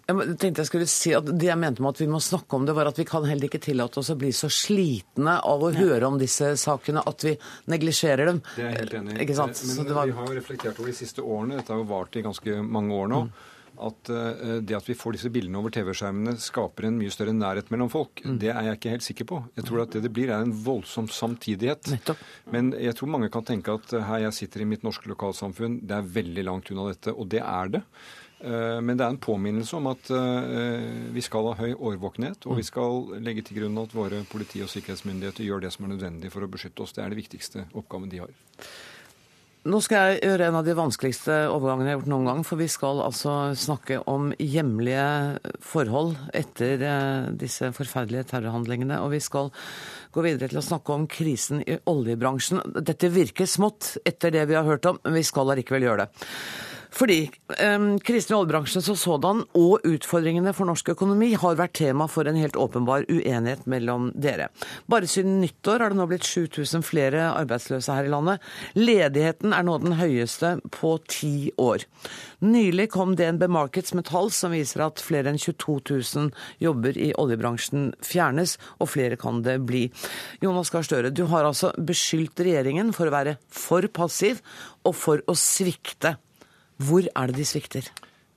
Jeg 0.09 0.39
tenkte 0.41 0.63
jeg 0.63 0.69
skulle 0.71 0.87
si 0.89 1.11
at 1.13 1.27
Det 1.29 1.51
jeg 1.51 1.61
mente 1.61 1.85
med 1.85 1.93
at 1.93 1.99
vi 2.01 2.07
må 2.09 2.21
snakke 2.25 2.57
om 2.57 2.65
det, 2.65 2.73
var 2.77 2.89
at 2.89 2.97
vi 2.97 3.05
kan 3.09 3.27
heller 3.29 3.45
ikke 3.45 3.61
tillate 3.61 4.01
oss 4.01 4.09
å 4.15 4.17
bli 4.17 4.31
så 4.33 4.49
slitne 4.49 5.35
av 5.45 5.67
å 5.67 5.69
ja. 5.75 5.83
høre 5.83 6.09
om 6.09 6.17
disse 6.21 6.55
sakene 6.61 7.03
at 7.05 7.27
vi 7.27 7.35
neglisjerer 7.69 8.31
dem. 8.31 8.41
Det 8.55 8.65
er 8.65 8.71
jeg 8.71 8.79
helt 8.79 8.97
enig 9.03 9.19
i. 9.19 9.27
Men 9.37 9.93
var... 9.93 10.09
vi 10.09 10.17
har 10.17 10.31
jo 10.31 10.39
reflektert 10.39 10.81
over 10.81 10.89
de 10.89 10.97
siste 10.97 11.25
årene, 11.25 11.61
dette 11.61 11.75
har 11.75 11.83
jo 11.83 11.89
vart 11.91 12.17
i 12.17 12.25
ganske 12.25 12.57
mange 12.65 12.97
år 12.97 13.13
nå, 13.13 13.21
mm. 13.29 13.53
At 13.87 14.13
uh, 14.13 14.59
det 14.65 14.77
at 14.79 14.89
vi 14.89 14.97
får 14.99 15.17
disse 15.17 15.33
bildene 15.33 15.61
over 15.61 15.73
TV-skjermene 15.75 16.37
skaper 16.43 16.89
en 16.89 16.99
mye 17.01 17.15
større 17.15 17.35
nærhet 17.37 17.73
mellom 17.75 17.91
folk. 17.93 18.25
Mm. 18.25 18.39
Det 18.43 18.53
er 18.53 18.69
jeg 18.69 18.81
ikke 18.81 18.95
helt 18.97 19.07
sikker 19.07 19.31
på. 19.31 19.41
Jeg 19.59 19.69
tror 19.69 19.85
at 19.85 19.97
det 19.97 20.05
det 20.09 20.13
blir, 20.15 20.33
er 20.33 20.45
en 20.45 20.55
voldsom 20.65 21.11
samtidighet. 21.13 21.93
Nettopp. 21.95 22.23
Men 22.55 22.73
jeg 22.77 22.97
tror 22.99 23.13
mange 23.15 23.33
kan 23.35 23.47
tenke 23.47 23.75
at 23.81 23.93
uh, 23.97 24.05
her 24.11 24.27
jeg 24.29 24.39
sitter 24.43 24.65
i 24.65 24.71
mitt 24.71 24.87
norske 24.87 25.11
lokalsamfunn, 25.11 25.83
det 25.89 25.99
er 25.99 26.15
veldig 26.21 26.49
langt 26.49 26.73
unna 26.73 26.91
dette. 26.93 27.15
Og 27.15 27.31
det 27.31 27.45
er 27.45 27.77
det. 27.79 27.85
Eh, 28.41 28.81
men 28.81 28.95
det 28.95 29.03
er 29.03 29.11
en 29.11 29.19
påminnelse 29.19 29.75
om 29.79 29.89
at 29.91 30.11
eh, 30.15 30.85
vi 31.15 31.23
skal 31.27 31.51
ha 31.51 31.57
høy 31.59 31.73
årvåkenhet, 31.75 32.47
og 32.47 32.59
vi 32.59 32.63
mm. 32.63 32.69
skal 32.69 33.01
legge 33.25 33.43
til 33.47 33.59
grunn 33.61 33.81
at 33.83 33.95
våre 33.97 34.23
politi- 34.31 34.63
og 34.63 34.71
sikkerhetsmyndigheter 34.71 35.47
gjør 35.47 35.65
det 35.65 35.73
som 35.75 35.87
er 35.87 35.97
nødvendig 35.97 36.31
for 36.35 36.47
å 36.47 36.51
beskytte 36.51 36.85
oss. 36.85 36.95
Det 36.95 37.03
er 37.05 37.15
det 37.15 37.19
viktigste 37.19 37.67
oppgaven 37.75 38.13
de 38.13 38.23
har. 38.23 38.37
Nå 39.67 39.81
skal 39.83 40.13
jeg 40.13 40.21
gjøre 40.23 40.47
en 40.49 40.57
av 40.61 40.67
de 40.67 40.75
vanskeligste 40.79 41.35
overgangene 41.51 41.89
jeg 41.89 41.97
har 41.97 41.99
gjort 41.99 42.11
noen 42.13 42.29
gang. 42.31 42.43
For 42.47 42.61
vi 42.61 42.69
skal 42.71 43.01
altså 43.03 43.33
snakke 43.59 43.99
om 44.07 44.31
hjemlige 44.39 45.09
forhold 45.67 46.15
etter 46.37 46.85
eh, 46.87 47.27
disse 47.41 47.73
forferdelige 47.75 48.29
terrorhandlingene. 48.31 49.01
Og 49.03 49.17
vi 49.17 49.21
skal 49.25 49.51
gå 50.15 50.25
videre 50.25 50.53
til 50.53 50.61
å 50.63 50.65
snakke 50.65 50.95
om 50.95 51.09
krisen 51.11 51.65
i 51.67 51.81
oljebransjen. 51.91 52.63
Dette 52.87 53.11
virker 53.11 53.51
smått 53.51 53.97
etter 54.07 54.33
det 54.37 54.47
vi 54.49 54.57
har 54.57 54.69
hørt 54.69 54.87
om, 54.89 55.03
men 55.03 55.19
vi 55.19 55.27
skal 55.27 55.51
allikevel 55.51 55.89
gjøre 55.89 56.07
det. 56.07 56.27
Fordi 56.99 57.29
um, 57.63 57.93
krisen 58.03 58.33
i 58.35 58.37
oljebransjen 58.39 58.83
som 58.83 58.97
sådan 58.99 59.45
og 59.59 59.85
utfordringene 59.87 60.51
for 60.57 60.67
norsk 60.67 60.91
økonomi 60.97 61.31
har 61.39 61.59
vært 61.61 61.77
tema 61.79 62.09
for 62.11 62.27
en 62.27 62.39
helt 62.39 62.59
åpenbar 62.59 63.07
uenighet 63.07 63.69
mellom 63.71 64.11
dere. 64.19 64.49
Bare 64.91 65.07
siden 65.07 65.39
nyttår 65.43 65.85
har 65.85 65.95
det 65.95 66.01
nå 66.01 66.09
blitt 66.11 66.27
7000 66.27 66.83
flere 66.87 67.29
arbeidsløse 67.37 67.95
her 67.95 68.09
i 68.09 68.13
landet. 68.13 68.43
Ledigheten 68.75 69.55
er 69.55 69.67
nå 69.67 69.79
den 69.85 69.95
høyeste 70.01 70.57
på 70.75 70.97
ti 71.07 71.53
år. 71.63 71.87
Nylig 72.43 72.89
kom 72.95 73.15
DNB 73.19 73.47
Markets 73.51 73.95
med 73.95 74.09
tall 74.11 74.33
som 74.35 74.55
viser 74.55 74.83
at 74.89 75.03
flere 75.03 75.31
enn 75.31 75.39
22 75.39 75.79
000 75.95 76.31
jobber 76.63 76.99
i 76.99 77.13
oljebransjen 77.19 77.93
fjernes, 78.03 78.57
og 78.83 78.91
flere 78.91 79.19
kan 79.21 79.43
det 79.47 79.61
bli. 79.67 79.87
Jonas 80.43 80.75
Gahr 80.75 80.87
Støre, 80.87 81.15
du 81.15 81.29
har 81.31 81.47
altså 81.47 81.71
beskyldt 81.79 82.43
regjeringen 82.43 82.91
for 82.97 83.07
å 83.07 83.15
være 83.15 83.39
for 83.47 83.87
passiv 83.95 84.43
og 84.83 84.99
for 84.99 85.23
å 85.27 85.39
svikte. 85.39 86.19
Hvor 86.79 87.03
er 87.03 87.31
det 87.31 87.41
de 87.41 87.45
svikter? 87.47 87.89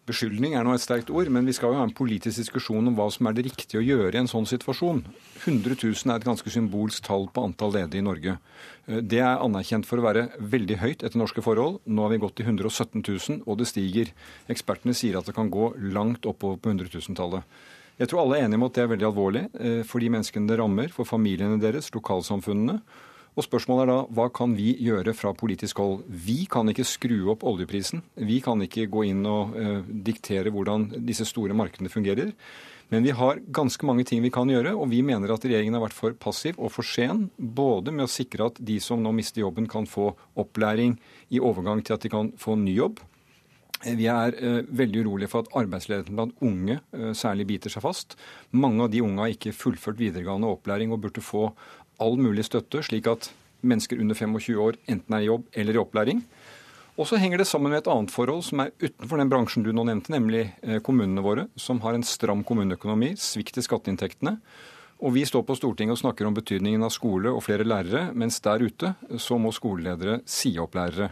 Beskyldning 0.10 0.56
er 0.58 0.65
nå 0.65 0.73
et 0.73 0.82
sterkt 0.82 1.12
ord, 1.13 1.30
men 1.30 1.45
vi 1.45 1.54
skal 1.54 1.71
jo 1.71 1.77
ha 1.77 1.84
en 1.86 1.93
politisk 1.93 2.41
diskusjon 2.41 2.89
om 2.89 2.95
hva 2.97 3.06
som 3.13 3.27
er 3.30 3.36
det 3.38 3.43
riktige 3.45 3.77
å 3.77 3.84
gjøre 3.86 4.15
i 4.15 4.21
en 4.23 4.30
sånn 4.32 4.47
situasjon. 4.49 5.04
100 5.43 5.77
000 5.77 6.10
er 6.10 6.15
et 6.15 6.25
ganske 6.25 6.49
symbolsk 6.49 7.06
tall 7.06 7.27
på 7.30 7.43
antall 7.45 7.75
ledige 7.75 8.01
i 8.01 8.08
Norge. 8.08 8.34
Eh, 8.89 9.04
det 9.06 9.19
er 9.21 9.43
anerkjent 9.45 9.86
for 9.86 10.01
å 10.01 10.08
være 10.08 10.23
veldig 10.41 10.80
høyt 10.82 11.06
etter 11.06 11.21
norske 11.21 11.43
forhold. 11.45 11.77
Nå 11.86 12.08
har 12.08 12.15
vi 12.15 12.19
gått 12.23 12.39
til 12.39 12.49
117 12.49 13.06
000, 13.06 13.43
og 13.45 13.62
det 13.62 13.69
stiger. 13.69 14.10
Ekspertene 14.49 14.97
sier 14.97 15.21
at 15.21 15.30
det 15.30 15.38
kan 15.38 15.54
gå 15.54 15.69
langt 15.93 16.25
oppover 16.25 16.58
på 16.58 16.73
100 16.73 16.89
000-tallet. 16.97 17.62
Jeg 18.01 18.10
tror 18.10 18.23
alle 18.23 18.41
er 18.41 18.47
enige 18.47 18.58
om 18.58 18.65
at 18.65 18.73
det 18.73 18.82
er 18.82 18.91
veldig 18.95 19.10
alvorlig 19.12 19.45
eh, 19.62 19.80
for 19.86 20.01
de 20.01 20.10
menneskene 20.17 20.49
det 20.49 20.58
rammer, 20.58 20.89
for 20.89 21.06
familiene 21.06 21.62
deres, 21.62 21.93
lokalsamfunnene. 21.93 22.80
Og 23.32 23.46
spørsmålet 23.46 23.86
er 23.86 23.91
da 23.94 24.00
hva 24.12 24.26
kan 24.36 24.56
vi 24.58 24.74
gjøre 24.84 25.13
fra 25.15 25.32
politisk 25.38 25.80
hold? 25.80 26.02
Vi 26.10 26.44
kan 26.52 26.67
ikke 26.67 26.88
skru 26.88 27.32
opp 27.32 27.46
oljeprisen. 27.48 28.04
Vi 28.20 28.41
kan 28.44 28.60
ikke 28.65 28.89
gå 28.91 29.06
inn 29.08 29.24
og 29.30 29.56
uh, 29.56 29.80
diktere 29.88 30.52
hvordan 30.52 30.89
disse 31.08 31.28
store 31.30 31.56
markedene 31.56 31.91
fungerer. 31.91 32.34
Men 32.91 33.06
vi 33.08 33.13
har 33.15 33.39
ganske 33.56 33.88
mange 33.88 34.04
ting 34.04 34.20
vi 34.20 34.34
kan 34.36 34.50
gjøre, 34.52 34.74
og 34.76 34.89
vi 34.91 35.00
mener 35.06 35.32
at 35.32 35.46
regjeringen 35.48 35.78
har 35.78 35.86
vært 35.86 35.96
for 35.96 36.15
passiv 36.20 36.60
og 36.60 36.74
for 36.76 36.84
sen. 36.84 37.30
Både 37.39 37.94
med 37.96 38.04
å 38.04 38.12
sikre 38.12 38.50
at 38.52 38.60
de 38.60 38.82
som 38.84 39.00
nå 39.00 39.13
mister 39.15 39.46
jobben, 39.46 39.70
kan 39.72 39.88
få 39.88 40.10
opplæring 40.36 40.98
i 41.32 41.39
overgang 41.39 41.80
til 41.88 41.96
at 41.96 42.04
de 42.04 42.12
kan 42.12 42.34
få 42.36 42.58
ny 42.60 42.76
jobb. 42.76 43.00
Vi 43.82 44.06
er 44.12 44.36
eh, 44.38 44.60
veldig 44.67 45.06
urolige 45.06 45.32
for 45.32 45.41
at 45.41 45.56
arbeidsledigheten 45.58 46.17
blant 46.17 46.44
unge 46.46 46.78
eh, 46.94 47.13
særlig 47.17 47.48
biter 47.50 47.74
seg 47.74 47.82
fast. 47.82 48.13
Mange 48.54 48.86
av 48.86 48.91
de 48.94 49.02
unge 49.02 49.24
har 49.24 49.34
ikke 49.34 49.56
fullført 49.58 49.98
videregående 49.98 50.52
opplæring 50.52 50.94
og 50.94 51.02
burde 51.02 51.24
få 51.26 51.48
all 52.02 52.18
mulig 52.20 52.48
støtte, 52.48 52.82
slik 52.86 53.08
at 53.12 53.30
mennesker 53.62 54.02
under 54.02 54.18
25 54.18 54.58
år 54.62 54.80
enten 54.90 55.16
er 55.16 55.24
i 55.24 55.30
jobb 55.30 55.46
eller 55.54 55.78
i 55.78 55.82
opplæring. 55.82 56.26
Og 57.00 57.08
så 57.08 57.18
henger 57.22 57.40
det 57.40 57.48
sammen 57.48 57.72
med 57.72 57.82
et 57.82 57.90
annet 57.90 58.12
forhold 58.12 58.44
som 58.46 58.62
er 58.66 58.74
utenfor 58.82 59.22
den 59.22 59.30
bransjen 59.32 59.64
du 59.64 59.72
nå 59.74 59.86
nevnte, 59.88 60.12
nemlig 60.14 60.44
eh, 60.62 60.82
kommunene 60.84 61.24
våre, 61.24 61.48
som 61.56 61.80
har 61.86 61.96
en 61.96 62.06
stram 62.06 62.44
kommuneøkonomi, 62.46 63.14
svikt 63.18 63.62
i 63.62 63.64
skatteinntektene. 63.66 64.36
Og 65.02 65.16
vi 65.16 65.24
står 65.26 65.46
på 65.48 65.56
Stortinget 65.58 65.96
og 65.96 66.02
snakker 66.04 66.28
om 66.28 66.36
betydningen 66.38 66.84
av 66.86 66.92
skole 66.94 67.32
og 67.34 67.42
flere 67.48 67.66
lærere, 67.66 68.12
mens 68.14 68.38
der 68.44 68.62
ute 68.62 68.92
så 69.18 69.40
må 69.42 69.54
skoleledere 69.56 70.20
si 70.30 70.54
opp 70.62 70.78
lærere. 70.78 71.10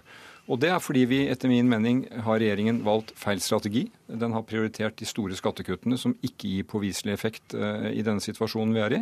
Og 0.50 0.60
det 0.62 0.70
er 0.74 0.82
fordi 0.82 1.06
vi 1.10 1.20
etter 1.30 1.50
min 1.50 1.70
mening 1.70 2.04
har 2.26 2.40
regjeringen 2.42 2.84
valgt 2.86 3.14
feil 3.18 3.42
strategi. 3.42 3.86
Den 4.10 4.34
har 4.34 4.46
prioritert 4.50 4.98
de 4.98 5.08
store 5.10 5.38
skattekuttene 5.38 5.98
som 5.98 6.16
ikke 6.26 6.50
gir 6.52 6.68
påviselig 6.70 7.16
effekt 7.16 7.56
eh, 7.58 7.92
i 7.96 8.06
denne 8.06 8.22
situasjonen 8.22 8.76
vi 8.76 8.84
er 8.84 8.98
i, 9.00 9.02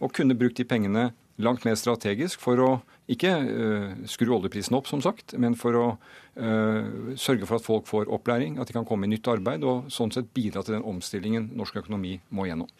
og 0.00 0.12
kunne 0.16 0.36
brukt 0.36 0.60
de 0.60 0.68
pengene 0.68 1.10
langt 1.42 1.66
mer 1.66 1.76
strategisk 1.78 2.40
for 2.42 2.62
å 2.62 2.70
ikke 3.12 3.32
uh, 3.38 3.90
skru 4.10 4.32
oljeprisen 4.34 4.76
opp, 4.78 4.88
som 4.90 5.02
sagt, 5.04 5.36
men 5.38 5.54
for 5.58 5.78
å 5.78 5.86
uh, 5.94 7.14
sørge 7.18 7.46
for 7.46 7.60
at 7.60 7.66
folk 7.66 7.86
får 7.90 8.10
opplæring, 8.12 8.58
at 8.58 8.70
de 8.70 8.76
kan 8.76 8.88
komme 8.88 9.06
i 9.06 9.12
nytt 9.12 9.28
arbeid, 9.30 9.66
og 9.66 9.90
sånn 9.92 10.14
sett 10.14 10.32
bidra 10.34 10.64
til 10.66 10.78
den 10.78 10.86
omstillingen 10.86 11.52
norsk 11.58 11.82
økonomi 11.84 12.16
må 12.34 12.48
gjennom. 12.48 12.70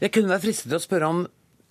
Jeg 0.00 0.12
kunne 0.12 0.32
være 0.32 0.44
fristet 0.44 0.68
til 0.68 0.80
å 0.80 0.82
spørre 0.82 1.12
om 1.12 1.26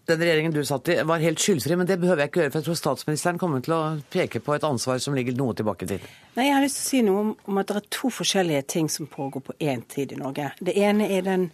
den 0.05 0.21
regjeringen 0.21 0.53
du 0.53 0.61
satt 0.65 0.89
i, 0.93 0.95
var 1.07 1.23
helt 1.23 1.41
skyldfri, 1.41 1.75
men 1.79 1.87
det 1.89 1.97
behøver 2.01 2.23
jeg 2.23 2.31
ikke 2.31 2.41
gjøre, 2.43 2.53
for 2.53 2.61
jeg 2.61 2.67
tror 2.67 2.77
statsministeren 2.79 3.39
kommer 3.41 3.63
til 3.65 3.73
å 3.73 3.81
peke 4.13 4.41
på 4.43 4.53
et 4.53 4.65
ansvar 4.67 4.99
som 5.01 5.17
ligger 5.17 5.37
noe 5.37 5.55
tilbake 5.57 5.87
til. 5.89 6.03
Nei, 6.35 6.47
Jeg 6.47 6.53
har 6.53 6.65
lyst 6.65 6.79
til 6.79 6.85
å 6.85 6.89
si 6.89 7.01
noe 7.07 7.23
om, 7.23 7.31
om 7.49 7.61
at 7.61 7.71
det 7.71 7.79
er 7.79 7.87
to 7.97 8.11
forskjellige 8.13 8.67
ting 8.75 8.89
som 8.91 9.09
pågår 9.09 9.45
på 9.47 9.57
én 9.65 9.81
tid 9.89 10.13
i 10.13 10.19
Norge. 10.19 10.51
Det 10.61 10.77
ene 10.77 11.09
er 11.09 11.25
den 11.25 11.47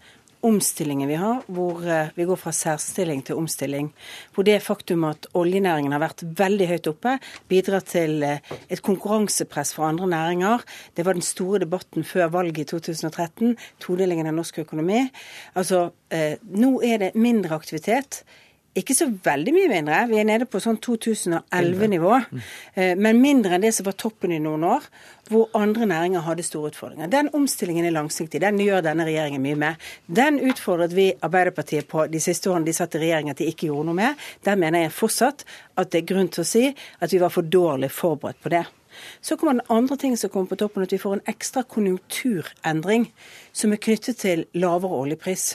omstillingen 0.47 1.10
vi 1.10 1.17
har, 1.19 1.41
hvor 1.51 1.82
uh, 1.86 2.12
vi 2.15 2.25
går 2.27 2.39
fra 2.39 2.54
særstilling 2.56 3.23
til 3.25 3.39
omstilling. 3.39 3.91
Hvor 4.34 4.45
det 4.47 4.60
faktum 4.65 5.06
at 5.10 5.27
oljenæringen 5.38 5.93
har 5.95 6.04
vært 6.04 6.23
veldig 6.38 6.67
høyt 6.73 6.91
oppe, 6.91 7.15
bidrar 7.51 7.86
til 7.88 8.23
uh, 8.25 8.54
et 8.69 8.84
konkurransepress 8.86 9.75
for 9.77 9.88
andre 9.88 10.10
næringer. 10.12 10.65
Det 10.97 11.06
var 11.06 11.17
den 11.17 11.25
store 11.25 11.63
debatten 11.65 12.04
før 12.08 12.32
valget 12.34 12.65
i 12.65 12.69
2013, 12.73 13.58
todelingen 13.80 14.30
av 14.30 14.38
norsk 14.38 14.62
økonomi. 14.65 15.04
Altså, 15.56 15.89
uh, 15.91 16.34
nå 16.51 16.77
er 16.86 17.06
det 17.06 17.12
mindre 17.15 17.56
aktivitet. 17.56 18.23
Ikke 18.72 18.96
så 18.96 19.10
veldig 19.12 19.52
mye 19.52 19.68
mindre, 19.68 19.98
vi 20.08 20.20
er 20.22 20.28
nede 20.30 20.46
på 20.48 20.62
sånn 20.64 20.78
2011-nivå. 20.80 22.12
Men 23.04 23.18
mindre 23.20 23.58
enn 23.58 23.66
det 23.66 23.74
som 23.76 23.84
var 23.90 23.98
toppen 24.00 24.32
i 24.32 24.38
noen 24.40 24.64
år, 24.64 24.86
hvor 25.28 25.50
andre 25.60 25.90
næringer 25.92 26.24
hadde 26.24 26.46
store 26.48 26.72
utfordringer. 26.72 27.10
Den 27.12 27.28
omstillingen 27.36 27.88
er 27.88 27.96
langsiktig, 27.96 28.40
den 28.40 28.62
gjør 28.64 28.86
denne 28.86 29.04
regjeringen 29.08 29.44
mye 29.44 29.60
med. 29.60 29.90
Den 30.08 30.40
utfordret 30.40 30.96
vi 30.96 31.10
Arbeiderpartiet 31.20 31.90
på 31.92 32.06
de 32.12 32.22
siste 32.24 32.48
årene 32.52 32.70
de 32.70 32.76
satt 32.76 32.96
i 32.96 33.02
regjering 33.04 33.32
at 33.34 33.42
de 33.44 33.50
ikke 33.52 33.68
gjorde 33.68 33.90
noe 33.90 34.00
med. 34.00 34.22
Der 34.48 34.60
mener 34.60 34.86
jeg 34.86 34.96
fortsatt 34.96 35.44
at 35.76 35.92
det 35.92 36.04
er 36.04 36.12
grunn 36.14 36.32
til 36.32 36.46
å 36.46 36.48
si 36.48 36.70
at 36.72 37.12
vi 37.12 37.20
var 37.20 37.34
for 37.36 37.48
dårlig 37.48 37.92
forberedt 37.92 38.40
på 38.40 38.54
det. 38.56 38.64
Så 39.20 39.36
kommer 39.36 39.60
den 39.60 39.68
andre 39.72 39.98
tingen 40.00 40.20
som 40.20 40.32
kommer 40.32 40.52
på 40.52 40.60
toppen, 40.64 40.84
at 40.88 40.96
vi 40.96 41.00
får 41.00 41.18
en 41.18 41.28
ekstra 41.32 41.64
konjunkturendring 41.68 43.10
som 43.52 43.76
er 43.76 43.84
knyttet 43.84 44.24
til 44.24 44.46
lavere 44.56 45.04
oljepris. 45.06 45.54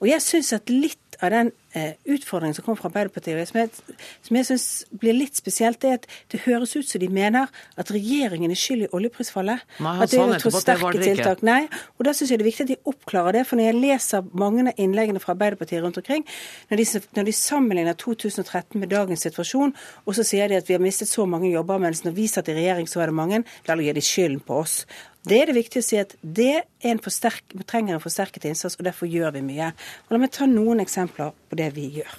Og 0.00 0.08
jeg 0.08 0.24
syns 0.24 0.52
at 0.56 0.72
litt 0.72 0.98
av 1.20 1.30
den 1.34 1.50
eh, 1.76 1.92
utfordringen 2.08 2.56
som 2.56 2.64
kommer 2.64 2.80
fra 2.80 2.88
Arbeiderpartiet, 2.88 3.48
som 3.50 3.58
jeg, 3.60 3.98
som 4.24 4.36
jeg 4.38 4.46
syns 4.48 4.66
blir 5.02 5.16
litt 5.16 5.36
spesielt, 5.36 5.84
er 5.84 5.98
at 5.98 6.06
det 6.32 6.42
høres 6.46 6.72
ut 6.78 6.88
som 6.88 7.02
de 7.02 7.10
mener 7.12 7.50
at 7.80 7.92
regjeringen 7.92 8.52
er 8.52 8.58
skyld 8.58 8.86
i 8.86 8.90
oljeprisfallet. 8.96 9.66
Nei, 9.84 9.94
at 10.00 10.12
det 10.12 10.20
er 10.20 10.32
nettopp 10.32 10.56
for 10.56 10.64
sterke 10.64 11.02
tiltak. 11.02 11.44
Nei, 11.46 11.60
og 11.98 12.08
da 12.08 12.14
syns 12.16 12.32
jeg 12.32 12.40
det 12.40 12.46
er 12.46 12.50
viktig 12.50 12.66
at 12.66 12.72
de 12.72 12.78
oppklarer 12.92 13.36
det. 13.36 13.44
For 13.48 13.60
når 13.60 13.68
jeg 13.68 13.80
leser 13.82 14.32
mange 14.44 14.64
av 14.70 14.80
innleggene 14.80 15.22
fra 15.22 15.34
Arbeiderpartiet 15.36 15.84
rundt 15.84 16.00
omkring, 16.00 16.24
når 16.72 16.80
de, 16.80 16.88
når 17.20 17.28
de 17.28 17.36
sammenligner 17.36 18.00
2013 18.00 18.80
med 18.80 18.92
dagens 18.94 19.28
situasjon, 19.28 19.76
og 20.06 20.16
så 20.16 20.26
sier 20.26 20.48
de 20.48 20.60
at 20.60 20.72
vi 20.72 20.78
har 20.78 20.84
mistet 20.84 21.12
så 21.12 21.28
mange 21.28 21.52
jobber, 21.52 21.82
mens 21.84 22.04
når 22.06 22.16
vi 22.16 22.30
satt 22.32 22.48
i 22.48 22.56
regjering, 22.56 22.88
så 22.88 23.02
var 23.02 23.12
det 23.12 23.20
mange, 23.20 23.44
da 23.68 23.76
gir 23.80 23.96
de 23.96 24.04
skylden 24.04 24.40
på 24.46 24.62
oss. 24.64 24.82
Det 25.28 25.36
er 25.36 25.50
det 25.50 25.58
viktig 25.58 25.82
å 25.82 25.84
si 25.84 25.98
at 26.00 26.14
det 26.22 26.62
en 26.86 27.00
forsterk, 27.02 27.44
trenger 27.68 27.96
en 27.96 28.02
forsterket 28.02 28.46
innsats, 28.48 28.78
og 28.78 28.86
derfor 28.86 29.10
gjør 29.10 29.34
vi 29.36 29.44
mye. 29.44 29.72
Og 30.08 30.16
La 30.16 30.20
meg 30.22 30.32
ta 30.32 30.48
noen 30.48 30.80
eksempler 30.80 31.34
på 31.50 31.58
det 31.60 31.70
vi 31.76 31.90
gjør. 32.00 32.14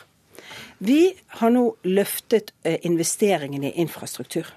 Vi 0.82 1.02
har 1.40 1.54
nå 1.54 1.64
løftet 1.88 2.54
eh, 2.66 2.78
investeringene 2.86 3.72
i 3.72 3.82
infrastruktur. 3.82 4.50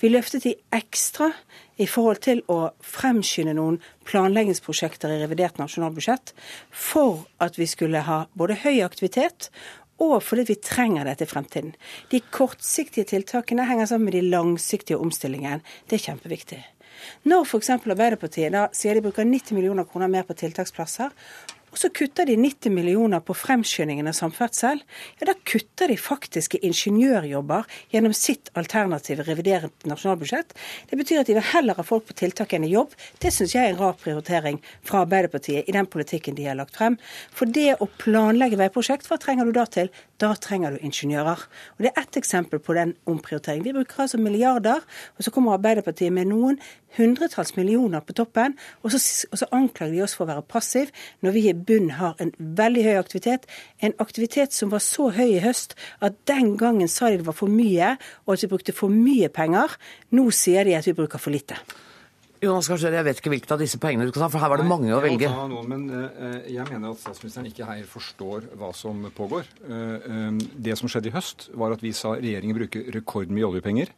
Vi 0.00 0.10
løftet 0.10 0.44
de 0.44 0.54
ekstra 0.76 1.30
i 1.80 1.86
forhold 1.88 2.20
til 2.24 2.42
å 2.52 2.74
fremskynde 2.84 3.54
noen 3.56 3.78
planleggingsprosjekter 4.08 5.14
i 5.14 5.20
revidert 5.22 5.56
nasjonalbudsjett 5.60 6.34
for 6.68 7.24
at 7.42 7.56
vi 7.60 7.68
skulle 7.70 8.04
ha 8.04 8.26
både 8.36 8.58
høy 8.66 8.82
aktivitet 8.84 9.48
og 10.02 10.18
fordi 10.24 10.44
vi 10.50 10.58
trenger 10.60 11.06
det 11.06 11.18
til 11.20 11.30
fremtiden. 11.30 11.72
De 12.12 12.20
kortsiktige 12.34 13.08
tiltakene 13.12 13.66
henger 13.68 13.88
sammen 13.88 14.10
med 14.10 14.18
de 14.18 14.28
langsiktige 14.32 15.00
omstillingene. 15.00 15.62
Det 15.88 16.00
er 16.00 16.06
kjempeviktig. 16.10 16.62
Når 17.28 17.46
f.eks. 17.46 17.70
Arbeiderpartiet 17.76 18.54
da 18.54 18.68
sier 18.76 18.98
de 18.98 19.04
bruker 19.04 19.26
90 19.28 19.56
millioner 19.58 19.88
kroner 19.88 20.10
mer 20.12 20.26
på 20.28 20.36
tiltaksplasser, 20.38 21.14
og 21.72 21.80
så 21.80 21.88
kutter 21.94 22.28
de 22.28 22.36
90 22.36 22.74
millioner 22.74 23.22
på 23.24 23.34
fremskyndingen 23.36 24.10
av 24.10 24.16
samferdsel, 24.16 24.82
ja 25.20 25.28
da 25.28 25.34
kutter 25.48 25.88
de 25.88 25.96
faktiske 25.96 26.60
ingeniørjobber 26.68 27.64
gjennom 27.94 28.14
sitt 28.16 28.50
alternative 28.58 29.24
reviderte 29.26 29.88
nasjonalbudsjett. 29.88 30.52
Det 30.90 30.98
betyr 31.00 31.22
at 31.22 31.30
de 31.30 31.36
vil 31.38 31.48
heller 31.52 31.78
ha 31.78 31.86
folk 31.86 32.06
på 32.10 32.16
tiltak 32.18 32.52
enn 32.52 32.66
i 32.68 32.72
jobb. 32.74 32.92
Det 33.22 33.32
syns 33.32 33.56
jeg 33.56 33.64
er 33.64 33.72
en 33.72 33.80
rar 33.80 33.96
prioritering 34.00 34.60
fra 34.84 35.02
Arbeiderpartiet 35.06 35.68
i 35.68 35.76
den 35.76 35.88
politikken 35.88 36.36
de 36.36 36.48
har 36.50 36.58
lagt 36.60 36.76
frem. 36.76 36.98
For 37.32 37.48
det 37.48 37.78
å 37.80 37.88
planlegge 37.88 38.60
veiprosjekt, 38.60 39.08
hva 39.08 39.20
trenger 39.22 39.48
du 39.48 39.56
da 39.56 39.64
til? 39.66 39.88
Da 40.22 40.34
trenger 40.38 40.76
du 40.76 40.84
ingeniører. 40.84 41.48
Og 41.76 41.82
Det 41.82 41.90
er 41.90 42.02
ett 42.02 42.20
eksempel 42.20 42.60
på 42.60 42.76
den 42.76 42.94
omprioriteringen. 43.06 43.64
Vi 43.64 43.72
bruker 43.72 44.04
altså 44.04 44.20
milliarder, 44.20 44.84
og 45.16 45.24
så 45.24 45.32
kommer 45.34 45.56
Arbeiderpartiet 45.56 46.12
med 46.12 46.28
noen 46.30 46.60
hundretalls 46.96 47.56
millioner 47.56 48.04
på 48.04 48.14
toppen, 48.16 48.54
og 48.82 48.92
så, 48.92 49.00
og 49.32 49.40
så 49.40 49.48
anklager 49.56 49.94
de 49.94 50.02
oss 50.04 50.14
for 50.16 50.26
å 50.26 50.32
være 50.34 50.44
passiv 50.48 50.92
når 51.24 51.36
vi 51.36 51.44
i 51.48 51.54
bunn 51.66 51.92
har 51.98 52.18
en 52.22 52.32
veldig 52.38 52.84
høy 52.86 52.96
aktivitet. 53.00 53.46
En 53.82 53.94
aktivitet 54.02 54.56
som 54.56 54.72
var 54.72 54.82
så 54.84 55.10
høy 55.14 55.36
i 55.36 55.44
høst 55.44 55.76
at 56.00 56.18
den 56.30 56.56
gangen 56.60 56.90
sa 56.90 57.10
de 57.10 57.20
det 57.20 57.28
var 57.28 57.38
for 57.38 57.52
mye, 57.52 57.96
og 58.26 58.34
at 58.34 58.44
vi 58.44 58.52
brukte 58.52 58.76
for 58.76 58.92
mye 58.92 59.30
penger. 59.32 59.78
Nå 60.12 60.30
sier 60.34 60.68
de 60.68 60.76
at 60.78 60.88
vi 60.88 60.96
bruker 60.98 61.22
for 61.22 61.34
lite. 61.34 61.58
Jonas 62.42 62.66
Gahr 62.66 62.80
jeg 62.90 63.06
vet 63.06 63.20
ikke 63.20 63.30
hvilket 63.30 63.52
av 63.54 63.60
disse 63.62 63.78
poengene 63.78 64.08
du 64.08 64.10
skal 64.10 64.24
ta, 64.24 64.28
for 64.32 64.42
her 64.42 64.50
var 64.50 64.58
det 64.58 64.66
mange 64.66 64.90
å 64.90 64.98
velge. 65.04 65.28
Noen, 65.30 65.68
men 65.70 65.82
eh, 65.94 66.48
jeg 66.56 66.66
mener 66.72 66.90
at 66.90 66.98
statsministeren 66.98 67.46
ikke 67.46 67.68
her 67.68 67.84
forstår 67.86 68.48
hva 68.58 68.72
som 68.74 69.04
pågår. 69.14 69.46
Eh, 69.62 70.08
eh, 70.10 70.40
det 70.66 70.74
som 70.80 70.90
skjedde 70.90 71.12
i 71.12 71.14
høst, 71.14 71.46
var 71.54 71.70
at 71.76 71.84
vi 71.84 71.92
sa 71.94 72.16
regjeringen 72.16 72.58
bruker 72.58 72.88
rekordmye 72.96 73.46
oljepenger. 73.46 73.92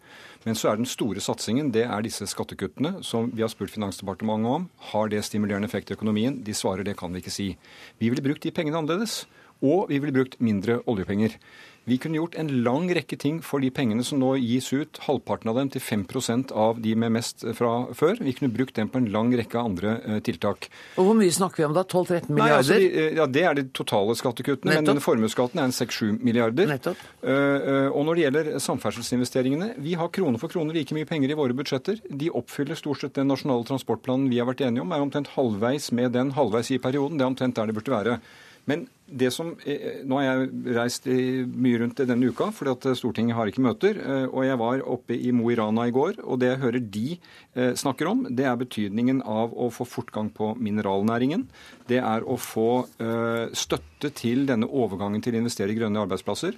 Men 0.44 0.60
så 0.60 0.68
er 0.68 0.76
den 0.76 0.90
store 0.90 1.24
satsingen 1.24 1.70
det 1.72 1.86
er 1.86 2.04
disse 2.04 2.28
skattekuttene 2.28 2.98
som 3.00 3.30
vi 3.32 3.40
har 3.40 3.48
spurt 3.48 3.72
Finansdepartementet 3.72 4.58
om. 4.58 4.68
Har 4.92 5.08
det 5.08 5.24
stimulerende 5.24 5.70
effekt 5.70 5.88
i 5.88 5.96
økonomien? 5.96 6.36
De 6.44 6.52
svarer 6.52 6.84
det 6.84 6.98
kan 7.00 7.16
vi 7.16 7.24
ikke 7.24 7.32
si. 7.32 7.48
Vi 7.96 8.12
ville 8.12 8.26
brukt 8.28 8.44
de 8.44 8.52
pengene 8.52 8.76
annerledes. 8.76 9.22
Og 9.62 9.88
vi 9.88 9.98
ville 10.02 10.12
brukt 10.16 10.40
mindre 10.40 10.80
oljepenger. 10.90 11.38
Vi 11.84 11.98
kunne 12.00 12.16
gjort 12.16 12.34
en 12.40 12.48
lang 12.64 12.86
rekke 12.96 13.16
ting 13.20 13.42
for 13.44 13.60
de 13.60 13.68
pengene 13.68 14.00
som 14.08 14.16
nå 14.16 14.30
gis 14.40 14.70
ut, 14.72 14.96
halvparten 15.04 15.50
av 15.52 15.58
dem 15.58 15.68
til 15.68 15.82
5% 15.84 16.54
av 16.56 16.78
de 16.80 16.94
med 16.96 17.12
mest 17.12 17.44
fra 17.58 17.72
før. 17.92 18.22
Vi 18.24 18.32
kunne 18.32 18.48
brukt 18.54 18.72
dem 18.78 18.88
på 18.88 19.02
en 19.02 19.10
lang 19.12 19.28
rekke 19.36 19.60
andre 19.60 19.98
eh, 20.00 20.20
tiltak. 20.24 20.70
Og 20.96 21.10
hvor 21.10 21.18
mye 21.18 21.34
snakker 21.36 21.60
vi 21.60 21.66
om 21.68 21.74
da? 21.76 21.82
12-13 21.84 22.30
Nei, 22.30 22.38
milliarder? 22.38 22.56
altså, 22.56 22.78
de, 22.80 22.88
eh, 23.02 23.18
ja, 23.18 23.26
Det 23.28 23.42
er 23.44 23.58
de 23.58 23.66
totale 23.76 24.16
skattekuttene, 24.16 24.70
men 24.70 24.78
Nettopp. 24.80 24.94
denne 24.94 25.04
formuesskatten 25.04 25.60
er 25.60 25.68
en 25.68 25.76
6-7 25.76 26.24
milliarder. 26.24 26.72
Nettopp. 26.72 27.04
Eh, 27.20 27.90
og 27.90 28.08
når 28.08 28.16
det 28.16 28.24
gjelder 28.24 28.50
samferdselsinvesteringene, 28.64 29.74
vi 29.84 29.92
har 30.00 30.08
krone 30.08 30.40
for 30.40 30.48
krone 30.48 30.72
like 30.72 30.96
mye 30.96 31.04
penger 31.04 31.36
i 31.36 31.36
våre 31.36 31.52
budsjetter. 31.52 32.00
De 32.08 32.32
oppfyller 32.32 32.80
stort 32.80 33.04
sett 33.04 33.20
den 33.20 33.28
nasjonale 33.28 33.68
transportplanen 33.68 34.30
vi 34.32 34.40
har 34.40 34.48
vært 34.48 34.64
enige 34.64 34.88
om, 34.88 34.96
er 34.96 35.04
omtrent 35.04 35.34
halvveis 35.36 35.92
med 35.92 36.16
den 36.16 36.32
halvveis 36.32 36.72
i 36.72 36.80
perioden. 36.80 37.20
Det 37.20 37.28
er 37.28 37.32
omtrent 37.34 37.60
der 37.60 37.68
det 37.68 37.76
burde 37.76 37.92
være. 37.92 38.18
Men 38.66 38.86
det 39.06 39.28
som, 39.30 39.50
eh, 39.66 40.00
Nå 40.04 40.16
har 40.16 40.24
jeg 40.24 40.74
reist 40.74 41.04
mye 41.06 41.78
rundt 41.82 42.00
denne 42.00 42.30
uka, 42.32 42.50
fordi 42.50 42.70
at 42.72 42.96
Stortinget 42.96 43.36
har 43.36 43.46
ikke 43.46 43.62
møter. 43.62 43.98
eh, 44.00 44.26
Og 44.26 44.44
jeg 44.44 44.58
var 44.58 44.80
oppe 44.88 45.14
i 45.14 45.30
Mo 45.32 45.50
i 45.50 45.54
Rana 45.54 45.86
i 45.86 45.92
går, 45.92 46.24
og 46.24 46.40
det 46.40 46.48
jeg 46.48 46.62
hører 46.62 46.90
de 46.90 47.18
eh, 47.54 47.74
snakker 47.74 48.08
om, 48.08 48.24
det 48.34 48.46
er 48.46 48.56
betydningen 48.56 49.22
av 49.22 49.52
å 49.52 49.70
få 49.70 49.84
fortgang 49.84 50.32
på 50.32 50.56
mineralnæringen. 50.56 51.46
Det 51.86 51.98
er 52.00 52.24
å 52.24 52.38
få 52.40 52.86
eh, 52.98 53.52
støtte 53.52 54.14
til 54.14 54.46
denne 54.46 54.66
overgangen 54.66 55.20
til 55.22 55.34
å 55.34 55.42
investere 55.44 55.70
i 55.70 55.78
grønne 55.78 56.00
arbeidsplasser. 56.00 56.56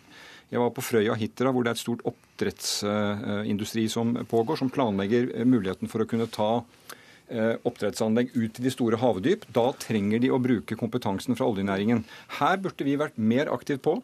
Jeg 0.50 0.60
var 0.62 0.70
på 0.70 0.82
Frøya 0.82 1.16
Hitra, 1.18 1.50
hvor 1.50 1.64
det 1.64 1.72
er 1.72 1.74
et 1.74 1.82
stort 1.82 2.06
oppdrettsindustri 2.06 3.88
som 3.90 4.14
pågår, 4.14 4.56
som 4.56 4.70
planlegger 4.70 5.32
eh, 5.34 5.44
muligheten 5.44 5.90
for 5.90 6.04
å 6.04 6.06
kunne 6.06 6.30
ta 6.30 6.62
eh, 6.62 7.05
oppdrettsanlegg 7.30 8.30
ut 8.36 8.52
til 8.56 8.64
de 8.66 8.70
store 8.70 8.98
havdyp. 9.00 9.44
Da 9.54 9.72
trenger 9.82 10.20
de 10.22 10.30
å 10.34 10.38
bruke 10.42 10.76
kompetansen 10.78 11.36
fra 11.36 11.46
oljenæringen. 11.50 12.04
Her 12.38 12.56
burde 12.62 12.84
vi 12.86 12.96
vært 13.00 13.16
mer 13.18 13.50
aktive 13.52 13.78
på, 13.82 13.96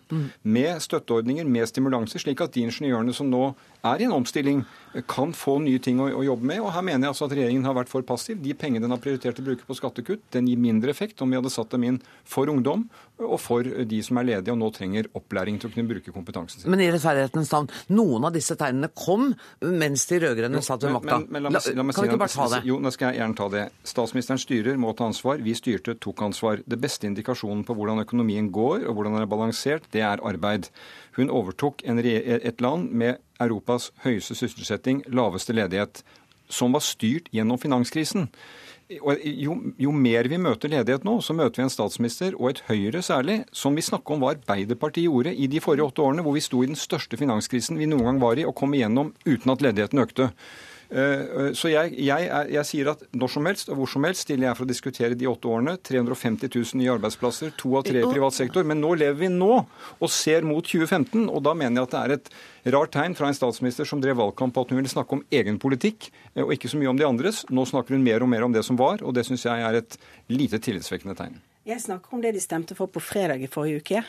med 0.45 0.81
støtteordninger, 0.83 1.47
med 1.47 1.69
stimulanser, 1.71 2.19
slik 2.23 2.41
at 2.45 2.53
de 2.57 2.65
ingeniørene 2.67 3.15
som 3.15 3.31
nå 3.31 3.55
er 3.85 3.99
i 3.99 4.05
en 4.07 4.13
omstilling, 4.15 4.61
eh, 4.95 5.03
kan 5.09 5.33
få 5.35 5.57
nye 5.61 5.81
ting 5.83 5.99
å, 5.99 6.07
å 6.15 6.23
jobbe 6.23 6.47
med. 6.47 6.61
Og 6.63 6.71
her 6.73 6.83
mener 6.87 7.09
jeg 7.09 7.15
altså 7.17 7.27
at 7.27 7.33
regjeringen 7.35 7.65
har 7.67 7.75
vært 7.75 7.89
for 7.91 8.03
passiv. 8.07 8.39
De 8.43 8.55
pengene 8.55 8.81
den 8.85 8.91
har 8.95 8.99
prioritert 9.03 9.41
å 9.41 9.47
bruke 9.47 9.67
på 9.67 9.75
skattekutt, 9.75 10.23
den 10.31 10.47
gir 10.47 10.57
mindre 10.63 10.91
effekt 10.95 11.21
om 11.23 11.31
vi 11.31 11.37
hadde 11.41 11.51
satt 11.51 11.71
dem 11.75 11.83
inn 11.89 12.01
for 12.25 12.47
ungdom 12.53 12.89
og 13.23 13.39
for 13.43 13.63
de 13.63 13.99
som 14.03 14.19
er 14.19 14.25
ledige 14.29 14.51
og 14.55 14.59
nå 14.59 14.69
trenger 14.75 15.07
opplæring 15.19 15.59
til 15.63 15.71
å 15.71 15.75
kunne 15.75 15.91
bruke 15.91 16.15
kompetansen 16.15 16.63
sin. 16.63 16.71
Men 16.71 16.81
i 16.83 16.91
rettferdighetens 16.95 17.51
navn, 17.55 17.69
noen 17.95 18.25
av 18.27 18.33
disse 18.35 18.55
tegnene 18.59 18.91
kom 18.95 19.33
mens 19.63 20.07
de 20.11 20.19
rød-grønne 20.25 20.63
satt 20.63 20.83
ved 20.87 20.95
makta. 20.95 21.19
men- 21.21 21.27
men 21.31 21.43
la 21.43 21.51
meg 21.51 21.77
la 21.77 21.83
meg 21.83 21.95
kan 21.95 22.03
si- 22.05 22.09
vi 22.09 22.15
ikke 22.15 22.19
bare 22.19 22.29
ta 22.39 22.49
det? 22.57 22.65
Jo, 22.67 22.79
nå 22.79 22.93
skal 22.93 23.12
jeg 23.12 23.12
gjerne 23.17 23.37
ta 23.39 23.49
det. 23.53 23.65
Statsministeren 23.89 24.41
styrer, 24.41 24.79
må 24.81 24.95
ta 24.97 25.07
ansvar. 25.09 25.43
Vi 25.45 25.55
styrte, 25.59 25.95
tok 26.01 26.23
ansvar. 26.27 26.63
Det 26.67 26.79
beste 26.81 27.09
indikasjonen 27.09 27.65
på 27.69 27.77
hvordan 27.79 28.03
økonomien 28.05 28.51
går 28.55 28.87
og 28.87 28.97
hvordan 28.97 29.19
den 29.19 29.27
er 29.27 29.31
balansert, 29.31 29.87
det 29.95 30.05
er 30.07 30.23
arbeid. 30.25 30.71
Hun 31.19 31.31
overtok 31.31 31.85
et 31.85 32.65
land 32.65 32.91
med 32.91 33.21
Europas 33.43 33.91
høyeste 34.05 34.37
sysselsetting, 34.39 35.03
laveste 35.09 35.55
ledighet, 35.57 36.03
som 36.53 36.73
var 36.73 36.85
styrt 36.85 37.31
gjennom 37.33 37.61
finanskrisen. 37.61 38.29
Jo, 38.93 39.55
jo, 39.81 39.93
mer 39.95 40.27
vi 40.29 40.39
møter 40.43 40.69
ledighet 40.69 41.05
nå, 41.07 41.15
så 41.25 41.33
møter 41.37 41.63
vi 41.63 41.65
en 41.65 41.73
statsminister, 41.73 42.35
og 42.37 42.51
et 42.51 42.61
Høyre 42.67 43.01
særlig, 43.05 43.39
som 43.55 43.77
vi 43.77 43.85
snakke 43.85 44.13
om 44.13 44.21
hva 44.21 44.35
Arbeiderpartiet 44.35 45.07
gjorde 45.07 45.33
i 45.33 45.49
de 45.49 45.63
forrige 45.65 45.87
åtte 45.87 46.05
årene, 46.05 46.25
hvor 46.27 46.37
vi 46.37 46.45
sto 46.45 46.61
i 46.61 46.69
den 46.69 46.77
største 46.77 47.17
finanskrisen 47.17 47.81
vi 47.81 47.89
noen 47.89 48.11
gang 48.11 48.21
var 48.21 48.41
i, 48.41 48.45
og 48.45 48.57
kom 48.59 48.75
igjennom 48.77 49.15
uten 49.25 49.55
at 49.55 49.65
ledigheten 49.65 50.03
økte. 50.03 50.29
Eh, 50.93 51.01
eh, 51.01 51.51
så 51.57 51.71
jeg, 51.73 51.95
jeg, 52.05 52.29
jeg, 52.53 52.69
sier 52.69 52.91
at 52.93 53.05
når 53.17 53.31
som 53.33 53.47
helst 53.49 53.71
og 53.73 53.79
hvor 53.81 53.89
som 53.89 54.05
helst 54.05 54.27
stiller 54.27 54.51
jeg 54.51 54.59
for 54.59 54.67
å 54.67 54.69
diskutere 54.69 55.17
de 55.19 55.29
åtte 55.31 55.49
årene. 55.49 55.79
350 55.81 56.53
000 56.53 56.81
nye 56.83 56.93
arbeidsplasser, 56.93 57.55
to 57.59 57.73
av 57.79 57.87
tre 57.87 58.03
i 58.03 58.09
privat 58.09 58.37
sektor. 58.37 58.67
Men 58.69 58.83
nå 58.83 58.93
lever 59.01 59.19
vi 59.25 59.31
nå 59.33 59.53
og 59.63 60.13
ser 60.13 60.45
mot 60.47 60.67
2015. 60.67 61.25
Og 61.31 61.41
da 61.47 61.57
mener 61.57 61.81
jeg 61.81 61.89
at 61.89 61.95
det 61.95 62.03
er 62.03 62.17
et 62.19 62.75
rart 62.77 62.93
tegn 62.95 63.17
fra 63.19 63.31
en 63.31 63.39
statsminister 63.39 63.89
som 63.89 64.03
drev 64.03 64.21
valgkamp 64.21 64.55
på 64.55 64.67
at 64.67 64.75
hun 64.75 64.83
ville 64.83 64.93
snakke 64.93 65.17
om 65.17 65.25
egen 65.33 65.61
politikk 65.63 66.11
eh, 66.35 66.45
og 66.45 66.53
ikke 66.57 66.73
så 66.73 66.81
mye 66.81 66.93
om 66.93 67.01
de 67.01 67.09
andres. 67.09 67.45
Nå 67.49 67.65
snakker 67.69 67.97
hun 67.97 68.05
mer 68.05 68.25
og 68.25 68.33
mer 68.33 68.45
om 68.49 68.53
det 68.53 68.65
som 68.69 68.81
var, 68.81 69.01
og 69.01 69.17
det 69.17 69.25
syns 69.29 69.49
jeg 69.49 69.65
er 69.65 69.81
et 69.81 69.97
lite 70.33 70.61
tillitsvekkende 70.61 71.17
tegn. 71.19 71.41
Jeg 71.69 71.79
snakker 71.79 72.17
om 72.17 72.23
det 72.25 72.35
de 72.35 72.43
stemte 72.43 72.75
for 72.75 72.91
på 72.91 73.01
fredag 73.01 73.41
i 73.41 73.51
forrige 73.51 73.81
uke. 73.81 74.03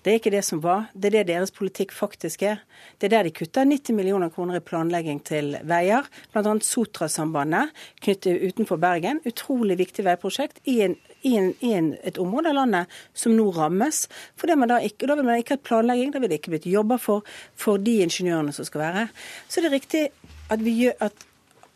Det 0.00 0.12
er 0.12 0.16
ikke 0.16 0.32
det 0.32 0.42
som 0.46 0.62
var. 0.64 0.86
Det 0.94 1.10
er 1.10 1.18
det 1.18 1.34
deres 1.34 1.52
politikk 1.52 1.92
faktisk 1.92 2.42
er. 2.48 2.62
Det 2.98 3.08
er 3.08 3.12
der 3.16 3.28
de 3.28 3.34
kutter 3.36 3.68
90 3.68 3.96
millioner 3.98 4.32
kroner 4.32 4.56
i 4.56 4.64
planlegging 4.64 5.20
til 5.28 5.58
veier, 5.68 6.08
bl.a. 6.32 6.54
Sotrasambandet 6.64 7.74
knyttet 8.00 8.40
utenfor 8.40 8.80
Bergen. 8.80 9.20
Utrolig 9.28 9.76
viktig 9.80 10.06
veiprosjekt 10.08 10.62
i, 10.64 10.78
en, 10.86 10.96
i, 11.20 11.34
en, 11.36 11.52
i 11.60 11.74
en, 11.76 11.92
et 12.00 12.20
område 12.22 12.54
av 12.54 12.62
landet 12.62 13.00
som 13.12 13.36
nå 13.36 13.50
rammes. 13.56 14.06
For 14.40 14.48
da, 14.48 14.80
ikke, 14.80 15.08
da 15.10 15.18
vil 15.18 15.28
man 15.28 15.42
ikke 15.42 15.58
ha 15.58 15.64
planlegging, 15.68 16.14
da 16.14 16.22
vil 16.22 16.32
det 16.32 16.40
ikke 16.40 16.56
blitt 16.56 16.70
jobber 16.70 17.00
for, 17.00 17.26
for 17.52 17.76
de 17.76 18.00
ingeniørene 18.06 18.56
som 18.56 18.68
skal 18.68 18.86
være. 18.86 19.08
Så 19.48 19.60
det 19.60 19.68
er 19.68 19.76
riktig 19.76 20.06
at 20.50 20.64
vi 20.64 20.78
gjør 20.84 21.10
at 21.10 21.26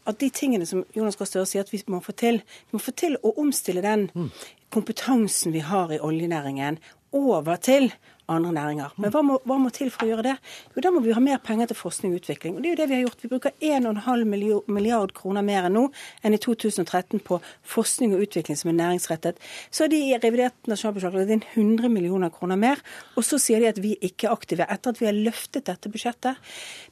at 0.05 0.19
de 0.21 0.29
tingene 0.29 0.67
som 0.69 0.83
Jonas 0.93 1.17
Gahr 1.17 1.29
Støre 1.29 1.49
sier 1.49 1.65
at 1.65 1.71
vi 1.73 1.81
må 1.89 1.97
få 2.05 2.13
til, 2.13 2.43
vi 2.45 2.77
må 2.77 2.81
få 2.83 2.93
til 2.93 3.17
å 3.25 3.35
omstille 3.41 3.81
den 3.85 4.11
mm. 4.13 4.27
kompetansen 4.75 5.55
vi 5.55 5.63
har 5.65 5.93
i 5.95 6.01
oljenæringen, 6.03 6.77
over 7.15 7.57
til 7.63 7.93
andre 8.29 8.53
næringer. 8.53 8.95
Men 9.01 9.13
hva 9.13 9.23
må, 9.27 9.39
hva 9.45 9.59
må, 9.61 9.71
til 9.75 9.91
for 9.93 10.07
å 10.07 10.09
gjøre 10.09 10.25
det? 10.27 10.35
Jo, 10.75 10.83
Da 10.85 10.93
må 10.95 11.03
vi 11.05 11.13
ha 11.13 11.21
mer 11.21 11.41
penger 11.45 11.71
til 11.71 11.79
forskning 11.79 12.15
og 12.15 12.23
utvikling. 12.23 12.57
Og 12.57 12.63
det 12.63 12.71
er 12.71 12.75
jo 12.75 12.81
det 12.81 12.89
vi 12.89 12.97
har 12.97 13.05
gjort. 13.05 13.23
Vi 13.23 13.31
bruker 13.33 13.53
1,5 13.61 14.71
milliard 14.73 15.15
kroner 15.17 15.45
mer 15.45 15.69
enn 15.69 15.77
nå 15.77 15.85
enn 16.25 16.37
i 16.37 16.41
2013 16.41 17.23
på 17.25 17.41
forskning 17.75 18.15
og 18.17 18.25
utvikling 18.27 18.57
som 18.57 18.73
er 18.73 18.79
næringsrettet. 18.81 19.41
Så 19.71 19.85
har 19.85 19.93
de 19.93 20.01
i 20.01 20.17
revidert 20.17 20.71
nasjonalbudsjett 20.71 21.19
lagt 21.19 21.35
inn 21.37 21.47
100 21.55 21.93
millioner 21.93 22.33
kroner 22.33 22.61
mer. 22.61 22.83
Og 23.19 23.27
så 23.27 23.41
sier 23.43 23.61
de 23.61 23.73
at 23.73 23.81
vi 23.83 23.97
ikke 24.01 24.29
er 24.31 24.37
aktive 24.37 24.69
etter 24.69 24.95
at 24.95 25.03
vi 25.03 25.11
har 25.11 25.17
løftet 25.17 25.69
dette 25.69 25.93
budsjettet. 25.93 26.41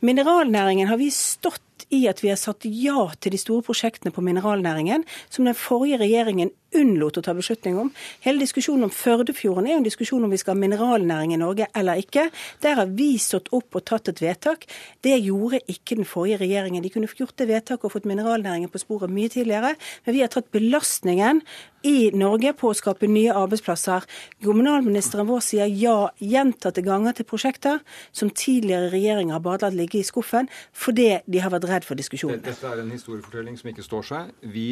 Mineralnæringen 0.04 0.90
har 0.90 1.00
vi 1.00 1.10
stått 1.14 1.62
i 1.90 2.06
at 2.10 2.22
vi 2.22 2.30
har 2.32 2.40
sagt 2.40 2.66
ja 2.68 3.08
til 3.20 3.34
de 3.34 3.40
store 3.40 3.64
prosjektene 3.66 4.12
på 4.14 4.24
mineralnæringen, 4.24 5.04
som 5.30 5.48
den 5.48 5.58
forrige 5.58 6.00
regjeringen 6.02 6.52
unnlot 6.76 7.18
å 7.18 7.22
ta 7.24 7.34
beslutning 7.36 7.76
om. 7.78 7.90
Hele 8.24 8.42
diskusjonen 8.42 8.86
om 8.86 8.94
Førdefjorden 8.94 9.68
er 9.68 9.74
jo 9.74 9.80
en 9.82 9.86
diskusjon 9.86 10.24
om 10.24 10.32
vi 10.32 10.40
skal 10.40 10.54
ha 10.54 10.62
mineralnæring 10.62 11.34
i 11.34 11.40
Norge 11.40 11.68
eller 11.76 12.00
ikke. 12.00 12.28
Der 12.64 12.78
har 12.80 12.92
vi 12.96 13.10
stått 13.20 13.50
opp 13.52 13.76
og 13.76 13.84
tatt 13.88 14.08
et 14.12 14.22
vedtak. 14.24 14.64
Det 15.04 15.18
gjorde 15.20 15.62
ikke 15.70 15.98
den 16.00 16.08
forrige 16.08 16.40
regjeringen. 16.42 16.84
De 16.84 16.92
kunne 16.92 17.10
gjort 17.12 17.36
det 17.40 17.50
vedtaket 17.50 17.88
og 17.88 17.96
fått 17.96 18.08
mineralnæringen 18.08 18.72
på 18.72 18.80
sporet 18.82 19.12
mye 19.12 19.32
tidligere, 19.32 19.74
men 20.06 20.16
vi 20.16 20.24
har 20.24 20.32
tatt 20.32 20.50
belastningen 20.54 21.42
i 21.86 22.10
Norge 22.14 22.52
på 22.58 22.70
å 22.70 22.76
skape 22.76 23.08
nye 23.10 23.34
arbeidsplasser. 23.36 24.06
Kommunalministeren 24.44 25.28
vår 25.28 25.42
sier 25.44 25.70
ja 25.70 25.96
gjentatte 26.22 26.84
ganger 26.84 27.16
til 27.18 27.26
prosjekter 27.28 27.80
som 28.14 28.30
tidligere 28.30 28.90
regjeringer 28.92 29.36
har 29.36 29.44
bare 29.44 29.66
latt 29.66 29.76
ligge 29.78 30.00
i 30.00 30.06
skuffen 30.06 30.48
fordi 30.72 31.08
de 31.26 31.42
har 31.42 31.52
vært 31.54 31.68
redd 31.70 31.86
for 31.86 31.98
diskusjonen. 31.98 32.42
Dette 32.44 32.68
er 32.68 32.82
en 32.82 32.92
historiefortelling 32.94 33.58
som 33.60 33.72
ikke 33.72 33.86
står 33.86 34.08
seg. 34.08 34.32
Vi 34.54 34.66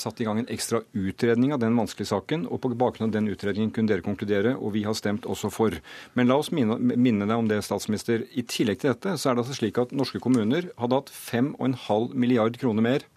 satte 0.00 0.24
i 0.24 0.28
gang 0.28 0.42
en 0.42 0.50
ekstra 0.50 0.82
utredning 0.96 1.54
av 1.54 1.62
den 1.62 1.76
vanskelige 1.78 2.10
saken, 2.12 2.46
og 2.50 2.62
på 2.62 2.72
bakgrunn 2.74 3.10
av 3.10 3.14
den 3.16 3.30
utredningen 3.32 3.72
kunne 3.74 3.90
dere 3.92 4.04
konkludere, 4.06 4.56
og 4.56 4.74
vi 4.76 4.84
har 4.86 4.96
stemt 4.98 5.28
også 5.28 5.52
for. 5.54 5.76
Men 6.18 6.30
la 6.30 6.40
oss 6.40 6.52
minne, 6.54 6.78
minne 6.80 7.28
deg 7.28 7.36
om 7.36 7.48
det, 7.50 7.62
statsminister. 7.66 8.26
I 8.34 8.46
tillegg 8.48 8.82
til 8.82 8.94
dette 8.94 9.16
så 9.20 9.30
er 9.30 9.38
det 9.38 9.44
altså 9.44 9.58
slik 9.60 9.80
at 9.80 9.94
norske 9.96 10.20
kommuner 10.22 10.70
hadde 10.80 11.00
hatt 11.00 11.14
5,5 11.14 12.14
milliard 12.14 12.58
kroner 12.60 12.86
mer 12.86 13.08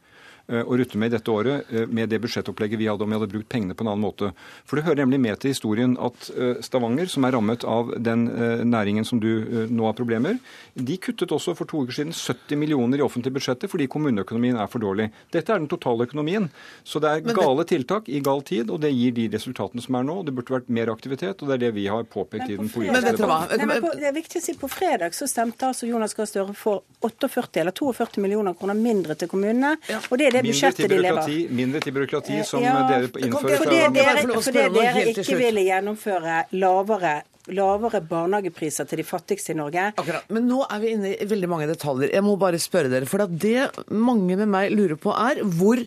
å 0.52 0.76
rutte 0.76 1.00
med 1.00 1.08
i 1.08 1.16
dette 1.16 1.32
året 1.32 1.70
eh, 1.72 1.86
med 1.88 2.10
det 2.12 2.20
budsjettopplegget 2.24 2.80
vi 2.80 2.88
hadde 2.90 3.06
om 3.06 3.12
vi 3.14 3.16
hadde 3.16 3.32
brukt 3.32 3.50
pengene 3.52 3.76
på 3.78 3.86
en 3.86 3.94
annen 3.94 4.04
måte. 4.04 4.34
For 4.68 4.76
det 4.76 4.84
hører 4.88 5.04
nemlig 5.04 5.22
med 5.24 5.40
til 5.40 5.54
historien 5.54 5.96
at 6.04 6.28
eh, 6.36 6.60
Stavanger, 6.66 7.08
som 7.12 7.24
er 7.24 7.36
rammet 7.38 7.64
av 7.64 7.94
den 8.04 8.26
næringen 8.68 9.06
som 9.08 9.20
du 9.22 9.68
nå 9.72 9.86
har 9.88 9.96
problemer, 9.98 10.38
de 10.74 10.96
kuttet 11.02 11.32
også 11.32 11.54
for 11.58 11.70
to 11.70 11.84
uker 11.86 11.96
siden 11.96 12.14
70 12.16 12.60
millioner 12.60 13.00
i 13.00 13.06
offentlige 13.06 13.38
budsjettet 13.38 13.72
fordi 13.72 13.88
kommuneøkonomien 13.92 14.60
er 14.60 14.70
for 14.72 14.84
dårlig. 14.84 15.10
Dette 15.34 15.54
er 15.54 15.62
den 15.62 15.70
totale 15.72 16.08
økonomien. 16.08 16.50
Så 16.88 17.02
det 17.04 17.12
er 17.12 17.36
gale 17.36 17.66
tiltak 17.70 18.10
i 18.12 18.22
gal 18.24 18.44
tid, 18.46 18.72
og 18.74 18.82
det 18.84 18.92
gir 18.94 19.16
de 19.16 19.30
resultatene 19.34 19.84
som 19.84 19.98
er 20.00 20.08
nå. 20.08 20.20
Det 20.28 20.36
burde 20.36 20.56
vært 20.56 20.72
mer 20.74 20.92
aktivitet, 20.94 21.42
og 21.42 21.50
det 21.50 21.58
er 21.58 21.64
det 21.66 21.72
vi 21.78 21.88
har 21.92 22.04
påpekt 22.04 22.52
i 22.52 22.60
den 22.60 22.72
politiske 22.74 23.16
debatten. 23.18 23.64
Det 24.04 24.10
er 24.10 24.16
viktig 24.16 24.42
å 24.42 24.46
si 24.46 24.58
på 24.60 24.70
fredag 24.72 25.16
så 25.16 25.28
stemte 25.30 25.70
altså 25.72 25.90
Jonas 25.90 26.16
Gahr 26.18 26.30
Støre 26.30 26.56
for 26.58 26.84
48 27.04 27.64
eller 27.64 27.76
42 27.76 28.24
millioner 28.24 28.58
kroner 28.58 28.78
mindre 28.78 29.18
til 29.20 29.32
kommunene. 29.32 29.76
og 30.10 30.18
det 30.20 30.33
det 30.34 30.43
budsjettet 30.48 30.89
de 30.89 31.02
lever 31.02 31.22
av. 31.24 31.36
Mindre 31.60 31.84
til 31.84 31.96
byråkrati, 31.96 32.39
som 32.48 32.63
ja, 32.63 32.74
dere 32.89 33.10
innfører. 33.10 33.62
Fordi 33.63 33.84
dere, 33.98 34.26
fordi 34.39 34.65
dere 34.80 35.06
ikke 35.13 35.38
ville 35.39 35.67
gjennomføre 35.69 36.41
lavere 36.58 37.22
lavere 37.52 38.00
barnehagepriser 38.08 38.88
til 38.88 39.02
de 39.02 39.04
fattigste 39.04 39.52
i 39.52 39.58
Norge. 39.60 39.89
Akkurat. 40.00 40.30
Men 40.32 40.46
nå 40.48 40.62
er 40.63 40.80
vi 40.80 40.93
inne 40.96 41.12
i 41.12 41.28
veldig 41.28 41.50
mange 41.52 41.67
detaljer. 41.67 42.13
Jeg 42.13 42.24
må 42.24 42.38
bare 42.39 42.62
spørre 42.62 42.91
dere, 42.91 43.10
for 43.10 43.26
det 43.28 43.67
mange 43.91 44.38
med 44.39 44.48
meg 44.48 44.72
lurer 44.72 45.00
på 45.00 45.12
er 45.12 45.41
hvor 45.43 45.82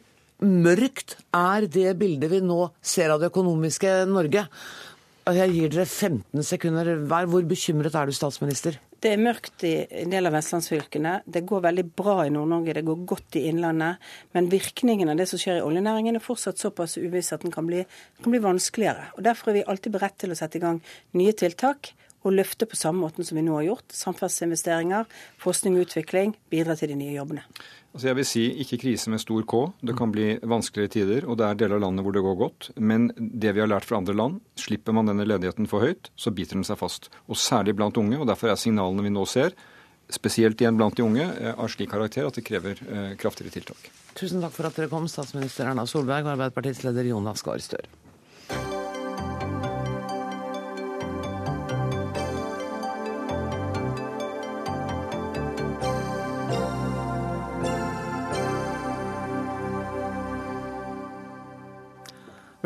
mørkt 0.45 1.17
er 1.33 1.65
det 1.65 1.95
bildet 1.97 2.29
vi 2.29 2.43
nå 2.45 2.67
ser 2.85 3.15
av 3.15 3.23
det 3.23 3.31
økonomiske 3.33 4.03
Norge? 4.11 4.45
Jeg 5.27 5.55
gir 5.55 5.73
dere 5.73 5.87
15 5.89 6.45
sekunder 6.47 6.93
hver. 7.09 7.31
Hvor 7.33 7.47
bekymret 7.49 7.97
er 7.99 8.07
du, 8.07 8.15
statsminister? 8.15 8.77
Det 9.05 9.11
er 9.13 9.21
mørkt 9.21 9.65
i 9.69 9.75
en 10.03 10.13
del 10.13 10.29
av 10.29 10.33
vestlandsfylkene. 10.39 11.19
Det 11.29 11.45
går 11.49 11.67
veldig 11.67 11.85
bra 11.99 12.17
i 12.25 12.33
Nord-Norge, 12.33 12.75
det 12.79 12.85
går 12.87 13.03
godt 13.09 13.37
i 13.37 13.45
Innlandet. 13.51 14.01
Men 14.33 14.49
virkningen 14.53 15.13
av 15.13 15.21
det 15.21 15.29
som 15.31 15.41
skjer 15.41 15.61
i 15.61 15.67
oljenæringen 15.67 16.17
er 16.17 16.25
fortsatt 16.25 16.63
såpass 16.63 16.97
uviss 16.97 17.35
at 17.37 17.45
den 17.45 17.53
kan 17.55 17.69
bli, 17.69 17.85
kan 18.23 18.33
bli 18.33 18.41
vanskeligere. 18.43 19.11
Og 19.19 19.27
Derfor 19.29 19.53
er 19.53 19.59
vi 19.59 19.67
alltid 19.69 19.99
beredt 19.99 20.17
til 20.23 20.33
å 20.33 20.39
sette 20.39 20.57
i 20.57 20.65
gang 20.65 20.81
nye 21.19 21.37
tiltak 21.37 21.93
og 22.27 22.35
løfte 22.35 22.67
på 22.69 22.79
samme 22.79 23.05
måten 23.05 23.27
som 23.27 23.39
vi 23.39 23.45
nå 23.47 23.55
har 23.61 23.69
gjort. 23.69 23.95
Samferdselsinvesteringer, 23.95 25.07
forskning 25.43 25.79
og 25.79 25.87
utvikling, 25.87 26.35
bidra 26.53 26.77
til 26.79 26.93
de 26.93 26.99
nye 26.99 27.15
jobbene. 27.17 27.45
Altså 27.97 28.11
jeg 28.11 28.17
vil 28.19 28.27
si 28.29 28.43
ikke 28.61 28.81
krise 28.83 29.09
med 29.09 29.23
stor 29.23 29.47
K. 29.49 29.61
Det 29.89 29.95
kan 29.97 30.11
bli 30.13 30.35
vanskeligere 30.45 30.93
tider, 30.93 31.25
og 31.25 31.39
det 31.41 31.47
er 31.47 31.61
deler 31.63 31.79
av 31.79 31.87
landet 31.87 32.05
hvor 32.05 32.13
det 32.13 32.25
går 32.27 32.37
godt. 32.43 32.69
Men 32.77 33.09
det 33.17 33.55
vi 33.57 33.63
har 33.63 33.71
lært 33.71 33.87
fra 33.89 34.03
andre 34.03 34.17
land, 34.17 34.43
slipper 34.61 34.93
man 34.93 35.09
denne 35.09 35.25
ledigheten 35.25 35.71
for 35.71 35.87
høyt, 35.87 36.11
så 36.13 36.35
biter 36.35 36.59
den 36.59 36.67
seg 36.69 36.77
fast. 36.83 37.09
Og 37.25 37.41
særlig 37.41 37.77
blant 37.79 37.97
unge. 37.97 38.19
og 38.21 38.29
Derfor 38.29 38.53
er 38.53 38.61
signalene 38.61 39.07
vi 39.07 39.15
nå 39.17 39.25
ser, 39.31 39.57
spesielt 40.13 40.61
igjen 40.61 40.77
blant 40.77 40.99
de 40.99 41.07
unge, 41.07 41.25
eh, 41.25 41.55
av 41.57 41.73
slik 41.73 41.91
karakter 41.91 42.29
at 42.29 42.37
det 42.37 42.45
krever 42.47 42.83
eh, 42.85 43.15
kraftigere 43.17 43.57
tiltak. 43.57 43.89
Tusen 44.17 44.45
takk 44.45 44.53
for 44.55 44.69
at 44.69 44.77
dere 44.77 44.93
kom, 44.93 45.09
statsminister 45.09 45.71
Erna 45.71 45.87
Solberg 45.89 46.29
og 46.29 46.37
Arbeiderpartiets 46.37 46.85
leder 46.85 47.09
Jonas 47.09 47.43
Gahr 47.47 47.65
Støre. 47.65 47.89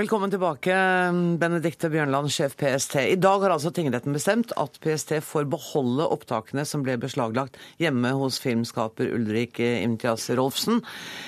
Velkommen 0.01 0.31
tilbake, 0.33 0.73
Benedicte 1.37 1.91
Bjørnland, 1.93 2.31
sjef 2.33 2.55
PST. 2.57 2.95
I 2.97 3.19
dag 3.21 3.43
har 3.43 3.53
altså 3.53 3.69
tingretten 3.69 4.15
bestemt 4.17 4.55
at 4.57 4.79
PST 4.81 5.19
får 5.21 5.45
beholde 5.53 6.07
opptakene 6.15 6.63
som 6.65 6.81
ble 6.87 6.95
beslaglagt 7.03 7.59
hjemme 7.83 8.15
hos 8.17 8.39
filmskaper 8.41 9.11
Ulrik 9.19 9.61
Imtias 9.61 10.31
Rolfsen. 10.39 10.81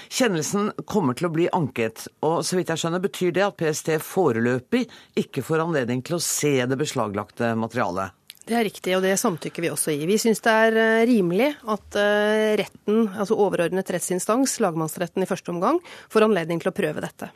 Kjennelsen 0.08 0.70
kommer 0.88 1.18
til 1.18 1.28
å 1.28 1.32
bli 1.34 1.50
anket, 1.52 2.06
og 2.24 2.38
så 2.48 2.56
vidt 2.56 2.72
jeg 2.72 2.80
skjønner 2.80 3.04
betyr 3.04 3.34
det 3.36 3.44
at 3.50 3.58
PST 3.60 3.92
foreløpig 4.06 4.86
ikke 5.20 5.44
får 5.44 5.66
anledning 5.66 6.00
til 6.00 6.16
å 6.16 6.22
se 6.24 6.54
det 6.64 6.80
beslaglagte 6.80 7.52
materialet. 7.60 8.16
Det 8.48 8.56
er 8.56 8.66
riktig, 8.70 8.96
og 8.96 9.04
det 9.04 9.18
samtykker 9.20 9.68
vi 9.68 9.74
også 9.74 9.92
i. 9.92 10.00
Vi 10.08 10.16
syns 10.24 10.40
det 10.48 10.56
er 10.64 10.80
eh, 10.80 11.04
rimelig 11.12 11.52
at 11.76 12.00
eh, 12.00 12.56
retten, 12.64 13.04
altså 13.12 13.36
overordnet 13.36 13.92
rettsinstans, 13.92 14.56
lagmannsretten 14.64 15.28
i 15.28 15.28
første 15.28 15.52
omgang, 15.52 15.84
får 16.08 16.30
anledning 16.30 16.64
til 16.64 16.72
å 16.72 16.76
prøve 16.80 17.04
dette. 17.04 17.34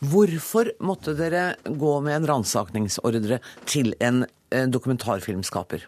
Hvorfor 0.00 0.72
måtte 0.84 1.16
dere 1.18 1.52
gå 1.64 1.96
med 2.04 2.20
en 2.20 2.30
ransakningsordre 2.32 3.40
til 3.68 3.94
en 4.00 4.24
dokumentarfilmskaper? 4.48 5.84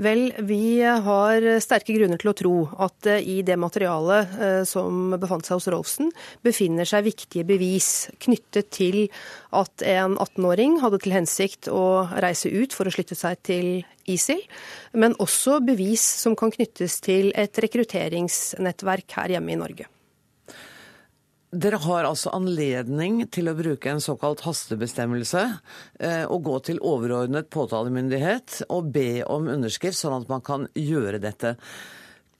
Vel, 0.00 0.30
vi 0.46 0.80
har 0.80 1.44
sterke 1.60 1.92
grunner 1.92 2.20
til 2.20 2.30
å 2.30 2.36
tro 2.36 2.52
at 2.86 3.08
i 3.20 3.40
det 3.44 3.56
materialet 3.60 4.36
eh, 4.40 4.60
som 4.68 5.10
befant 5.20 5.44
seg 5.44 5.58
hos 5.58 5.66
Rolfsen, 5.72 6.12
befinner 6.46 6.88
seg 6.88 7.08
viktige 7.08 7.44
bevis 7.44 8.08
knyttet 8.22 8.70
til 8.72 9.00
at 9.52 9.84
en 9.84 10.14
18-åring 10.14 10.78
hadde 10.80 11.02
til 11.02 11.16
hensikt 11.18 11.68
å 11.68 12.06
reise 12.22 12.48
ut 12.48 12.76
for 12.76 12.88
å 12.88 12.94
slutte 12.94 13.18
seg 13.18 13.42
til 13.44 13.70
ISIL, 14.08 14.40
men 14.96 15.18
også 15.20 15.58
bevis 15.66 16.06
som 16.22 16.38
kan 16.38 16.54
knyttes 16.54 17.00
til 17.04 17.34
et 17.36 17.60
rekrutteringsnettverk 17.60 19.18
her 19.18 19.36
hjemme 19.36 19.52
i 19.52 19.60
Norge. 19.60 19.90
Dere 21.50 21.80
har 21.82 22.06
altså 22.06 22.30
anledning 22.30 23.24
til 23.34 23.50
å 23.50 23.56
bruke 23.58 23.90
en 23.90 24.02
såkalt 24.02 24.44
hastebestemmelse 24.44 25.40
eh, 25.98 26.22
og 26.30 26.44
gå 26.46 26.58
til 26.68 26.78
overordnet 26.86 27.48
påtalemyndighet 27.50 28.60
og 28.70 28.92
be 28.94 29.24
om 29.26 29.48
underskrift, 29.50 29.98
sånn 29.98 30.14
at 30.20 30.30
man 30.30 30.44
kan 30.46 30.68
gjøre 30.78 31.18
dette. 31.18 31.56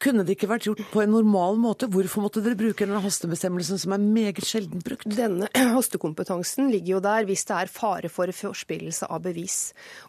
Kunne 0.00 0.24
det 0.24 0.38
ikke 0.38 0.48
vært 0.48 0.64
gjort 0.64 0.80
på 0.94 1.02
en 1.02 1.10
normal 1.12 1.58
måte? 1.60 1.84
Hvorfor 1.92 2.24
måtte 2.24 2.40
dere 2.40 2.56
bruke 2.56 2.86
denne 2.86 3.02
hastebestemmelsen 3.04 3.80
som 3.82 3.92
er 3.92 4.00
meget 4.00 4.46
sjelden 4.48 4.80
brukt? 4.84 5.04
Denne 5.04 5.50
hastekompetansen 5.74 6.70
ligger 6.72 6.94
jo 6.94 7.00
der 7.04 7.26
hvis 7.28 7.44
det 7.50 7.58
er 7.58 7.72
fare 7.72 8.08
for 8.12 8.32
forspillelse 8.32 9.10
av 9.12 9.20
bevis. 9.26 9.58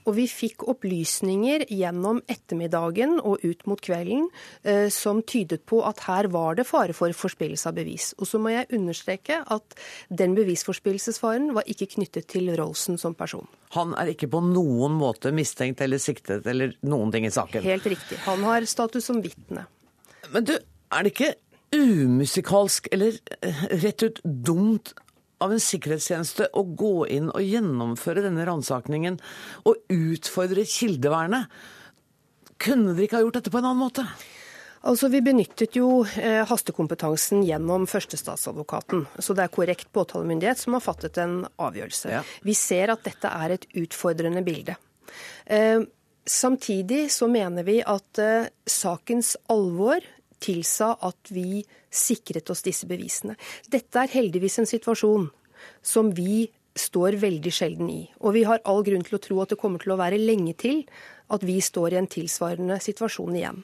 Og 0.06 0.16
vi 0.16 0.30
fikk 0.32 0.64
opplysninger 0.72 1.66
gjennom 1.68 2.22
ettermiddagen 2.32 3.18
og 3.20 3.44
ut 3.44 3.66
mot 3.68 3.84
kvelden 3.84 4.30
eh, 4.64 4.88
som 4.94 5.20
tydet 5.28 5.66
på 5.68 5.82
at 5.84 6.06
her 6.08 6.32
var 6.32 6.56
det 6.62 6.68
fare 6.70 6.96
for 6.96 7.12
forspillelse 7.12 7.68
av 7.68 7.76
bevis. 7.82 8.14
Og 8.16 8.32
så 8.32 8.40
må 8.40 8.56
jeg 8.56 8.72
understreke 8.72 9.42
at 9.44 9.76
den 10.08 10.38
bevisforspillelsesfaren 10.40 11.52
var 11.58 11.68
ikke 11.68 11.90
knyttet 11.98 12.32
til 12.32 12.48
Rolsen 12.56 12.96
som 13.02 13.18
person. 13.18 13.50
Han 13.76 13.92
er 14.00 14.16
ikke 14.16 14.32
på 14.32 14.40
noen 14.44 14.96
måte 14.96 15.36
mistenkt 15.36 15.84
eller 15.84 16.00
siktet 16.00 16.48
eller 16.48 16.78
noen 16.88 17.12
ting 17.12 17.28
i 17.28 17.36
saken? 17.36 17.68
Helt 17.68 17.92
riktig. 17.92 18.24
Han 18.24 18.48
har 18.48 18.64
status 18.68 19.12
som 19.12 19.20
vitne. 19.24 19.68
Men 20.34 20.48
du, 20.48 20.56
er 20.92 21.06
det 21.06 21.14
ikke 21.14 21.34
umusikalsk 21.76 22.90
eller 22.92 23.16
eh, 23.42 23.64
rett 23.84 24.04
ut 24.04 24.20
dumt 24.24 24.94
av 25.42 25.54
en 25.54 25.62
sikkerhetstjeneste 25.62 26.52
å 26.58 26.64
gå 26.78 27.08
inn 27.12 27.32
og 27.32 27.42
gjennomføre 27.42 28.24
denne 28.26 28.46
ransakingen 28.48 29.18
og 29.66 29.80
utfordre 29.94 30.66
kildevernet? 30.68 31.50
Kunne 32.62 32.94
dere 32.94 33.08
ikke 33.08 33.18
ha 33.18 33.26
gjort 33.26 33.40
dette 33.40 33.54
på 33.54 33.62
en 33.62 33.72
annen 33.72 33.82
måte? 33.82 34.06
Altså, 34.82 35.12
Vi 35.14 35.22
benyttet 35.22 35.78
jo 35.78 36.04
eh, 36.18 36.42
hastekompetansen 36.50 37.44
gjennom 37.46 37.86
førstestatsadvokaten. 37.90 39.06
Så 39.22 39.36
det 39.38 39.46
er 39.46 39.54
korrekt 39.54 39.92
påtalemyndighet 39.94 40.62
som 40.62 40.78
har 40.78 40.86
fattet 40.86 41.20
en 41.22 41.44
avgjørelse. 41.62 42.14
Ja. 42.14 42.22
Vi 42.46 42.56
ser 42.58 42.94
at 42.94 43.04
dette 43.06 43.30
er 43.30 43.58
et 43.58 43.68
utfordrende 43.78 44.42
bilde. 44.46 44.78
Eh, 45.46 45.84
samtidig 46.26 47.12
så 47.14 47.30
mener 47.30 47.66
vi 47.68 47.78
at 47.86 48.22
eh, 48.22 48.50
sakens 48.66 49.36
alvor 49.54 50.02
tilsa 50.42 50.96
at 51.08 51.32
vi 51.34 51.62
sikret 51.92 52.50
oss 52.52 52.64
disse 52.66 52.88
bevisene. 52.90 53.38
Dette 53.72 54.02
er 54.02 54.12
heldigvis 54.16 54.60
en 54.62 54.70
situasjon 54.70 55.30
som 55.86 56.12
vi 56.18 56.48
står 56.78 57.18
veldig 57.20 57.52
sjelden 57.54 57.90
i. 57.92 58.02
Og 58.24 58.36
vi 58.38 58.46
har 58.48 58.62
all 58.70 58.84
grunn 58.88 59.04
til 59.06 59.18
å 59.18 59.24
tro 59.24 59.42
at 59.44 59.52
det 59.52 59.60
kommer 59.62 59.82
til 59.82 59.94
å 59.96 60.00
være 60.00 60.22
lenge 60.22 60.56
til 60.60 60.86
at 61.32 61.44
vi 61.48 61.60
står 61.64 61.94
i 61.94 62.00
en 62.02 62.10
tilsvarende 62.12 62.78
situasjon 62.84 63.36
igjen. 63.40 63.60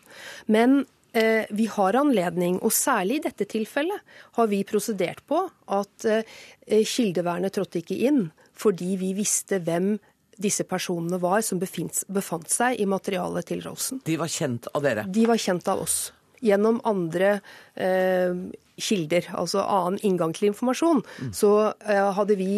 Men 0.51 0.81
eh, 1.15 1.47
vi 1.55 1.69
har 1.71 1.97
anledning, 1.99 2.59
og 2.59 2.75
særlig 2.75 3.19
i 3.19 3.25
dette 3.29 3.47
tilfellet 3.49 4.19
har 4.37 4.51
vi 4.51 4.63
prosedert 4.67 5.23
på 5.27 5.45
at 5.77 6.07
eh, 6.07 6.37
kildevernet 6.83 7.55
trådte 7.55 7.81
ikke 7.83 8.01
inn 8.09 8.27
fordi 8.57 8.95
vi 8.97 9.13
visste 9.13 9.59
hvem 9.61 9.95
disse 10.37 10.65
personene 10.69 11.17
var 11.21 11.41
som 11.45 11.59
befant 11.61 12.51
seg 12.51 12.77
i 12.81 12.85
materialet 12.89 13.47
til 13.49 13.63
Rosen. 13.65 14.01
De 14.05 14.17
var 14.19 14.29
kjent 14.29 14.69
av 14.73 14.85
dere? 14.85 15.05
De 15.09 15.25
var 15.29 15.39
kjent 15.41 15.69
av 15.69 15.81
oss 15.85 15.97
gjennom 16.43 16.79
andre 16.87 17.37
eh, 17.75 18.33
kilder, 18.77 19.29
altså 19.33 19.63
annen 19.63 19.99
inngang 20.05 20.33
til 20.37 20.51
informasjon, 20.51 21.01
mm. 21.01 21.33
så 21.35 21.51
eh, 21.87 22.09
hadde 22.17 22.37
vi 22.39 22.51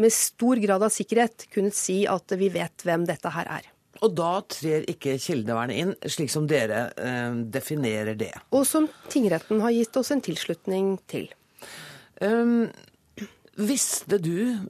med 0.00 0.14
stor 0.14 0.60
grad 0.62 0.84
av 0.86 0.94
sikkerhet 0.94 1.48
kunnet 1.54 1.76
si 1.76 2.04
at 2.10 2.36
vi 2.38 2.50
vet 2.54 2.86
hvem 2.86 3.06
dette 3.08 3.32
her 3.34 3.50
er. 3.58 3.70
Og 4.04 4.12
da 4.18 4.32
trer 4.50 4.86
ikke 4.90 5.16
kildevernet 5.22 5.80
inn, 5.80 5.92
slik 6.10 6.32
som 6.32 6.48
dere 6.50 6.88
eh, 6.98 7.36
definerer 7.54 8.18
det? 8.18 8.32
Og 8.54 8.66
som 8.68 8.88
tingretten 9.12 9.62
har 9.64 9.74
gitt 9.74 9.96
oss 10.00 10.12
en 10.14 10.22
tilslutning 10.24 10.96
til. 11.10 11.30
Um, 12.22 12.68
visste 13.58 14.20
du 14.22 14.60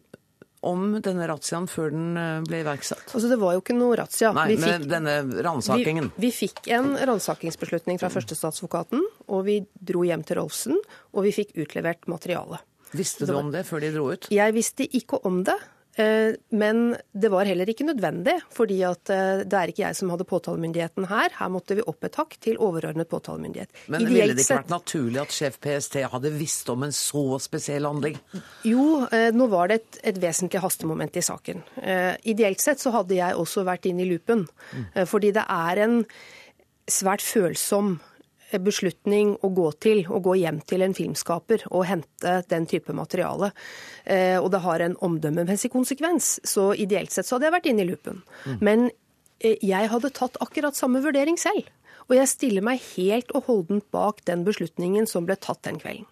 om 0.66 0.98
denne 1.05 1.29
razziaen 1.29 1.68
før 1.70 1.92
den 1.94 2.18
eh, 2.20 2.42
ble 2.46 2.62
iverksatt? 2.64 3.07
Altså 3.12 3.31
Det 3.31 3.38
var 3.40 3.57
jo 3.57 3.62
ikke 3.62 3.77
noe 3.79 3.98
razzia. 4.00 4.33
Nei, 4.37 4.48
vi 4.55 4.59
men 4.62 4.87
denne 4.90 5.16
ransakingen? 5.44 6.11
Vi, 6.16 6.29
vi, 6.29 6.33
fikk 6.44 6.68
en 6.74 6.94
ransakingsbeslutning 7.11 8.00
fra 8.03 8.11
førstestatsadvokaten, 8.12 9.05
og 9.29 9.44
vi 9.48 9.61
dro 9.79 10.05
hjem 10.07 10.24
til 10.27 10.40
Rolfsen, 10.40 10.81
og 11.14 11.29
vi 11.29 11.35
fikk 11.37 11.55
utlevert 11.64 12.09
materiale. 12.11 12.62
Visste 12.94 13.27
du 13.27 13.35
om 13.35 13.50
det 13.50 13.64
før 13.66 13.83
de 13.83 13.90
dro 13.94 14.11
ut? 14.14 14.29
Jeg 14.33 14.55
visste 14.55 14.87
ikke 14.87 15.18
om 15.27 15.42
det. 15.46 15.57
Eh, 15.97 16.35
men 16.49 16.97
det 17.13 17.31
var 17.31 17.47
heller 17.47 17.71
ikke 17.71 17.87
nødvendig, 17.87 18.35
fordi 18.53 18.81
eh, 18.83 19.43
det 19.47 19.59
er 19.59 19.71
ikke 19.71 19.85
jeg 19.85 19.99
som 19.99 20.11
hadde 20.11 20.27
påtalemyndigheten 20.27 21.07
her. 21.11 21.35
Her 21.39 21.53
måtte 21.55 21.77
vi 21.79 21.85
opp 21.87 22.07
et 22.07 22.17
takk 22.17 22.35
til 22.43 22.59
overordnet 22.63 23.11
påtalemyndighet. 23.11 23.71
Men 23.87 24.03
Ideelt 24.03 24.15
ville 24.15 24.35
det 24.35 24.47
ikke 24.47 24.61
vært 24.63 24.75
naturlig 24.75 25.23
at 25.23 25.37
sjef 25.37 25.61
PST 25.63 26.01
hadde 26.11 26.33
visst 26.35 26.71
om 26.73 26.87
en 26.87 26.95
så 26.95 27.39
spesiell 27.43 27.87
handling? 27.87 28.19
Jo, 28.67 29.05
eh, 29.07 29.31
nå 29.35 29.47
var 29.53 29.71
det 29.71 29.81
et, 29.83 30.01
et 30.15 30.23
vesentlig 30.23 30.65
hastemoment 30.65 31.15
i 31.15 31.25
saken. 31.25 31.63
Ideelt 32.25 32.63
sett 32.63 32.83
så 32.83 32.91
hadde 32.95 33.15
jeg 33.17 33.39
også 33.39 33.63
vært 33.67 33.87
inne 33.89 34.03
i 34.05 34.09
loopen, 34.09 34.45
mm. 34.73 35.05
fordi 35.09 35.31
det 35.37 35.45
er 35.51 35.81
en 35.85 36.01
svært 36.91 37.23
følsom 37.25 37.99
beslutning 38.62 39.35
å 39.43 39.51
gå 39.55 39.67
til, 39.83 40.05
å 40.07 40.21
gå 40.23 40.37
hjem 40.40 40.61
til 40.69 40.85
en 40.87 40.95
filmskaper 40.97 41.67
og 41.71 41.87
hente 41.88 42.37
den 42.51 42.69
type 42.71 42.95
materiale. 42.97 43.53
Eh, 44.05 44.37
og 44.38 44.51
det 44.55 44.62
har 44.64 44.85
en 44.85 44.99
omdømmemessig 45.05 45.73
konsekvens. 45.73 46.37
Så 46.45 46.73
ideelt 46.79 47.14
sett 47.14 47.29
så 47.29 47.37
hadde 47.37 47.51
jeg 47.51 47.57
vært 47.57 47.71
inne 47.73 47.85
i 47.85 47.88
loopen. 47.90 48.23
Mm. 48.45 48.59
Men 48.61 48.87
eh, 49.40 49.59
jeg 49.64 49.90
hadde 49.93 50.14
tatt 50.17 50.40
akkurat 50.45 50.79
samme 50.79 51.03
vurdering 51.05 51.40
selv. 51.40 51.71
Og 52.09 52.19
jeg 52.19 52.29
stiller 52.29 52.64
meg 52.64 52.83
helt 52.95 53.31
og 53.33 53.47
holdent 53.49 53.87
bak 53.95 54.21
den 54.29 54.45
beslutningen 54.45 55.09
som 55.09 55.29
ble 55.29 55.38
tatt 55.40 55.62
den 55.64 55.81
kvelden. 55.81 56.09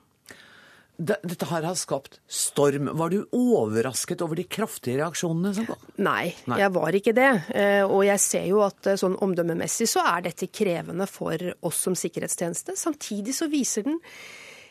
Dette 1.03 1.49
her 1.51 1.65
har 1.67 1.75
skapt 1.79 2.21
storm. 2.31 2.91
Var 2.99 3.11
du 3.11 3.25
overrasket 3.35 4.23
over 4.23 4.39
de 4.39 4.45
kraftige 4.47 5.01
reaksjonene 5.01 5.55
som 5.57 5.67
kom? 5.67 5.81
Nei, 5.99 6.31
Nei, 6.47 6.61
jeg 6.63 6.75
var 6.77 6.99
ikke 6.99 7.15
det. 7.17 7.31
Eh, 7.59 7.83
og 7.83 8.05
jeg 8.07 8.23
ser 8.23 8.47
jo 8.51 8.61
at 8.63 8.93
eh, 8.93 8.99
sånn 9.01 9.17
omdømmemessig 9.25 9.89
så 9.91 10.05
er 10.13 10.29
dette 10.29 10.51
krevende 10.55 11.09
for 11.11 11.43
oss 11.67 11.83
som 11.89 11.97
sikkerhetstjeneste. 11.99 12.77
Samtidig 12.79 13.35
så 13.35 13.51
viser 13.51 13.89
den 13.89 13.99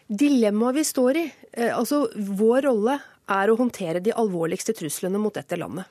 dilemmaet 0.07 0.79
vi 0.79 0.85
står 0.87 1.19
i. 1.19 1.25
Eh, 1.51 1.73
altså, 1.75 2.05
vår 2.15 2.67
rolle 2.69 2.99
er 3.31 3.51
å 3.51 3.57
håndtere 3.59 4.03
de 4.03 4.15
alvorligste 4.15 4.75
truslene 4.77 5.19
mot 5.21 5.35
dette 5.35 5.59
landet. 5.59 5.89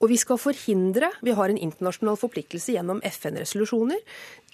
Og 0.00 0.10
vi 0.12 0.18
skal 0.20 0.40
forhindre, 0.40 1.10
vi 1.24 1.34
har 1.36 1.50
en 1.50 1.60
internasjonal 1.60 2.18
forpliktelse 2.20 2.74
gjennom 2.76 3.02
FN-resolusjoner, 3.04 4.00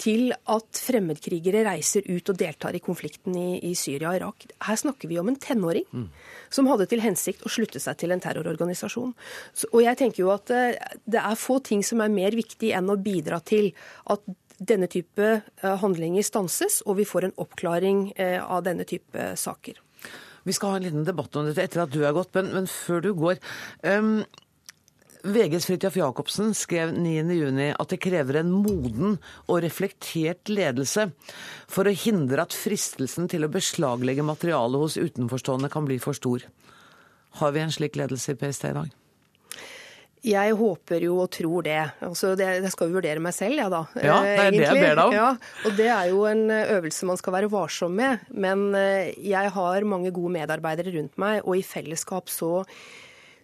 til 0.00 0.32
at 0.32 0.80
fremmedkrigere 0.80 1.64
reiser 1.66 2.06
ut 2.08 2.32
og 2.32 2.38
deltar 2.40 2.76
i 2.76 2.82
konflikten 2.84 3.36
i, 3.36 3.60
i 3.70 3.74
Syria 3.76 4.12
og 4.12 4.20
Irak. 4.20 4.46
Her 4.64 4.80
snakker 4.80 5.10
vi 5.10 5.18
om 5.20 5.28
en 5.28 5.38
tenåring 5.40 5.84
mm. 5.92 6.06
som 6.52 6.70
hadde 6.70 6.88
til 6.90 7.04
hensikt 7.04 7.44
å 7.44 7.52
slutte 7.52 7.82
seg 7.82 7.98
til 8.00 8.14
en 8.14 8.22
terrororganisasjon. 8.24 9.12
Så, 9.52 9.68
og 9.74 9.84
jeg 9.84 10.00
tenker 10.00 10.24
jo 10.24 10.32
at 10.32 10.48
det, 10.50 10.62
eh, 10.78 11.00
det 11.10 11.20
er 11.20 11.40
få 11.40 11.58
ting 11.64 11.84
som 11.86 12.00
er 12.00 12.12
mer 12.12 12.36
viktig 12.36 12.72
enn 12.76 12.88
å 12.92 12.98
bidra 13.00 13.42
til 13.44 13.72
at 14.12 14.24
denne 14.60 14.90
type 14.92 15.28
uh, 15.40 15.76
handlinger 15.80 16.24
stanses, 16.26 16.82
og 16.84 16.98
vi 16.98 17.08
får 17.08 17.28
en 17.28 17.38
oppklaring 17.40 18.10
uh, 18.18 18.40
av 18.44 18.66
denne 18.66 18.84
type 18.88 19.30
saker. 19.40 19.80
Vi 20.44 20.56
skal 20.56 20.74
ha 20.74 20.80
en 20.80 20.86
liten 20.86 21.06
debatt 21.08 21.36
om 21.36 21.48
dette 21.48 21.64
etter 21.64 21.84
at 21.84 21.92
du 21.92 22.02
er 22.04 22.16
gått, 22.16 22.32
men, 22.36 22.52
men 22.54 22.68
før 22.70 23.04
du 23.04 23.10
går 23.16 23.40
um 23.88 24.22
VGs 25.24 25.66
Fridtjof 25.68 25.96
Jacobsen 26.00 26.54
skrev 26.56 26.92
9.6 26.96 27.74
at 27.74 27.92
det 27.92 27.98
krever 28.00 28.40
en 28.40 28.52
moden 28.54 29.18
og 29.46 29.60
reflektert 29.64 30.48
ledelse 30.52 31.10
for 31.70 31.88
å 31.88 31.96
hindre 32.04 32.46
at 32.46 32.56
fristelsen 32.56 33.28
til 33.30 33.44
å 33.44 33.52
beslaglegge 33.52 34.24
materialet 34.26 34.80
hos 34.80 34.96
utenforstående 35.00 35.70
kan 35.72 35.88
bli 35.88 36.00
for 36.02 36.16
stor. 36.16 36.46
Har 37.40 37.52
vi 37.54 37.62
en 37.62 37.74
slik 37.74 38.00
ledelse 38.00 38.34
i 38.34 38.40
PST 38.40 38.70
i 38.70 38.78
dag? 38.78 38.96
Jeg 40.20 40.52
håper 40.52 41.04
jo 41.06 41.14
og 41.22 41.30
tror 41.32 41.64
det. 41.64 41.80
Altså 42.04 42.34
det 42.36 42.48
jeg 42.58 42.72
skal 42.74 42.90
jo 42.90 42.98
vurdere 42.98 43.22
meg 43.24 43.32
selv, 43.32 43.56
jeg 43.56 43.64
ja, 43.64 43.70
da. 43.72 43.82
Ja, 43.96 44.16
det 44.20 44.32
er 44.32 44.42
egentlig. 44.42 44.60
det 44.60 44.66
jeg 44.68 44.82
ber 44.84 44.98
deg 44.98 45.04
om. 45.04 45.14
Ja, 45.16 45.28
og 45.64 45.78
det 45.78 45.86
er 45.94 46.08
jo 46.10 46.24
en 46.28 46.42
øvelse 46.56 47.08
man 47.08 47.20
skal 47.20 47.36
være 47.38 47.52
varsom 47.52 47.94
med. 47.96 48.26
Men 48.28 48.66
eh, 48.76 49.14
jeg 49.24 49.52
har 49.56 49.88
mange 49.88 50.12
gode 50.12 50.34
medarbeidere 50.36 50.92
rundt 50.98 51.16
meg, 51.20 51.40
og 51.46 51.56
i 51.56 51.64
fellesskap 51.64 52.28
så 52.32 52.58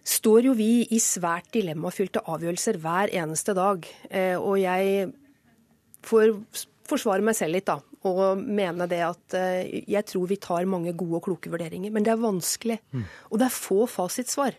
står 0.07 0.47
jo 0.49 0.55
vi 0.57 0.71
i 0.93 0.99
svært 1.03 1.49
dilemmafylte 1.55 2.23
avgjørelser 2.23 2.79
hver 2.83 3.11
eneste 3.15 3.55
dag. 3.57 3.87
Eh, 4.09 4.35
og 4.39 4.57
jeg 4.61 5.11
får 6.07 6.35
forsvare 6.87 7.25
meg 7.25 7.35
selv 7.35 7.57
litt 7.57 7.67
da, 7.67 7.81
og 8.07 8.39
mene 8.39 8.87
det 8.89 9.01
at 9.03 9.35
eh, 9.35 9.83
jeg 9.89 10.07
tror 10.07 10.29
vi 10.29 10.39
tar 10.39 10.69
mange 10.69 10.95
gode 10.97 11.19
og 11.19 11.27
kloke 11.27 11.51
vurderinger. 11.51 11.91
Men 11.93 12.07
det 12.07 12.13
er 12.13 12.23
vanskelig. 12.23 12.79
Mm. 12.95 13.03
Og 13.31 13.41
det 13.41 13.49
er 13.49 13.59
få 13.59 13.83
fasitsvar. 13.91 14.55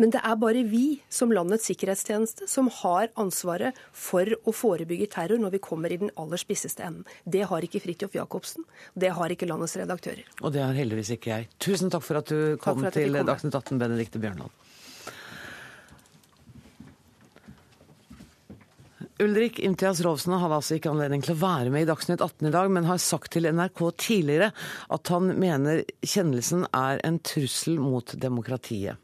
Men 0.00 0.10
det 0.10 0.22
er 0.24 0.38
bare 0.40 0.62
vi 0.66 0.86
som 1.12 1.30
landets 1.30 1.68
sikkerhetstjeneste 1.68 2.48
som 2.50 2.70
har 2.80 3.10
ansvaret 3.20 3.76
for 3.92 4.26
å 4.48 4.54
forebygge 4.56 5.10
terror 5.12 5.38
når 5.38 5.52
vi 5.54 5.60
kommer 5.62 5.92
i 5.92 5.98
den 6.00 6.10
aller 6.18 6.40
spisseste 6.40 6.82
enden. 6.86 7.04
Det 7.28 7.44
har 7.50 7.62
ikke 7.62 7.82
Fridtjof 7.84 8.16
Jacobsen. 8.16 8.64
Det 8.96 9.12
har 9.14 9.34
ikke 9.34 9.46
landets 9.50 9.76
redaktører. 9.78 10.24
Og 10.40 10.56
det 10.56 10.64
har 10.64 10.74
heldigvis 10.74 11.12
ikke 11.18 11.34
jeg. 11.34 11.50
Tusen 11.62 11.92
takk 11.92 12.06
for 12.08 12.22
at 12.22 12.32
du 12.32 12.56
kom 12.62 12.82
til 12.88 13.20
Dagsnytt 13.20 13.54
18, 13.54 13.78
Benedicte 13.84 14.22
Bjørnland. 14.22 14.62
Ulrik 19.22 19.58
Imtias 19.62 20.00
Rovsen 20.04 20.34
hadde 20.34 20.56
altså 20.58 20.76
ikke 20.76 20.90
anledning 20.90 21.22
til 21.22 21.36
å 21.36 21.40
være 21.42 21.70
med 21.70 21.84
i 21.84 21.88
Dagsnytt 21.88 22.22
18 22.24 22.48
i 22.48 22.52
dag, 22.54 22.70
men 22.74 22.88
har 22.88 22.98
sagt 23.02 23.30
til 23.34 23.46
NRK 23.46 23.82
tidligere 24.00 24.48
at 24.96 25.12
han 25.14 25.30
mener 25.38 25.84
kjennelsen 26.02 26.64
er 26.74 26.98
en 27.06 27.20
trussel 27.22 27.78
mot 27.82 28.14
demokratiet. 28.24 28.98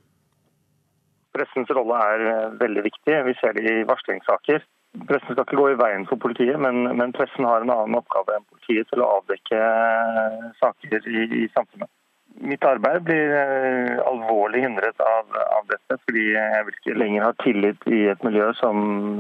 Pressens 1.37 1.71
rolle 1.77 2.01
er 2.15 2.25
eh, 2.33 2.57
veldig 2.59 2.83
viktig. 2.89 3.15
Vi 3.29 3.37
ser 3.39 3.55
det 3.55 3.67
i 3.69 3.87
varslingssaker. 3.87 4.65
Pressen 5.07 5.37
skal 5.37 5.45
ikke 5.45 5.61
gå 5.61 5.69
i 5.71 5.79
veien 5.79 6.09
for 6.09 6.19
politiet, 6.19 6.59
men, 6.59 6.89
men 6.99 7.15
pressen 7.15 7.47
har 7.47 7.63
en 7.63 7.71
annen 7.75 8.01
oppgave 8.01 8.35
enn 8.35 8.49
politiet 8.49 8.91
til 8.91 9.05
å 9.05 9.13
avdekke 9.21 9.61
eh, 9.63 10.51
saker 10.59 11.07
i, 11.13 11.29
i 11.45 11.47
samfunnet 11.55 11.93
mitt 12.41 12.65
arbeid 12.65 13.03
blir 13.07 13.33
eh, 13.35 13.99
alvorlig 14.07 14.63
hindret 14.65 15.01
av, 15.03 15.33
av, 15.57 15.67
dette, 15.71 15.99
fordi 16.07 16.25
jeg 16.35 16.67
vil 16.67 16.79
ikke 16.79 16.97
lenger 16.99 17.27
ha 17.27 17.33
tillit 17.43 17.89
i 17.91 18.05
et 18.13 18.23
miljø 18.27 18.51
som, 18.61 18.79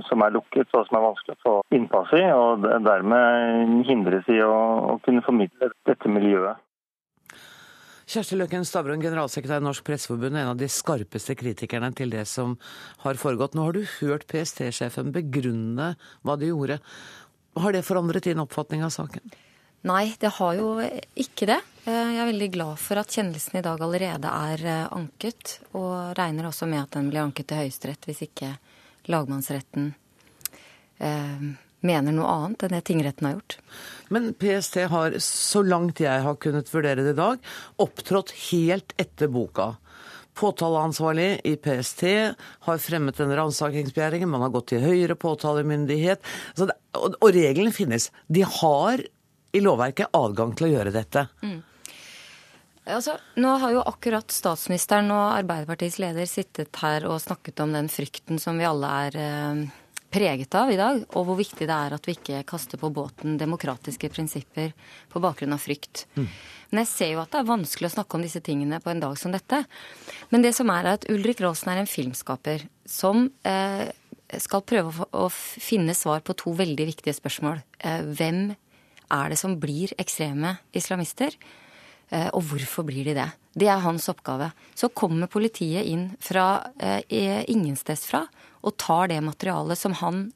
som 0.08 0.24
er 0.24 0.34
lukket 0.36 0.72
og 0.74 0.86
som 0.88 0.98
er 0.98 1.06
vanskelig 1.08 1.36
å 1.36 1.42
få 1.42 1.54
innpass 1.78 2.14
i, 2.18 2.24
og 2.34 2.66
dermed 2.86 3.84
hindres 3.88 4.28
i 4.32 4.40
å, 4.44 4.54
å 4.94 4.96
kunne 5.04 5.24
formidle 5.26 5.70
dette 5.88 6.12
miljøet. 6.12 6.62
Kjersti 8.08 8.38
Løkken 8.38 8.64
Stavrum, 8.64 9.02
generalsekretær 9.04 9.60
i 9.60 9.66
Norsk 9.66 9.84
Presseforbund, 9.84 10.38
en 10.40 10.54
av 10.54 10.56
de 10.56 10.70
skarpeste 10.72 11.34
kritikerne 11.36 11.90
til 11.92 12.14
det 12.14 12.24
som 12.30 12.54
har 13.02 13.20
foregått. 13.20 13.52
Nå 13.52 13.66
har 13.66 13.76
du 13.76 13.82
hørt 13.98 14.24
PST-sjefen 14.30 15.12
begrunne 15.12 15.90
hva 16.24 16.38
de 16.40 16.48
gjorde. 16.48 16.78
Har 17.60 17.76
det 17.76 17.84
forandret 17.84 18.24
din 18.30 18.40
oppfatning 18.40 18.86
av 18.86 18.94
saken? 18.94 19.28
Nei, 19.86 20.16
det 20.18 20.32
har 20.40 20.56
jo 20.58 20.72
ikke 21.14 21.46
det. 21.46 21.60
Eh, 21.86 21.94
jeg 21.94 22.18
er 22.18 22.30
veldig 22.32 22.50
glad 22.56 22.80
for 22.82 22.98
at 23.00 23.14
kjennelsen 23.14 23.60
i 23.60 23.64
dag 23.64 23.80
allerede 23.84 24.32
er 24.50 24.64
eh, 24.66 24.88
anket, 24.94 25.60
og 25.78 26.18
regner 26.18 26.48
også 26.48 26.66
med 26.66 26.82
at 26.82 26.98
den 26.98 27.12
blir 27.12 27.22
anket 27.22 27.50
til 27.50 27.62
Høyesterett 27.62 28.08
hvis 28.08 28.24
ikke 28.26 28.56
lagmannsretten 29.08 29.92
eh, 30.98 31.48
mener 31.86 32.14
noe 32.14 32.30
annet 32.34 32.64
enn 32.66 32.74
det 32.74 32.84
tingretten 32.90 33.28
har 33.28 33.36
gjort. 33.38 33.58
Men 34.14 34.32
PST 34.34 34.80
har, 34.90 35.18
så 35.22 35.62
langt 35.62 36.02
jeg 36.02 36.24
har 36.26 36.40
kunnet 36.42 36.72
vurdere 36.72 37.04
det 37.06 37.14
i 37.14 37.20
dag, 37.20 37.52
opptrådt 37.78 38.34
helt 38.48 38.96
etter 38.98 39.30
boka. 39.30 39.76
Påtaleansvarlig 40.38 41.30
i 41.46 41.54
PST 41.58 42.02
har 42.66 42.82
fremmet 42.82 43.22
en 43.22 43.34
ransakingsbegjæring, 43.34 44.26
man 44.30 44.44
har 44.44 44.52
gått 44.54 44.68
til 44.74 44.82
høyere 44.84 45.16
påtalemyndighet. 45.18 46.22
Og, 46.58 47.14
og 47.18 47.30
reglene 47.34 47.74
finnes. 47.74 48.10
De 48.30 48.44
har 48.46 49.02
i 49.52 49.62
lovverket 49.64 50.14
adgang 50.16 50.54
til 50.56 50.68
å 50.68 50.72
gjøre 50.76 50.94
dette. 50.94 51.26
Mm. 51.42 51.58
Altså, 52.88 53.18
nå 53.36 53.50
har 53.60 53.74
jo 53.74 53.84
akkurat 53.84 54.32
statsministeren 54.32 55.10
og 55.12 55.34
Arbeiderpartiets 55.34 55.98
leder 56.00 56.28
sittet 56.28 56.76
her 56.80 57.04
og 57.08 57.20
snakket 57.20 57.60
om 57.60 57.74
den 57.76 57.90
frykten 57.92 58.40
som 58.40 58.56
vi 58.56 58.64
alle 58.64 58.92
er 59.04 59.18
eh, 59.20 59.64
preget 60.10 60.54
av 60.56 60.70
i 60.72 60.78
dag, 60.78 61.02
og 61.12 61.26
hvor 61.28 61.36
viktig 61.36 61.66
det 61.68 61.74
er 61.74 61.96
at 61.96 62.08
vi 62.08 62.14
ikke 62.16 62.40
kaster 62.48 62.80
på 62.80 62.88
båten 62.94 63.36
demokratiske 63.40 64.08
prinsipper 64.12 64.72
på 65.12 65.20
bakgrunn 65.20 65.52
av 65.56 65.60
frykt. 65.60 66.06
Mm. 66.16 66.30
Men 66.70 66.82
jeg 66.84 66.90
ser 66.92 67.12
jo 67.12 67.20
at 67.22 67.32
det 67.32 67.42
er 67.42 67.50
vanskelig 67.50 67.90
å 67.90 67.94
snakke 67.98 68.16
om 68.16 68.24
disse 68.24 68.42
tingene 68.44 68.80
på 68.84 68.92
en 68.92 69.02
dag 69.04 69.16
som 69.20 69.34
dette. 69.36 69.62
Men 70.32 70.44
det 70.44 70.54
som 70.56 70.72
er 70.72 70.94
at 70.94 71.04
Ulrik 71.12 71.42
Rolsen 71.44 71.72
er 71.72 71.82
en 71.82 71.90
filmskaper 71.90 72.64
som 72.88 73.28
eh, 73.48 73.88
skal 74.40 74.64
prøve 74.68 75.04
å, 75.04 75.26
å 75.26 75.28
finne 75.32 75.96
svar 75.96 76.24
på 76.24 76.36
to 76.40 76.56
veldig 76.56 76.88
viktige 76.88 77.16
spørsmål. 77.16 77.60
Eh, 77.84 78.00
hvem 78.16 78.48
er 79.10 79.32
det 79.32 79.40
som 79.40 79.56
blir 79.60 79.94
ekstreme 80.00 80.56
islamister? 80.76 81.34
Eh, 82.10 82.28
og 82.32 82.42
hvorfor 82.50 82.86
blir 82.88 83.08
de 83.08 83.16
det? 83.18 83.28
Det 83.58 83.68
er 83.68 83.84
hans 83.84 84.08
oppgave. 84.08 84.50
Så 84.74 84.90
kommer 84.94 85.30
politiet 85.30 85.86
inn 85.88 86.10
fra 86.20 86.70
eh, 86.80 87.44
ingensteds 87.50 88.06
fra 88.08 88.24
og 88.62 88.76
tar 88.80 89.10
det 89.12 89.20
materialet 89.22 89.78
som 89.78 89.94
han 90.00 90.26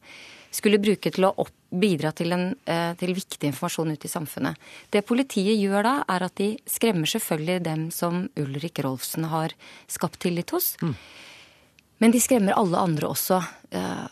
skulle 0.53 0.81
bruke 0.83 1.11
til 1.13 1.27
å 1.27 1.33
opp, 1.43 1.53
bidra 1.73 2.13
til, 2.13 2.35
en, 2.37 2.51
eh, 2.69 2.93
til, 3.01 3.15
viktig 3.17 3.49
informasjon 3.49 3.95
ut 3.95 4.05
i 4.05 4.11
samfunnet. 4.11 4.59
Det 4.93 5.05
politiet 5.09 5.57
gjør 5.57 5.87
da, 5.87 5.95
er 6.13 6.27
at 6.29 6.37
de 6.37 6.51
skremmer 6.69 7.09
selvfølgelig 7.09 7.65
dem 7.65 7.87
som 7.95 8.27
Ulrik 8.37 8.83
Rolfsen 8.85 9.31
har 9.33 9.55
skapt 9.89 10.21
tillit 10.21 10.53
hos. 10.53 10.75
Mm. 10.83 10.93
Men 12.05 12.13
de 12.13 12.21
skremmer 12.21 12.59
alle 12.59 12.83
andre 12.83 13.09
også. 13.15 13.41
Eh, 13.73 14.05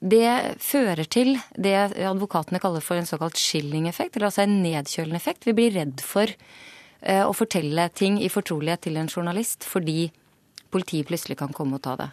det 0.00 0.58
fører 0.60 1.08
til 1.08 1.38
det 1.56 1.74
advokatene 2.04 2.60
kaller 2.60 2.84
for 2.84 3.00
en 3.00 3.08
såkalt 3.08 3.38
skilling-effekt, 3.40 4.16
eller 4.16 4.28
altså 4.28 4.44
en 4.44 4.60
nedkjølende 4.64 5.16
effekt. 5.16 5.48
Vi 5.48 5.56
blir 5.56 5.72
redd 5.72 6.02
for 6.04 6.28
eh, 6.28 7.24
å 7.24 7.32
fortelle 7.36 7.88
ting 7.96 8.20
i 8.20 8.30
fortrolighet 8.32 8.86
til 8.86 9.00
en 9.00 9.08
journalist 9.08 9.64
fordi 9.64 10.10
politiet 10.74 11.08
plutselig 11.08 11.38
kan 11.40 11.54
komme 11.56 11.78
og 11.78 11.84
ta 11.86 11.96
det. 12.00 12.10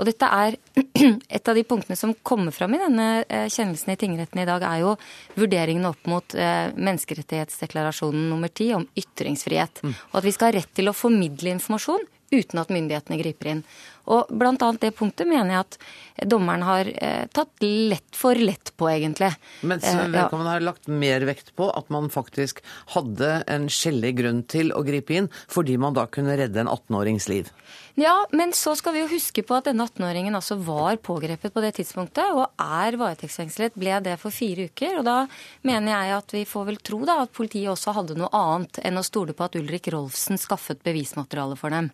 Og 0.00 0.08
dette 0.08 0.28
er 0.28 0.56
Et 1.32 1.48
av 1.48 1.56
de 1.56 1.64
punktene 1.66 1.96
som 1.98 2.12
kommer 2.24 2.54
fram 2.54 2.74
i 2.76 2.80
denne 2.80 3.06
eh, 3.24 3.48
kjennelsen 3.50 3.94
i 3.94 3.98
tingretten 3.98 4.42
i 4.42 4.46
dag, 4.48 4.62
er 4.62 4.82
jo 4.84 4.92
vurderingen 5.38 5.88
opp 5.88 6.04
mot 6.10 6.36
eh, 6.36 6.68
menneskerettighetsdeklarasjonen 6.76 8.28
nummer 8.30 8.52
ti 8.52 8.70
om 8.76 8.84
ytringsfrihet. 8.98 9.82
Mm. 9.82 9.94
Og 10.12 10.18
at 10.20 10.28
vi 10.28 10.34
skal 10.36 10.50
ha 10.50 10.58
rett 10.60 10.72
til 10.76 10.90
å 10.90 10.96
formidle 10.96 11.54
informasjon 11.56 12.04
uten 12.32 12.60
at 12.62 12.72
myndighetene 12.72 13.18
griper 13.20 13.50
inn. 13.52 13.64
Og 14.10 14.30
blant 14.34 14.62
annet 14.64 14.82
det 14.82 14.92
punktet 14.98 15.28
mener 15.30 15.54
jeg 15.54 15.66
at 15.66 16.28
dommeren 16.28 16.64
har 16.66 16.88
eh, 16.92 17.26
tatt 17.32 17.62
lett 17.62 18.16
for 18.16 18.38
lett 18.38 18.72
på, 18.76 18.88
egentlig. 18.90 19.30
Mens 19.62 19.86
eh, 19.86 20.00
vedkommende 20.08 20.50
ja. 20.50 20.56
har 20.56 20.66
lagt 20.66 20.90
mer 20.90 21.26
vekt 21.28 21.54
på 21.58 21.68
at 21.70 21.90
man 21.94 22.10
faktisk 22.12 22.62
hadde 22.96 23.42
en 23.50 23.68
skjellig 23.72 24.14
grunn 24.18 24.42
til 24.50 24.74
å 24.74 24.82
gripe 24.86 25.16
inn, 25.16 25.30
fordi 25.50 25.78
man 25.80 25.96
da 25.96 26.08
kunne 26.10 26.36
redde 26.38 26.64
en 26.64 26.70
18-årings 26.70 27.28
liv. 27.32 27.50
Ja, 28.00 28.14
men 28.32 28.54
så 28.56 28.72
skal 28.78 28.96
vi 28.96 29.02
jo 29.02 29.10
huske 29.10 29.44
på 29.44 29.56
at 29.58 29.66
denne 29.68 29.84
18-åringen 29.84 30.36
altså 30.36 30.56
var 30.64 30.96
pågrepet 31.04 31.52
på 31.52 31.64
det 31.64 31.74
tidspunktet, 31.76 32.32
og 32.32 32.48
er 32.56 32.96
varetektsfengslet, 33.00 33.76
ble 33.78 33.98
det 34.04 34.16
for 34.20 34.34
fire 34.34 34.70
uker. 34.72 35.00
Og 35.00 35.06
da 35.08 35.18
mener 35.68 35.92
jeg 35.92 36.16
at 36.16 36.36
vi 36.38 36.46
får 36.48 36.70
vel 36.70 36.80
tro 36.80 37.02
da 37.08 37.20
at 37.24 37.34
politiet 37.36 37.70
også 37.72 37.94
hadde 37.98 38.16
noe 38.18 38.32
annet 38.36 38.80
enn 38.82 39.00
å 39.00 39.04
stole 39.06 39.36
på 39.36 39.44
at 39.46 39.60
Ulrik 39.60 39.92
Rolfsen 39.92 40.40
skaffet 40.40 40.80
bevismateriale 40.86 41.58
for 41.60 41.74
dem. 41.74 41.92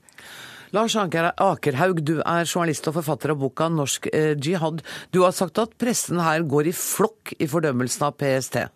Lars 0.76 0.92
Akerhaug, 1.00 2.02
du 2.04 2.18
er 2.20 2.44
journalist 2.44 2.88
og 2.90 2.98
forfatter 2.98 3.32
av 3.32 3.38
boka 3.40 3.70
'Norsk 3.72 4.08
eh, 4.12 4.34
jihad'. 4.36 4.82
Du 5.12 5.22
har 5.24 5.32
sagt 5.32 5.56
at 5.58 5.72
pressen 5.80 6.20
her 6.20 6.44
går 6.44 6.68
i 6.68 6.74
flokk 6.76 7.32
i 7.40 7.48
fordømmelsen 7.48 8.04
av 8.04 8.18
PST. 8.20 8.68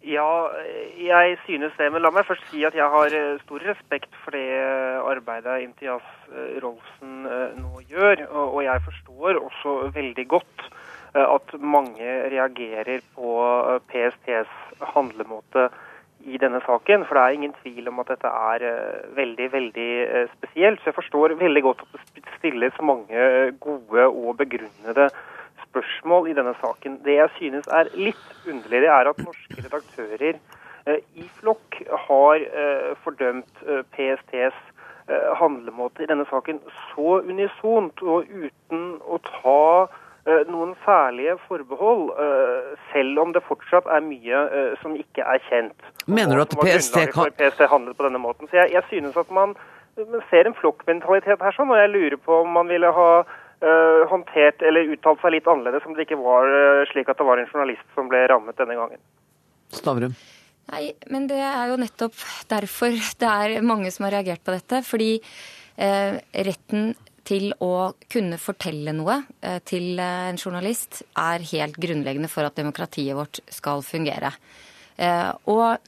Ja, 0.00 0.48
jeg 0.96 1.36
synes 1.44 1.76
det. 1.76 1.90
Men 1.92 2.00
la 2.00 2.10
meg 2.10 2.24
først 2.24 2.46
si 2.48 2.64
at 2.64 2.72
jeg 2.72 2.88
har 2.88 3.12
eh, 3.12 3.36
stor 3.44 3.60
respekt 3.68 4.16
for 4.24 4.32
det 4.32 4.48
arbeidet 5.12 5.60
Imtias 5.66 6.08
eh, 6.32 6.56
Rolfsen 6.64 7.28
nå 7.60 7.84
gjør. 7.92 8.24
Og 8.56 8.64
jeg 8.64 8.80
forstår 8.88 9.44
også 9.44 9.92
veldig 9.92 10.26
godt 10.28 10.70
at 11.10 11.52
mange 11.58 12.06
reagerer 12.30 13.00
på 13.16 13.30
PSTs 13.90 14.52
handlemåte 14.94 15.68
i 16.24 16.38
denne 16.40 16.60
saken. 16.66 17.04
For 17.06 17.16
det 17.16 17.22
er 17.22 17.36
ingen 17.36 17.54
tvil 17.62 17.88
om 17.88 18.00
at 18.02 18.12
dette 18.12 18.30
er 18.52 18.64
uh, 18.66 19.16
veldig, 19.16 19.48
veldig 19.52 19.90
uh, 20.06 20.32
spesielt. 20.36 20.80
Så 20.80 20.90
jeg 20.90 20.98
forstår 20.98 21.36
veldig 21.40 21.62
godt 21.62 21.84
at 21.86 22.14
det 22.16 22.24
stilles 22.38 22.80
mange 22.82 23.52
gode 23.60 24.06
og 24.06 24.36
begrunnede 24.40 25.08
spørsmål 25.66 26.30
i 26.30 26.36
denne 26.38 26.54
saken. 26.60 27.00
Det 27.04 27.16
jeg 27.18 27.34
synes 27.38 27.70
er 27.70 27.92
litt 27.94 28.48
underlig, 28.48 28.82
det 28.86 28.90
er 28.90 29.12
at 29.12 29.22
norske 29.26 29.62
redaktører 29.62 30.40
i 30.90 31.26
flokk 31.36 31.76
har 32.08 32.40
fordømt 33.04 33.60
PSTs 33.92 34.56
handlemåte 35.38 36.02
i 36.02 36.08
denne 36.08 36.24
saken 36.30 36.58
så 36.88 37.18
unisont 37.28 38.00
og 38.02 38.32
uten 38.32 38.86
å 39.04 39.20
ta 39.26 39.60
Eh, 39.86 40.09
noen 40.26 40.74
særlige 40.84 41.36
forbehold, 41.48 42.10
eh, 42.20 42.78
selv 42.92 43.18
om 43.22 43.32
det 43.32 43.42
fortsatt 43.46 43.86
er 43.88 44.02
mye 44.04 44.40
eh, 44.52 44.72
som 44.82 44.96
ikke 44.96 45.24
er 45.24 45.40
kjent. 45.48 45.86
Mener 46.06 46.36
du 46.36 46.42
at 46.44 46.56
PST 46.60 46.98
kan... 47.14 47.32
PST 47.38 47.64
handlet 47.70 47.96
på 47.96 48.04
denne 48.04 48.20
måten. 48.20 48.50
Så 48.50 48.60
jeg, 48.60 48.74
jeg 48.76 48.84
synes 48.90 49.16
at 49.16 49.30
man, 49.32 49.54
ser 50.30 50.48
en 50.48 50.56
flokkmentalitet 50.56 51.40
her 51.40 51.56
sånn, 51.56 51.72
og 51.72 51.80
jeg 51.80 51.92
lurer 51.92 52.18
på 52.20 52.42
om 52.44 52.52
man 52.56 52.68
ville 52.70 52.88
ha 52.94 53.08
uh, 53.24 54.02
håndtert 54.08 54.62
eller 54.64 54.92
uttalt 54.94 55.20
seg 55.20 55.34
litt 55.34 55.48
annerledes 55.50 55.84
om 55.88 55.96
det 55.96 56.06
ikke 56.06 56.20
var 56.20 56.48
uh, 56.48 56.84
slik 56.92 57.10
at 57.10 57.20
det 57.20 57.26
var 57.26 57.40
en 57.40 57.50
journalist 57.50 57.96
som 57.96 58.08
ble 58.08 58.22
rammet 58.30 58.56
denne 58.60 58.78
gangen. 58.78 59.00
Stavrum? 59.74 60.14
Nei, 60.70 60.84
men 61.10 61.26
det 61.28 61.40
er 61.42 61.72
jo 61.72 61.80
nettopp 61.80 62.16
derfor 62.48 62.94
det 62.94 63.28
er 63.28 63.66
mange 63.66 63.90
som 63.92 64.06
har 64.06 64.20
reagert 64.20 64.44
på 64.46 64.54
dette. 64.54 64.80
Fordi 64.86 65.12
uh, 65.18 66.16
retten 66.48 66.92
til 67.26 67.50
å 67.64 67.92
kunne 68.10 68.38
fortelle 68.40 68.94
noe 68.96 69.20
eh, 69.40 69.60
til 69.66 70.00
en 70.00 70.40
journalist 70.40 71.02
er 71.18 71.46
helt 71.52 71.78
grunnleggende 71.80 72.30
for 72.30 72.48
at 72.48 72.58
demokratiet 72.58 73.18
vårt 73.18 73.42
skal 73.52 73.84
fungere. 73.86 74.32
Eh, 75.00 75.30
og 75.50 75.78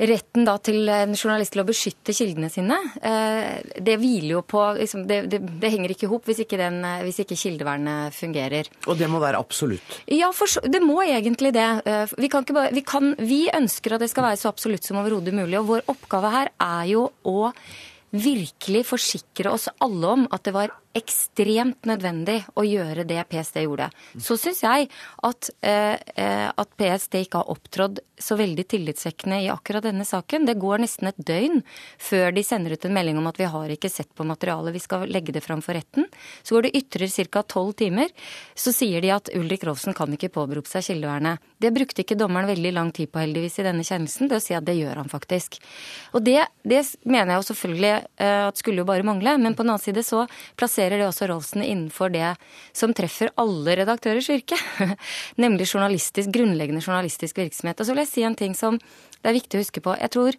retten 0.00 0.46
da 0.48 0.54
til 0.64 0.88
en 0.88 1.12
journalist 1.12 1.52
til 1.54 1.62
å 1.62 1.66
beskytte 1.68 2.14
kildene 2.16 2.48
sine, 2.52 2.76
eh, 3.04 3.60
det 3.76 3.98
hviler 4.00 4.38
jo 4.38 4.42
på 4.48 4.62
liksom, 4.78 5.04
det, 5.08 5.22
det, 5.32 5.42
det, 5.60 5.72
henger 5.74 5.92
ikke 5.92 6.06
i 6.08 6.10
hop 6.12 6.30
hvis, 6.30 6.40
hvis, 6.40 7.20
ikke 7.24 7.38
kildevernet 7.42 8.16
fungerer. 8.16 8.70
Og 8.88 8.96
det 9.00 9.10
må 9.12 9.20
være 9.22 9.40
absolutt? 9.40 10.00
Ja, 10.08 10.30
for, 10.36 10.48
det 10.64 10.80
må 10.84 11.00
egentlig 11.04 11.52
det. 11.56 11.68
Eh, 11.84 12.16
vi, 12.16 12.32
bare, 12.32 12.72
vi, 12.76 12.84
kan, 12.86 13.12
vi 13.20 13.42
ønsker 13.52 13.96
at 13.96 14.04
det 14.04 14.10
skal 14.12 14.30
være 14.30 14.40
så 14.40 14.52
absolutt 14.52 14.88
som 14.88 15.00
overhodet 15.02 15.36
mulig. 15.36 15.58
Og 15.60 15.68
vår 15.74 15.86
oppgave 15.92 16.32
her 16.32 16.52
er 16.56 16.90
jo 16.94 17.06
å 17.28 17.50
virkelig 18.10 18.84
forsikre 18.88 19.52
oss 19.54 19.68
alle 19.78 20.14
om 20.16 20.26
at 20.34 20.44
det 20.46 20.54
var 20.56 20.74
ekstremt 20.96 21.86
nødvendig 21.86 22.40
å 22.58 22.64
gjøre 22.66 23.04
det 23.06 23.22
PST 23.30 23.60
gjorde. 23.62 23.90
Så 24.18 24.34
syns 24.40 24.62
jeg 24.64 24.88
at, 25.22 25.50
eh, 25.62 25.96
eh 26.16 26.50
at, 26.50 26.70
PST 26.80 27.14
ikke 27.20 27.38
har 27.42 27.50
opptrådt 27.52 28.00
så 28.18 28.36
veldig 28.36 28.64
tillitsvekkende 28.68 29.38
i 29.44 29.50
akkurat 29.52 29.84
denne 29.84 30.04
saken. 30.04 30.46
Det 30.46 30.58
går 30.58 30.82
nesten 30.82 31.08
et 31.08 31.16
døgn 31.16 31.62
før 31.98 32.34
de 32.34 32.42
sender 32.44 32.72
ut 32.72 32.84
en 32.84 32.94
melding 32.94 33.18
om 33.18 33.26
at 33.26 33.38
vi 33.38 33.44
har 33.44 33.68
ikke 33.68 33.90
sett 33.90 34.10
på 34.14 34.24
materialet, 34.24 34.74
vi 34.74 34.82
skal 34.82 35.06
legge 35.08 35.32
det 35.32 35.44
fram 35.44 35.62
for 35.62 35.74
retten. 35.74 36.06
Så 36.42 36.56
går 36.56 36.62
det 36.62 36.74
ytterligere 36.74 37.28
ca. 37.30 37.42
tolv 37.42 37.72
timer. 37.74 38.08
Så 38.54 38.72
sier 38.72 39.00
de 39.00 39.10
at 39.10 39.30
Ulrik 39.34 39.64
Rolfsen 39.64 39.94
kan 39.94 40.10
ikke 40.12 40.32
påberope 40.32 40.68
seg 40.68 40.84
kildevernet. 40.84 41.38
Det 41.60 41.72
brukte 41.72 42.02
ikke 42.02 42.18
dommeren 42.18 42.48
veldig 42.48 42.72
lang 42.72 42.92
tid 42.92 43.12
på 43.12 43.20
heldigvis 43.22 43.60
i 43.60 43.66
denne 43.66 43.84
kjennelsen, 43.84 44.28
det 44.28 44.40
å 44.40 44.42
si 44.42 44.54
at 44.54 44.64
det 44.64 44.76
gjør 44.80 45.02
han 45.02 45.08
faktisk. 45.08 45.60
Og 46.12 46.24
det, 46.24 46.44
det 46.64 46.82
mener 47.04 47.34
jeg 47.34 47.42
jo 47.42 47.48
selvfølgelig 47.52 47.94
eh, 47.94 48.46
at 48.48 48.60
skulle 48.60 48.82
jo 48.82 48.88
bare 48.88 49.06
mangle, 49.06 49.36
men 49.38 49.54
på 49.54 49.62
den 49.62 49.74
annen 49.74 49.84
side 49.84 50.04
så 50.04 50.26
plasserer 50.56 50.79
plasserer 50.80 50.98
det 50.98 51.08
også 51.08 51.28
Rolfsen 51.28 51.62
innenfor 51.62 52.10
det 52.10 52.36
som 52.72 52.94
treffer 52.94 53.30
alle 53.36 53.76
redaktørers 53.82 54.30
virke, 54.30 54.56
nemlig 55.36 55.68
journalistisk, 55.68 56.30
grunnleggende 56.32 56.80
journalistisk 56.80 57.36
virksomhet. 57.36 57.80
Og 57.80 57.86
så 57.86 57.92
vil 57.92 58.04
jeg 58.04 58.12
si 58.14 58.24
en 58.24 58.36
ting 58.36 58.54
som 58.54 58.78
det 59.20 59.28
er 59.28 59.36
viktig 59.36 59.58
å 59.58 59.60
huske 59.60 59.82
på. 59.84 59.94
Jeg 60.00 60.10
tror 60.14 60.38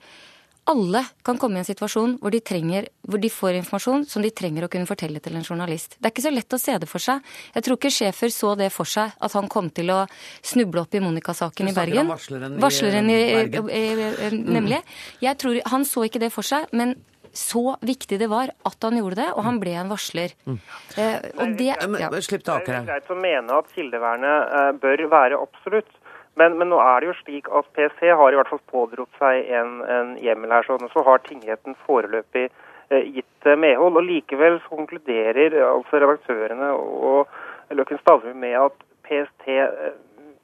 alle 0.72 1.04
kan 1.26 1.38
komme 1.42 1.58
i 1.58 1.62
en 1.62 1.66
situasjon 1.66 2.20
hvor 2.22 2.32
de, 2.34 2.40
trenger, 2.40 2.88
hvor 3.06 3.22
de, 3.22 3.30
får 3.34 3.58
informasjon 3.60 4.06
som 4.10 4.22
de 4.22 4.30
trenger 4.30 4.66
å 4.66 4.70
kunne 4.72 4.90
fortelle 4.90 5.20
til 5.22 5.36
en 5.38 5.46
journalist. 5.46 5.98
Det 5.98 6.10
er 6.10 6.14
ikke 6.14 6.26
så 6.26 6.34
lett 6.34 6.54
å 6.54 6.62
se 6.62 6.78
det 6.82 6.90
for 6.90 7.02
seg. 7.02 7.22
Jeg 7.54 7.66
tror 7.66 7.78
ikke 7.78 7.94
Schæfer 7.94 8.34
så 8.34 8.56
det 8.58 8.72
for 8.74 8.90
seg, 8.90 9.14
at 9.14 9.38
han 9.38 9.50
kom 9.52 9.70
til 9.74 9.94
å 9.94 10.04
snuble 10.42 10.86
opp 10.86 10.98
i 10.98 11.02
Monica-saken 11.04 11.70
i 11.70 11.76
Bergen. 11.78 12.10
Varsleren 12.10 12.58
i, 12.58 12.62
varsleren 12.62 13.14
i, 13.14 13.22
Bergen. 13.36 14.44
Nemlig. 14.58 14.82
Jeg 15.22 15.42
tror, 15.42 15.62
Han 15.74 15.86
så 15.86 16.06
ikke 16.06 16.22
det 16.22 16.34
for 16.34 16.46
seg, 16.46 16.70
men 16.78 16.96
så 17.34 17.78
viktig 17.82 18.20
det 18.20 18.28
var 18.32 18.52
at 18.68 18.88
han 18.88 18.98
gjorde 19.00 19.22
det, 19.22 19.30
og 19.36 19.46
han 19.48 19.60
ble 19.62 19.74
en 19.80 19.92
varsler. 19.92 20.36
Mm. 20.46 20.60
Eh, 20.98 21.18
og 21.38 21.56
det, 21.60 21.72
ja. 22.02 22.12
Slipp 22.22 22.44
taket 22.48 22.74
her. 22.74 22.84
Det 22.86 22.96
er 22.96 23.00
greit 23.00 23.12
å 23.14 23.20
mene 23.20 23.60
at 23.62 23.72
kildevernet 23.76 24.56
eh, 24.60 24.72
bør 24.84 25.06
være 25.12 25.40
absolutt. 25.40 25.92
Men, 26.40 26.58
men, 26.58 26.70
nå 26.72 26.80
er 26.80 27.02
det 27.02 27.10
jo 27.10 27.16
slik 27.20 27.50
at 27.52 27.68
PST 27.76 28.06
har 28.08 28.34
i 28.34 28.38
hvert 28.40 28.52
fall 28.52 28.62
pådrott 28.72 29.20
seg 29.20 29.50
en, 29.52 29.82
en 29.84 30.14
hjemmel 30.24 30.54
her. 30.56 30.68
sånn, 30.68 30.92
Så 30.94 31.04
har 31.08 31.24
tingretten 31.26 31.76
foreløpig 31.88 32.46
eh, 32.48 33.10
gitt 33.18 33.48
eh, 33.48 33.60
medhold. 33.60 34.00
og 34.00 34.08
Likevel 34.08 34.62
så 34.64 34.78
konkluderer 34.78 35.58
altså 35.68 36.00
redaktørene 36.00 36.72
og 36.78 37.76
Løkken 37.76 38.00
Stavrum 38.02 38.40
med 38.40 38.58
at 38.60 38.88
PST 39.08 39.52
eh, 39.58 39.92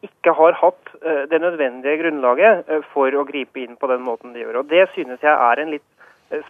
ikke 0.05 0.35
har 0.37 0.59
hatt 0.59 0.91
eh, 1.01 1.23
det 1.31 1.39
nødvendige 1.43 2.01
grunnlaget 2.03 2.67
for 2.91 3.15
å 3.15 3.25
gripe 3.27 3.63
inn 3.63 3.79
på 3.79 3.89
den 3.91 4.03
måten 4.03 4.35
de 4.35 4.43
gjør. 4.43 4.61
Og 4.61 4.73
Det 4.73 4.89
synes 4.95 5.23
jeg 5.23 5.33
er 5.33 5.63
en 5.63 5.71
litt 5.71 5.87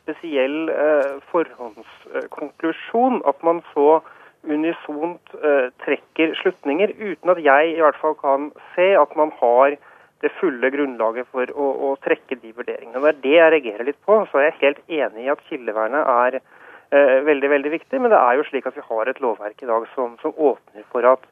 spesiell 0.01 0.69
eh, 0.73 1.17
forhåndskonklusjon. 1.31 3.21
At 3.29 3.43
man 3.43 3.61
så 3.73 4.01
unisont 4.47 5.35
eh, 5.43 5.69
trekker 5.83 6.33
slutninger, 6.41 6.93
uten 6.97 7.33
at 7.33 7.43
jeg 7.43 7.75
i 7.75 7.83
hvert 7.83 7.99
fall 8.01 8.15
kan 8.19 8.51
se 8.75 8.93
at 8.97 9.15
man 9.19 9.33
har 9.41 9.77
det 10.23 10.33
fulle 10.39 10.69
grunnlaget 10.73 11.29
for 11.29 11.49
å, 11.53 11.71
å 11.87 11.95
trekke 12.01 12.39
de 12.41 12.53
vurderingene. 12.57 13.01
Det 13.01 13.09
er 13.11 13.19
det 13.23 13.35
jeg 13.35 13.51
reagerer 13.53 13.89
litt 13.91 13.99
på. 14.05 14.23
Så 14.31 14.39
er 14.39 14.49
jeg 14.49 14.61
helt 14.63 14.83
enig 14.99 15.27
i 15.27 15.33
at 15.33 15.43
kildevernet 15.49 16.13
er 16.13 16.39
eh, 16.39 17.17
veldig 17.27 17.51
veldig 17.53 17.73
viktig. 17.77 18.01
Men 18.01 18.13
det 18.13 18.21
er 18.21 18.39
jo 18.39 18.47
slik 18.49 18.69
at 18.69 18.77
vi 18.77 18.85
har 18.87 19.11
et 19.11 19.21
lovverk 19.23 19.61
i 19.61 19.69
dag 19.69 19.89
som, 19.93 20.15
som 20.23 20.33
åpner 20.33 20.87
for 20.93 21.05
at 21.09 21.27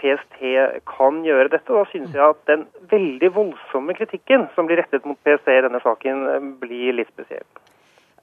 PST 0.00 0.38
kan 0.88 1.24
gjøre 1.26 1.50
dette. 1.52 1.66
Og 1.72 1.82
da 1.82 1.90
synes 1.90 2.14
jeg 2.14 2.22
at 2.24 2.46
den 2.48 2.68
veldig 2.92 3.32
voldsomme 3.34 3.98
kritikken 3.98 4.46
som 4.54 4.70
blir 4.70 4.80
rettet 4.80 5.08
mot 5.08 5.18
PST 5.26 5.50
i 5.52 5.64
denne 5.66 5.82
saken, 5.82 6.54
blir 6.62 6.96
litt 6.96 7.10
spesiell. 7.12 7.48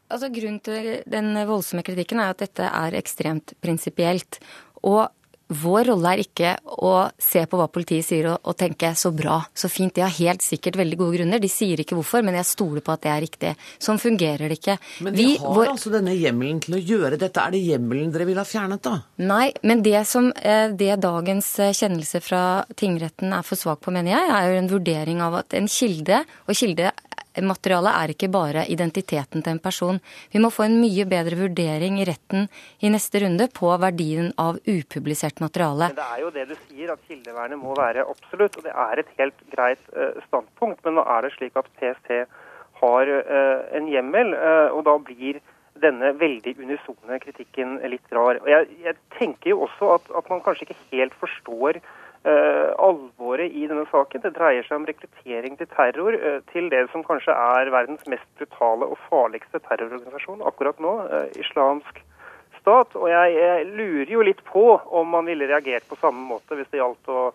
Altså, 0.07 0.31
grunnen 0.31 0.61
til 0.63 1.01
den 1.09 1.33
voldsomme 1.49 1.83
kritikken 1.83 2.21
er 2.23 2.31
at 2.31 2.43
dette 2.45 2.67
er 2.67 2.95
ekstremt 2.99 3.55
prinsipielt. 3.63 4.39
Og 4.87 5.07
vår 5.47 5.87
rolle 5.87 6.11
er 6.11 6.21
ikke 6.25 6.49
å 6.83 7.07
se 7.23 7.43
på 7.47 7.59
hva 7.59 7.69
politiet 7.71 8.05
sier 8.05 8.27
og, 8.33 8.41
og, 8.43 8.55
tenke 8.59 8.89
så 8.99 9.13
bra, 9.15 9.37
så 9.55 9.69
fint. 9.71 9.93
De 9.95 10.03
har 10.03 10.11
helt 10.17 10.43
sikkert 10.43 10.75
veldig 10.79 10.97
gode 10.99 11.19
grunner. 11.19 11.39
De 11.39 11.49
sier 11.51 11.79
ikke 11.79 11.95
hvorfor, 11.95 12.23
men 12.25 12.35
jeg 12.39 12.49
stoler 12.49 12.83
på 12.83 12.91
at 12.93 13.05
det 13.05 13.11
er 13.13 13.23
riktig. 13.23 13.53
Sånn 13.79 14.01
fungerer 14.01 14.51
det 14.51 14.59
ikke. 14.59 14.77
Men 15.07 15.15
de 15.15 15.29
har 15.37 15.55
vår... 15.55 15.71
altså 15.75 15.93
denne 15.93 16.15
hjemmelen 16.17 16.59
til 16.65 16.77
å 16.77 16.81
gjøre 16.81 17.19
dette. 17.21 17.43
Er 17.43 17.55
det 17.55 17.63
hjemmelen 17.63 18.11
dere 18.11 18.27
vil 18.27 18.41
ha 18.41 18.45
fjernet, 18.47 18.83
da? 18.83 18.97
Nei, 19.23 19.47
men 19.63 19.83
det 19.85 20.03
som 20.09 20.29
eh, 20.35 20.67
det 20.75 20.99
dagens 21.03 21.53
eh, 21.63 21.75
kjennelse 21.77 22.21
fra 22.25 22.43
tingretten 22.75 23.35
er 23.37 23.47
for 23.47 23.59
svak 23.59 23.83
på, 23.85 23.95
mener 23.95 24.17
jeg, 24.17 24.33
er 24.35 24.51
jo 24.51 24.61
en 24.61 24.71
vurdering 24.73 25.23
av 25.23 25.41
at 25.45 25.55
en 25.57 25.71
kilde, 25.71 26.25
og 26.47 26.59
kilde 26.59 26.91
materialet 27.45 27.93
er 27.93 28.13
ikke 28.13 28.29
bare 28.33 28.65
identiteten 28.71 29.43
til 29.43 29.55
en 29.55 29.61
person. 29.61 29.99
Vi 30.33 30.41
må 30.41 30.51
få 30.53 30.65
en 30.67 30.77
mye 30.81 31.05
bedre 31.09 31.37
vurdering 31.39 31.99
i 32.01 32.07
retten 32.07 32.47
i 32.81 32.91
neste 32.93 33.21
runde 33.23 33.49
på 33.53 33.71
verdien 33.81 34.31
av 34.41 34.59
upublisert 34.65 35.41
materiale. 35.43 35.91
Men 35.91 35.99
Det 35.99 36.07
er 36.07 36.23
jo 36.23 36.31
det 36.37 36.47
du 36.49 36.55
sier, 36.67 36.93
at 36.93 37.03
kildevernet 37.09 37.61
må 37.61 37.75
være 37.77 38.05
absolutt. 38.07 38.57
Og 38.57 38.67
det 38.67 38.73
er 38.73 39.03
et 39.03 39.13
helt 39.19 39.45
greit 39.53 39.83
uh, 39.93 40.17
standpunkt. 40.27 40.81
Men 40.85 40.97
nå 40.99 41.05
er 41.05 41.27
det 41.27 41.35
slik 41.35 41.59
at 41.59 41.69
PST 41.79 42.23
har 42.81 43.13
uh, 43.13 43.61
en 43.77 43.91
hjemmel, 43.91 44.33
uh, 44.37 44.73
og 44.73 44.83
da 44.87 44.97
blir 45.01 45.41
denne 45.77 46.15
veldig 46.17 46.55
unisone 46.57 47.19
kritikken 47.21 47.77
litt 47.85 48.15
rar. 48.15 48.41
Og 48.41 48.49
jeg, 48.49 48.65
jeg 48.81 48.97
tenker 49.19 49.53
jo 49.53 49.61
også 49.67 49.93
at, 49.99 50.09
at 50.17 50.29
man 50.33 50.41
kanskje 50.41 50.65
ikke 50.65 50.83
helt 50.95 51.13
forstår 51.21 51.81
alvoret 52.27 53.06
i 53.49 53.67
denne 53.69 53.85
saken. 53.91 54.23
Det 54.23 54.33
dreier 54.35 54.65
seg 54.67 54.79
om 54.79 54.87
rekruttering 54.87 55.57
til 55.59 55.69
terror 55.73 56.17
uh, 56.17 56.39
til 56.51 56.69
det 56.73 56.85
som 56.93 57.05
kanskje 57.07 57.35
er 57.35 57.71
verdens 57.73 58.05
mest 58.11 58.27
brutale 58.39 58.89
og 58.91 58.99
farligste 59.07 59.61
terrororganisasjon 59.67 60.45
akkurat 60.47 60.79
nå, 60.83 60.93
uh, 61.07 61.25
islamsk 61.39 62.01
stat. 62.59 62.95
Og 62.99 63.09
jeg, 63.11 63.67
lurer 63.77 64.11
jo 64.11 64.25
litt 64.25 64.43
på 64.47 64.69
om 64.77 65.13
man 65.15 65.29
ville 65.29 65.49
reagert 65.49 65.87
på 65.89 65.99
samme 66.01 66.23
måte 66.33 66.57
hvis 66.57 66.69
det 66.73 66.81
gjaldt 66.81 67.11
å 67.11 67.29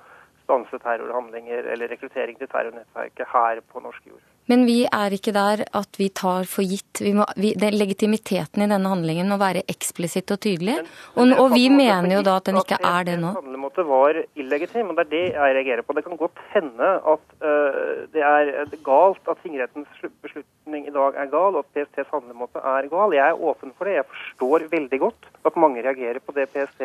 stanse 0.53 0.79
terrorhandlinger 0.83 1.73
eller 1.73 1.89
rekruttering 1.89 2.37
til 2.39 2.51
terrornettverket 2.51 3.27
her 3.33 3.61
på 3.73 3.81
norsk 3.81 4.05
jord. 4.07 4.21
Men 4.51 4.65
vi 4.67 4.83
er 4.85 5.15
ikke 5.15 5.33
der 5.33 5.63
at 5.79 5.99
vi 6.01 6.09
tar 6.11 6.49
for 6.51 6.67
gitt 6.67 6.99
vi 7.01 7.13
må, 7.15 7.25
vi, 7.39 7.53
det, 7.55 7.71
Legitimiteten 7.79 8.65
i 8.65 8.67
denne 8.67 8.91
handlingen 8.91 9.31
må 9.31 9.39
være 9.41 9.63
eksplisitt 9.71 10.33
og 10.35 10.41
tydelig. 10.43 10.75
Men, 10.83 10.91
men 11.15 11.35
og, 11.37 11.45
og 11.45 11.55
vi 11.55 11.69
mener 11.71 12.17
jo 12.17 12.25
da 12.27 12.35
at 12.41 12.51
den 12.51 12.59
ikke 12.61 12.81
er 12.83 13.07
det 13.07 13.15
nå. 13.23 13.31
At 13.31 13.47
handlemåte 13.47 13.87
var 13.87 14.19
illegitim, 14.35 14.91
og 14.91 14.99
det 14.99 15.07
er 15.07 15.13
det 15.15 15.23
jeg 15.31 15.57
reagerer 15.59 15.87
på. 15.87 15.97
Det 15.97 16.05
kan 16.09 16.19
godt 16.21 16.43
hende 16.53 16.91
at 17.15 17.25
uh, 17.47 18.03
det 18.13 18.27
er 18.33 18.77
galt 18.85 19.31
at 19.31 19.41
tingrettens 19.47 20.05
beslutning 20.27 20.91
i 20.91 20.95
dag 20.99 21.23
er 21.23 21.33
gal, 21.33 21.55
og 21.55 21.65
at 21.65 21.73
PSTs 21.79 22.13
handlemåte 22.13 22.67
er 22.75 22.91
gal. 22.93 23.17
Jeg 23.17 23.29
er 23.31 23.49
åpen 23.53 23.73
for 23.79 23.89
det. 23.89 24.01
Jeg 24.01 24.11
forstår 24.11 24.69
veldig 24.75 25.03
godt 25.07 25.33
at 25.47 25.65
mange 25.65 25.87
reagerer 25.87 26.19
på 26.19 26.35
det 26.37 26.51
PST 26.51 26.83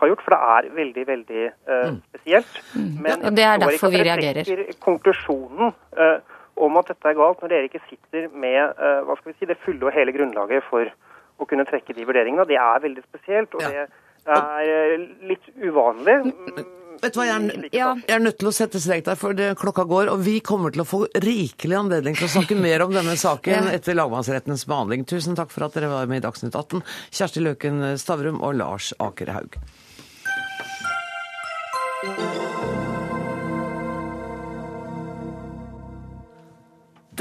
har 0.00 0.10
gjort, 0.12 0.24
for 0.24 0.34
det 0.34 0.40
er 0.54 0.70
veldig, 0.78 1.04
veldig 1.08 1.44
uh, 1.50 1.92
spesielt. 2.10 2.58
Mm. 2.74 2.90
Men 3.04 3.26
ja, 3.26 3.32
det 3.38 3.46
er 3.46 3.62
derfor 3.64 3.92
vi 3.94 4.02
reagerer. 4.06 4.64
Konklusjonen 4.84 5.72
uh, 5.98 6.38
om 6.58 6.80
at 6.80 6.90
dette 6.92 7.10
er 7.10 7.18
galt, 7.18 7.42
når 7.42 7.54
dere 7.54 7.68
ikke 7.70 7.84
sitter 7.86 8.30
med 8.32 8.58
uh, 8.78 9.04
hva 9.06 9.18
skal 9.18 9.32
vi 9.32 9.36
si, 9.38 9.50
det 9.50 9.58
fulle 9.64 9.88
og 9.88 9.94
hele 9.94 10.14
grunnlaget 10.16 10.66
for 10.70 10.90
å 11.38 11.46
kunne 11.46 11.66
trekke 11.68 11.94
de 11.94 12.06
vurderingene. 12.06 12.48
Det 12.48 12.58
er 12.58 12.82
veldig 12.82 13.04
spesielt, 13.06 13.54
og 13.54 13.62
ja. 13.62 13.86
det 14.26 14.40
er 14.42 15.06
litt 15.30 15.54
uvanlig. 15.62 16.18
Vet 16.98 17.14
du 17.14 17.20
hva, 17.20 17.26
jeg 17.28 17.36
er, 17.38 17.66
jeg 17.78 18.10
er, 18.10 18.22
nødt 18.22 18.40
til 18.40 18.48
å 18.50 18.54
sette 18.54 18.80
strek 18.82 19.04
der, 19.06 19.18
for 19.18 19.36
det, 19.38 19.52
klokka 19.60 19.84
går. 19.86 20.10
Og 20.10 20.22
vi 20.26 20.38
kommer 20.42 20.74
til 20.74 20.82
å 20.82 20.88
få 20.88 21.04
rikelig 21.22 21.78
anledning 21.78 22.18
til 22.18 22.26
å 22.26 22.32
snakke 22.32 22.58
mer 22.66 22.82
om 22.82 22.94
denne 22.94 23.14
saken 23.18 23.70
etter 23.70 23.98
lagmannsrettens 23.98 24.66
behandling. 24.68 25.06
Tusen 25.08 25.38
takk 25.38 25.54
for 25.54 25.68
at 25.68 25.78
dere 25.78 25.92
var 25.92 26.10
med 26.10 26.22
i 26.22 26.26
Dagsnytt 26.26 26.58
18, 26.58 26.82
Kjersti 27.14 27.44
Løken 27.44 27.84
Stavrum 28.02 28.42
og 28.42 28.58
Lars 28.58 28.90
Akerhaug. 28.98 29.60
Det 31.98 32.06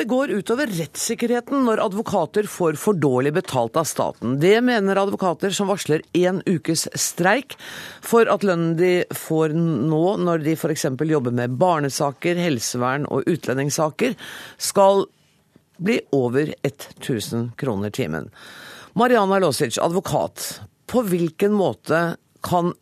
går 0.04 0.30
utover 0.30 0.70
rettssikkerheten 0.70 1.64
når 1.66 1.80
advokater 1.82 2.46
får 2.46 2.76
for 2.78 2.94
dårlig 2.94 3.32
betalt 3.34 3.80
av 3.82 3.88
staten. 3.90 4.36
Det 4.38 4.60
mener 4.62 5.00
advokater 5.02 5.50
som 5.50 5.72
varsler 5.72 6.04
én 6.14 6.44
ukes 6.46 6.86
streik 6.94 7.56
for 8.06 8.30
at 8.30 8.46
lønnen 8.46 8.76
de 8.78 8.92
får 9.10 9.56
nå 9.58 10.04
når 10.22 10.46
de 10.46 10.54
f.eks. 10.54 10.86
jobber 11.10 11.34
med 11.34 11.58
barnesaker, 11.58 12.38
helsevern 12.38 13.10
og 13.10 13.26
utlendingssaker, 13.26 14.14
skal 14.62 15.08
bli 15.82 15.98
over 16.14 16.54
1000 16.62 17.58
kroner 17.58 17.90
timen. 17.90 18.30
Mariana 18.94 19.42
Losic, 19.42 19.82
advokat. 19.82 20.62
På 20.86 21.02
hvilken 21.02 21.58
måte 21.58 22.14
kan 22.46 22.76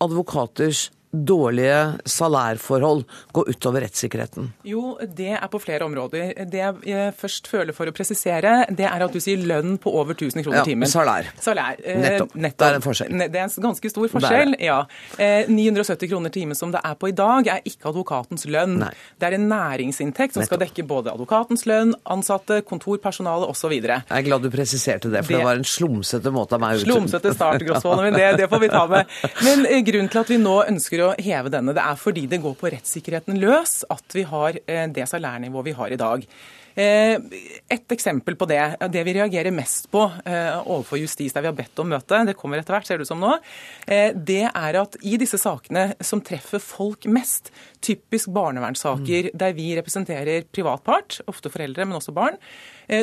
advokaters 0.00 0.88
dårlige 1.12 1.98
salærforhold 2.08 3.04
gå 3.36 3.44
utover 3.48 3.84
rettssikkerheten? 3.84 4.48
Jo, 4.64 4.96
det 5.04 5.34
er 5.36 5.48
på 5.52 5.60
flere 5.60 5.84
områder. 5.84 6.32
Det 6.48 6.62
jeg 6.88 7.14
først 7.18 7.50
føler 7.50 7.76
for 7.76 7.88
å 7.88 7.94
presisere, 7.94 8.54
det 8.72 8.86
er 8.88 9.04
at 9.04 9.12
du 9.12 9.20
sier 9.20 9.40
lønn 9.44 9.76
på 9.82 9.92
over 9.92 10.16
1000 10.16 10.44
kroner 10.46 10.62
ja, 10.62 10.66
timen. 10.66 10.88
Salær. 10.88 11.28
Salær. 11.42 11.76
Eh, 11.84 12.00
nettopp. 12.00 12.34
nettopp. 12.34 12.62
Det 12.62 12.70
er 12.70 12.78
en 12.78 12.86
forskjell. 12.86 13.12
Det 13.20 13.42
er 13.42 13.44
en 13.44 13.66
ganske 13.68 13.92
stor 13.92 14.08
forskjell, 14.14 14.56
ja. 14.62 14.78
970 15.18 16.06
eh, 16.06 16.10
kroner 16.14 16.32
timen 16.34 16.58
som 16.58 16.72
det 16.72 16.80
er 16.80 16.96
på 16.96 17.12
i 17.12 17.16
dag, 17.16 17.50
er 17.58 17.68
ikke 17.68 17.90
advokatens 17.92 18.46
lønn. 18.48 18.78
Nei. 18.82 18.92
Det 19.20 19.28
er 19.28 19.36
en 19.36 19.46
næringsinntekt 19.52 20.36
som 20.36 20.42
nettopp. 20.42 20.56
skal 20.56 20.62
dekke 20.64 20.86
både 20.88 21.12
advokatens 21.12 21.66
lønn, 21.68 21.94
ansatte, 22.12 22.62
kontorpersonale 22.68 23.48
osv. 23.52 23.76
Jeg 23.76 24.00
er 24.08 24.26
glad 24.26 24.46
du 24.46 24.50
presiserte 24.52 25.12
det, 25.12 25.24
for 25.26 25.36
det, 25.36 25.42
det 25.42 25.50
var 25.50 25.60
en 25.60 25.68
slumsete 25.68 26.32
måte 26.32 26.56
av 26.56 26.64
meg 26.64 26.80
Slumsete 26.82 27.34
start, 27.36 27.62
Grosvold, 27.66 28.02
men 28.06 28.16
det, 28.16 28.32
det 28.40 28.48
får 28.50 28.64
vi 28.64 28.72
ta 28.72 28.86
med. 28.90 29.16
Men 29.44 29.66
eh, 29.68 29.84
grunnen 29.86 30.10
til 30.12 30.22
at 30.22 30.32
vi 30.32 30.40
nå 30.40 30.56
ønsker 30.64 31.01
å 31.04 31.12
heve 31.20 31.52
denne. 31.52 31.74
Det 31.76 31.84
er 31.84 32.00
fordi 32.00 32.26
det 32.30 32.42
går 32.42 32.56
på 32.58 32.72
rettssikkerheten 32.72 33.38
løs 33.42 33.82
at 33.92 34.16
vi 34.16 34.26
har 34.28 34.58
eh, 34.66 34.88
det 34.92 35.08
salærnivået 35.10 35.70
vi 35.70 35.78
har 35.78 35.94
i 35.94 36.00
dag. 36.00 36.26
Eh, 36.72 37.18
et 37.68 37.92
eksempel 37.92 38.36
på 38.40 38.46
det, 38.48 38.60
det 38.94 39.02
vi 39.04 39.14
reagerer 39.18 39.52
mest 39.52 39.90
på 39.92 40.06
eh, 40.24 40.56
overfor 40.62 41.00
justis, 41.02 41.34
der 41.34 41.44
vi 41.44 41.50
har 41.50 41.56
bedt 41.58 41.82
om 41.82 41.90
møte, 41.92 42.22
det 42.28 42.36
kommer 42.38 42.60
etter 42.60 42.76
hvert, 42.76 42.88
ser 42.88 43.00
det 43.00 43.04
ut 43.04 43.10
som 43.10 43.20
nå, 43.20 43.34
det 44.14 44.46
er 44.48 44.78
at 44.80 44.96
i 45.04 45.18
disse 45.20 45.36
sakene 45.40 45.98
som 46.00 46.22
treffer 46.24 46.62
folk 46.62 47.04
mest, 47.12 47.50
typisk 47.84 48.30
barnevernssaker 48.32 49.28
mm. 49.28 49.36
der 49.42 49.56
vi 49.56 49.72
representerer 49.76 50.46
privatpart, 50.48 51.20
ofte 51.28 51.52
foreldre, 51.52 51.84
men 51.88 51.98
også 51.98 52.14
barn, 52.16 52.38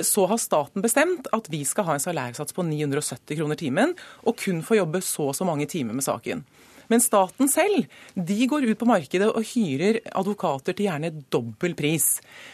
så 0.06 0.26
har 0.30 0.42
staten 0.42 0.84
bestemt 0.84 1.30
at 1.36 1.50
vi 1.52 1.62
skal 1.68 1.88
ha 1.88 1.98
en 1.98 2.04
salærsats 2.04 2.56
på 2.56 2.66
970 2.66 3.38
kroner 3.38 3.60
timen, 3.60 3.94
og 4.26 4.40
kun 4.42 4.64
få 4.66 4.80
jobbe 4.80 5.04
så 5.06 5.30
og 5.30 5.38
så 5.38 5.48
mange 5.48 5.70
timer 5.70 5.98
med 5.98 6.06
saken. 6.06 6.46
Men 6.90 7.04
staten 7.04 7.50
selv 7.52 7.86
de 8.14 8.48
går 8.50 8.66
ut 8.72 8.80
på 8.80 8.88
markedet 8.90 9.30
og 9.30 9.46
hyrer 9.52 10.02
advokater 10.10 10.76
til 10.76 10.88
gjerne 10.88 11.12
dobbel 11.32 11.76
pris. 11.78 12.08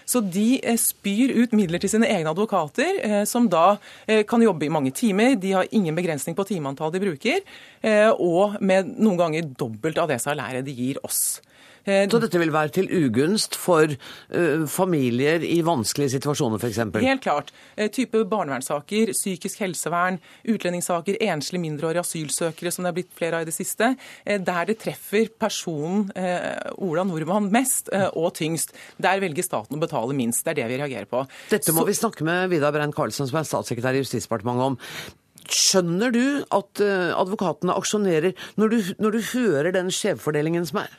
Så 0.05 0.21
de 0.21 0.59
eh, 0.59 0.79
spyr 0.79 1.33
ut 1.39 1.55
midler 1.55 1.81
til 1.81 1.93
sine 1.95 2.09
egne 2.11 2.33
advokater, 2.35 2.99
eh, 2.99 3.23
som 3.29 3.47
da 3.51 3.77
eh, 4.07 4.25
kan 4.27 4.43
jobbe 4.43 4.67
i 4.67 4.73
mange 4.73 4.91
timer. 4.95 5.37
De 5.39 5.55
har 5.55 5.71
ingen 5.71 5.95
begrensning 5.95 6.35
på 6.35 6.47
timeantallet 6.47 6.99
de 6.99 7.05
bruker, 7.05 7.41
og 8.21 8.55
med 8.65 8.87
noen 8.97 9.17
ganger 9.19 9.49
dobbelt 9.59 9.99
av 10.01 10.09
det 10.09 10.17
salæret 10.23 10.65
de 10.65 10.73
gir 10.73 10.97
oss. 11.05 11.39
Eh, 11.85 12.07
Så 12.09 12.19
dette 12.21 12.39
vil 12.41 12.53
være 12.53 12.73
til 12.79 12.87
ugunst 12.89 13.55
for 13.59 13.85
uh, 13.85 14.65
familier 14.69 15.43
i 15.45 15.59
vanskelige 15.65 16.15
situasjoner 16.15 16.57
f.eks.? 16.57 16.79
Helt 17.05 17.21
klart. 17.21 17.51
Uh, 17.77 17.85
type 17.93 18.23
barnevernssaker, 18.31 19.11
psykisk 19.13 19.61
helsevern, 19.61 20.17
utlendingssaker, 20.49 21.19
enslige 21.21 21.61
mindreårige 21.61 22.01
asylsøkere, 22.01 22.73
som 22.73 22.85
det 22.85 22.91
er 22.91 22.97
blitt 22.97 23.13
flere 23.17 23.39
av 23.39 23.45
i 23.45 23.49
det 23.49 23.55
siste. 23.55 23.91
Uh, 24.25 24.39
der 24.41 24.71
det 24.71 24.79
treffer 24.81 25.29
personen 25.39 26.09
Ola 26.81 27.03
Nordmann 27.05 27.51
mest 27.53 27.89
og 28.17 28.33
tyngst. 28.37 28.73
Der 29.01 29.19
velger 29.21 29.45
staten 29.45 29.77
å 29.77 29.81
betale 29.81 30.15
minst. 30.17 30.43
Det 30.45 30.55
er 30.55 30.63
det 30.63 30.67
vi 30.71 30.79
reagerer 30.81 31.07
på. 31.09 31.21
Dette 31.51 31.73
må 31.75 31.83
Så... 31.83 31.89
vi 31.89 31.97
snakke 31.97 32.25
med 32.27 32.49
Vidar 32.51 32.73
Brein 32.73 32.93
Karlsen, 32.95 33.29
som 33.29 33.39
er 33.39 33.47
statssekretær 33.47 33.97
i 33.97 34.01
Justisdepartementet 34.01 34.71
om. 34.71 34.77
Skjønner 35.45 36.13
du 36.15 36.25
at 36.55 36.81
advokatene 36.81 37.75
aksjonerer 37.77 38.33
når 38.59 38.73
du, 38.73 38.77
når 39.03 39.17
du 39.17 39.25
hører 39.35 39.75
den 39.75 39.91
skjevfordelingen 39.93 40.65
som 40.69 40.81
er? 40.85 40.93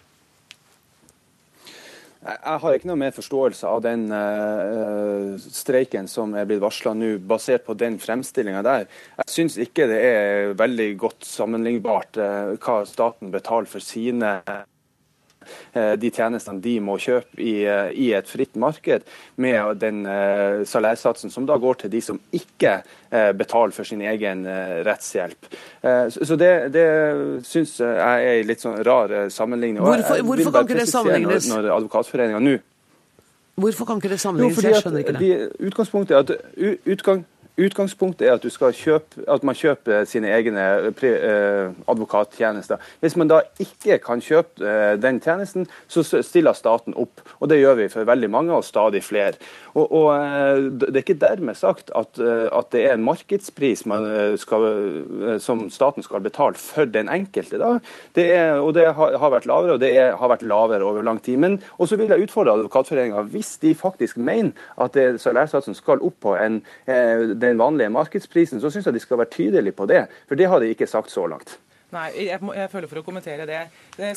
Jeg 2.27 2.59
har 2.63 2.75
ikke 2.75 2.89
noe 2.91 2.99
mer 2.99 3.13
forståelse 3.15 3.69
av 3.71 3.83
den 3.85 4.09
uh, 4.11 5.37
streiken 5.39 6.09
som 6.11 6.33
er 6.35 6.49
blitt 6.49 6.63
varsla 6.63 6.91
nå, 6.97 7.13
basert 7.23 7.67
på 7.69 7.77
den 7.79 8.01
fremstillinga 8.03 8.65
der. 8.67 8.89
Jeg 9.23 9.31
syns 9.31 9.59
ikke 9.63 9.87
det 9.91 10.01
er 10.09 10.57
veldig 10.59 10.89
godt 10.99 11.29
sammenlignbart 11.29 12.19
uh, 12.19 12.57
hva 12.59 12.81
staten 12.89 13.31
betaler 13.35 13.71
for 13.71 13.85
sine 13.85 14.41
de 16.01 16.11
tjenestene 16.11 16.63
de 16.63 16.77
må 16.83 16.97
kjøpe 17.01 17.41
i, 17.43 17.55
eh, 17.65 17.91
i 17.93 18.11
et 18.17 18.29
fritt 18.29 18.57
marked, 18.61 19.07
med 19.37 19.81
den 19.81 20.05
uh, 20.07 20.63
salærsatsen 20.67 21.33
som 21.33 21.47
da 21.49 21.57
går 21.61 21.83
til 21.83 21.93
de 21.93 22.01
som 22.05 22.21
ikke 22.35 22.81
betaler 23.39 23.73
for 23.73 23.87
sin 23.87 24.03
egen 24.05 24.43
rettshjelp. 24.85 25.47
så, 26.11 26.37
det, 26.37 26.51
det 26.75 26.87
syns 27.47 27.77
jeg 27.81 28.27
er 28.27 28.41
en 28.41 28.49
litt 28.51 28.61
sånn 28.61 28.81
rar 28.85 29.15
sammenligning. 29.33 29.81
Hvorfor, 29.81 30.21
hvorfor 30.27 30.53
kan 30.53 30.67
ikke 30.67 30.81
det 30.81 30.89
sammenlignes? 30.91 31.49
Når, 31.49 31.63
når 31.63 31.77
Advokatforeninga 31.79 32.43
nå 32.43 32.57
Hvorfor 33.57 33.89
kan 33.89 33.97
ikke 33.97 34.09
det 34.13 34.21
sammenlignes? 34.21 34.65
Jeg 34.65 34.83
skjønner 34.83 34.99
ikke 34.99 35.13
det. 35.17 35.21
De, 35.23 35.67
utgangspunktet 35.71 36.17
er 36.17 36.19
at 36.19 36.31
utgang, 36.93 37.25
Utgangspunktet 37.57 38.29
er 38.29 38.35
at, 38.37 38.45
kjøpe, 38.77 39.23
at, 39.25 39.45
man 39.47 39.57
kjøper 39.57 40.05
sine 40.05 40.29
egne 40.29 40.65
eh, 40.93 41.71
advokattjenester. 41.89 42.83
Hvis 43.01 43.15
man 43.17 43.31
da 43.31 43.39
ikke 43.63 43.97
kan 44.05 44.21
kjøpe 44.21 44.61
eh, 44.61 44.97
den 45.01 45.23
tjenesten, 45.25 45.65
så 45.89 46.05
stiller 46.05 46.53
staten 46.53 46.93
opp. 47.01 47.23
Og 47.41 47.49
det 47.49 47.63
gjør 47.63 47.79
vi 47.79 47.89
for 47.89 48.05
veldig 48.05 48.29
mange, 48.31 48.53
og 48.53 48.65
stadig 48.67 49.01
flere. 49.07 49.41
Og, 49.73 49.87
og 49.89 50.09
eh, 50.19 50.67
Det 50.83 50.91
er 50.93 51.01
ikke 51.01 51.17
dermed 51.23 51.57
sagt 51.57 51.91
at, 51.97 52.21
at 52.21 52.69
det 52.73 52.83
er 52.85 52.99
en 52.99 53.07
markedspris 53.07 53.87
skal, 54.41 54.67
som 55.41 55.67
staten 55.73 56.05
skal 56.05 56.21
betale 56.21 56.61
for 56.61 56.85
den 56.85 57.09
enkelte. 57.09 57.57
Da. 57.57 57.79
Det 58.17 58.29
er, 58.35 58.61
og 58.61 58.75
det 58.77 58.85
har, 58.93 59.31
vært 59.33 59.49
lavere, 59.49 59.79
og 59.79 59.81
det 59.81 59.95
er, 59.97 60.13
har 60.21 60.33
vært 60.35 60.45
lavere 60.45 60.85
over 60.85 61.03
lang 61.03 61.23
tid. 61.25 61.41
Men 61.41 61.59
også 61.79 61.97
vil 61.97 62.13
jeg 62.13 62.29
utfordre 62.29 62.53
Advokatforeninga, 62.59 63.25
hvis 63.33 63.57
de 63.65 63.73
faktisk 63.75 64.21
mener 64.21 64.53
at 64.77 64.97
salærsatsen 65.21 65.77
skal 65.77 66.05
opp 66.05 66.21
på 66.21 66.37
en, 66.37 66.61
den 66.87 67.46
den 67.47 67.61
vanlige 67.61 67.93
markedsprisen, 67.95 68.63
så 68.63 68.73
syns 68.73 68.89
jeg 68.89 68.97
de 68.97 69.05
skal 69.05 69.23
være 69.23 69.33
tydelige 69.37 69.77
på 69.77 69.89
det. 69.91 70.07
For 70.29 70.39
det 70.39 70.51
har 70.51 70.63
de 70.63 70.73
ikke 70.75 70.91
sagt 70.91 71.15
så 71.15 71.29
langt. 71.31 71.59
Nei, 71.95 72.09
jeg, 72.27 72.41
må, 72.43 72.51
jeg, 72.57 72.67
føler 72.73 72.91
for 72.91 72.99
å 72.99 73.05
kommentere 73.07 73.45
det. 73.47 73.61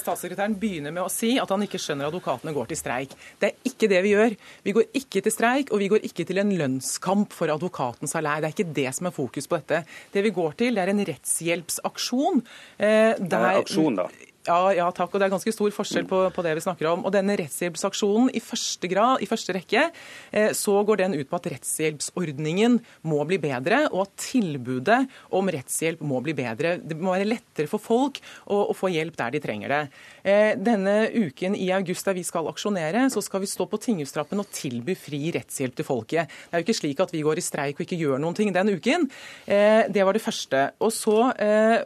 Statssekretæren 0.02 0.56
begynner 0.58 0.94
med 0.94 1.04
å 1.04 1.12
si 1.14 1.36
at 1.40 1.52
han 1.54 1.62
ikke 1.62 1.78
skjønner 1.80 2.08
at 2.08 2.12
advokatene 2.12 2.54
går 2.56 2.72
til 2.72 2.80
streik. 2.80 3.14
Det 3.40 3.52
er 3.52 3.70
ikke 3.70 3.90
det 3.92 4.00
vi 4.04 4.14
gjør. 4.16 4.36
Vi 4.66 4.74
går 4.76 4.88
ikke 4.98 5.22
til 5.26 5.36
streik, 5.36 5.70
og 5.70 5.84
vi 5.84 5.92
går 5.94 6.08
ikke 6.10 6.26
til 6.28 6.42
en 6.42 6.56
lønnskamp 6.60 7.36
for 7.36 7.54
advokatens 7.54 8.16
salær. 8.18 8.42
Det 8.42 8.50
er 8.50 8.56
ikke 8.58 8.78
det 8.82 8.88
som 8.98 9.12
er 9.12 9.16
fokus 9.16 9.48
på 9.48 9.62
dette. 9.62 9.84
Det 10.16 10.26
vi 10.26 10.34
går 10.34 10.58
til, 10.64 10.76
det 10.80 10.84
er 10.84 10.94
en 10.96 11.06
rettshjelpsaksjon. 11.12 12.42
Eh, 12.82 13.22
der, 13.22 13.48
aksjon, 13.62 14.02
da? 14.02 14.10
Ja, 14.48 14.72
ja, 14.72 14.86
takk. 14.96 15.12
Og 15.12 15.20
det 15.20 15.28
er 15.28 15.34
ganske 15.34 15.52
stor 15.52 15.72
forskjell 15.76 16.06
på, 16.08 16.22
på 16.32 16.44
det 16.46 16.54
vi 16.56 16.64
snakker 16.64 16.88
om. 16.94 17.04
Og 17.04 17.12
denne 17.12 17.36
rettshjelpsaksjonen, 17.40 18.30
i 18.32 18.42
første 18.44 18.88
grad, 18.92 19.20
i 19.20 19.28
første 19.28 19.56
rekke, 19.58 19.84
eh, 20.32 20.54
så 20.56 20.78
går 20.88 21.02
den 21.02 21.18
ut 21.20 21.28
på 21.30 21.40
at 21.40 21.50
rettshjelpsordningen 21.54 22.78
må 23.12 23.20
bli 23.28 23.40
bedre, 23.44 23.84
og 23.92 24.06
at 24.06 24.16
tilbudet 24.30 25.02
om 25.36 25.52
rettshjelp 25.52 26.02
må 26.08 26.22
bli 26.24 26.38
bedre. 26.38 26.78
Det 26.80 26.98
må 26.98 27.18
være 27.18 27.28
lettere 27.28 27.68
for 27.72 27.84
folk 27.84 28.22
å, 28.48 28.70
å 28.72 28.78
få 28.78 28.94
hjelp 28.96 29.20
der 29.20 29.36
de 29.36 29.44
trenger 29.44 29.76
det. 29.76 29.82
Eh, 30.30 30.56
denne 30.60 31.10
uken 31.14 31.56
i 31.58 31.70
august 31.74 32.08
der 32.08 32.18
vi 32.18 32.26
skal 32.28 32.50
aksjonere, 32.52 33.06
så 33.14 33.22
skal 33.24 33.42
vi 33.44 33.50
stå 33.50 33.66
på 33.70 33.80
Tinghustrappen 33.82 34.42
og 34.42 34.50
tilby 34.54 34.96
fri 35.00 35.22
rettshjelp 35.36 35.78
til 35.78 35.88
folket. 35.88 36.30
Det 36.30 36.58
er 36.58 36.62
jo 36.62 36.68
ikke 36.68 36.78
slik 36.82 37.04
at 37.04 37.14
vi 37.14 37.24
går 37.26 37.40
i 37.40 37.46
streik 37.46 37.80
og 37.80 37.86
ikke 37.86 38.00
gjør 38.00 38.22
noen 38.22 38.38
ting 38.38 38.52
den 38.56 38.74
uken. 38.76 39.08
Eh, 39.48 39.88
det 39.90 40.06
var 40.06 40.18
det 40.18 40.24
første. 40.24 40.64
Og 40.86 40.94
så 40.94 41.18
eh, 41.40 41.80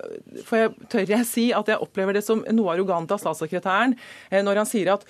får 0.48 0.62
jeg, 0.62 0.74
tør 0.92 1.14
jeg 1.16 1.30
si 1.30 1.46
at 1.56 1.72
jeg 1.72 1.82
opplever 1.84 2.18
det 2.18 2.24
som 2.26 2.44
noe 2.56 2.74
arrogant 2.74 3.12
av 3.14 3.22
statssekretæren 3.22 3.96
når 4.44 4.60
han 4.60 4.68
sier 4.68 4.90
at 4.94 5.04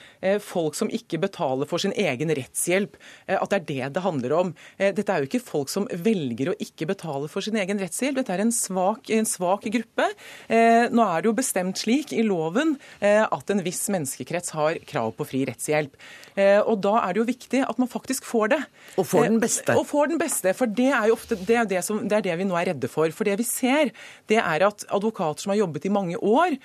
folk 0.44 0.76
som 0.76 0.90
ikke 0.92 1.20
betaler 1.22 1.68
for 1.70 1.82
sin 1.82 1.94
egen 2.00 2.32
rettshjelp, 2.36 2.96
at 3.28 3.52
det 3.52 3.58
er 3.58 3.66
det 3.68 3.90
det 3.96 4.04
handler 4.04 4.36
om. 4.36 4.52
Dette 4.78 5.14
er 5.14 5.24
jo 5.24 5.30
ikke 5.30 5.42
folk 5.44 5.72
som 5.72 5.86
velger 5.92 6.52
å 6.52 6.56
ikke 6.64 6.88
betale 6.90 7.30
for 7.32 7.46
sin 7.46 7.58
egen 7.60 7.80
rettshjelp. 7.82 8.20
Dette 8.20 8.36
er 8.36 8.44
en 8.44 8.54
svak, 8.56 9.12
en 9.14 9.28
svak 9.30 9.68
gruppe. 9.74 10.10
Nå 10.50 11.06
er 11.06 11.24
det 11.24 11.30
jo 11.30 11.36
bestemt 11.38 11.80
slik 11.82 12.14
i 12.16 12.26
loven 12.28 12.76
at 13.32 13.54
en 13.54 13.64
viss 13.66 13.82
menneskekrets 13.94 14.54
har 14.58 14.80
krav 14.90 15.14
på 15.18 15.28
fri 15.28 15.44
rettshjelp. 15.50 15.96
Og 16.66 16.80
da 16.82 16.96
er 17.04 17.14
det 17.14 17.22
jo 17.22 17.26
viktig 17.28 17.60
at 17.62 17.78
man 17.78 17.90
faktisk 17.90 18.26
får 18.26 18.54
det. 18.56 18.60
Og 18.98 19.06
får 19.06 19.28
den 19.28 19.40
beste. 19.44 19.76
Og 19.78 19.86
får 19.86 20.10
den 20.10 20.22
beste, 20.22 20.54
for 20.58 20.72
det 20.80 20.90
er 20.90 21.12
jo 21.12 21.18
ofte 21.18 21.38
det, 21.38 21.58
er 21.60 21.68
det, 21.70 21.84
som, 21.86 22.00
det, 22.02 22.18
er 22.18 22.26
det 22.26 22.38
vi 22.40 22.48
nå 22.50 22.58
er 22.58 22.72
redde 22.72 22.90
for. 22.90 23.14
For 23.14 23.30
det 23.30 23.38
vi 23.38 23.46
ser, 23.46 23.92
det 24.32 24.40
er 24.42 24.66
at 24.66 24.86
advokater 24.90 25.46
som 25.46 25.54
har 25.54 25.62
jobbet 25.62 25.86
i 25.86 25.94
mange 25.94 26.18
år 26.18 26.58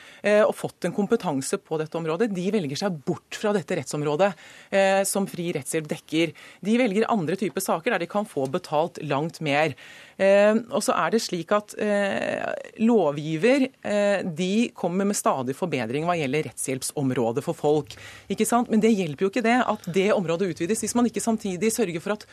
og 0.49 0.55
fått 0.57 0.89
en 0.89 0.97
kompetanse 0.97 1.61
på 1.61 1.79
dette 1.81 1.99
området, 2.01 2.31
de 2.33 2.49
velger 2.55 2.81
seg 2.81 2.99
bort 3.07 3.39
fra 3.39 3.53
dette 3.57 3.79
rettsområdet 3.79 4.31
eh, 4.71 5.03
som 5.09 5.29
fri 5.31 5.51
rettshjelp 5.57 5.89
dekker. 5.91 6.35
De 6.65 6.77
velger 6.81 7.09
andre 7.13 7.39
typer 7.41 7.65
saker 7.65 7.95
der 7.95 8.05
de 8.05 8.11
kan 8.11 8.29
få 8.29 8.47
betalt 8.53 9.01
langt 9.05 9.43
mer. 9.45 9.75
Eh, 10.19 10.57
og 10.75 10.83
så 10.83 10.97
er 10.99 11.12
det 11.14 11.21
slik 11.23 11.53
at 11.55 11.77
eh, 11.79 12.43
lovgiver 12.83 13.69
eh, 13.69 14.25
de 14.27 14.69
kommer 14.75 15.07
med 15.07 15.19
stadig 15.19 15.55
forbedring 15.55 16.09
hva 16.09 16.16
gjelder 16.19 16.49
rettshjelpsområdet 16.49 17.45
for 17.47 17.59
folk. 17.59 17.95
Ikke 18.33 18.47
sant? 18.49 18.73
Men 18.73 18.83
det 18.83 18.91
hjelper 18.97 19.27
jo 19.27 19.31
ikke 19.33 19.45
det 19.47 19.61
at 19.62 19.87
det 19.95 20.09
området 20.16 20.51
utvides, 20.55 20.83
hvis 20.83 20.97
man 20.99 21.07
ikke 21.07 21.23
samtidig 21.23 21.71
sørger 21.75 22.03
for 22.03 22.16
at 22.16 22.27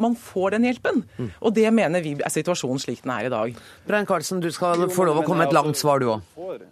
man 0.00 0.16
får 0.16 0.56
den 0.56 0.66
hjelpen. 0.68 1.02
Mm. 1.18 1.28
Og 1.40 1.52
det 1.56 1.68
mener 1.74 2.04
vi 2.04 2.14
er 2.16 2.32
situasjonen 2.32 2.80
slik 2.80 3.04
den 3.04 3.12
er 3.12 3.28
i 3.28 3.32
dag. 3.32 3.60
Brein 3.86 4.08
Karlsen, 4.08 4.40
du 4.40 4.48
skal 4.54 4.88
få 4.92 5.06
lov 5.08 5.20
å 5.20 5.26
komme 5.26 5.44
med 5.44 5.52
et 5.52 5.58
langt 5.58 5.78
svar, 5.78 6.00
du 6.00 6.14
òg. 6.16 6.64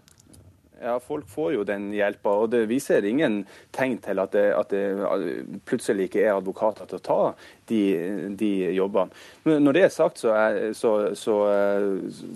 Ja, 0.85 0.99
folk 1.01 1.29
får 1.29 1.55
jo 1.55 1.63
den 1.65 1.87
hjelpa. 1.97 2.35
Og 2.45 2.51
det 2.53 2.67
viser 2.69 3.07
ingen 3.09 3.43
tegn 3.75 3.97
til 4.05 4.21
at 4.21 4.35
det, 4.37 4.45
at 4.53 4.73
det 4.75 5.61
plutselig 5.69 6.11
ikke 6.11 6.25
er 6.27 6.35
advokater 6.35 6.91
til 6.91 7.01
å 7.01 7.05
ta 7.07 7.21
de, 7.71 7.83
de 8.39 8.53
jobbene. 8.77 9.25
Men 9.45 9.65
når 9.65 9.79
det 9.79 9.83
er 9.87 9.95
sagt, 9.95 10.23
så, 10.23 10.35
er, 10.37 10.73
så, 10.77 10.95
så 11.19 11.41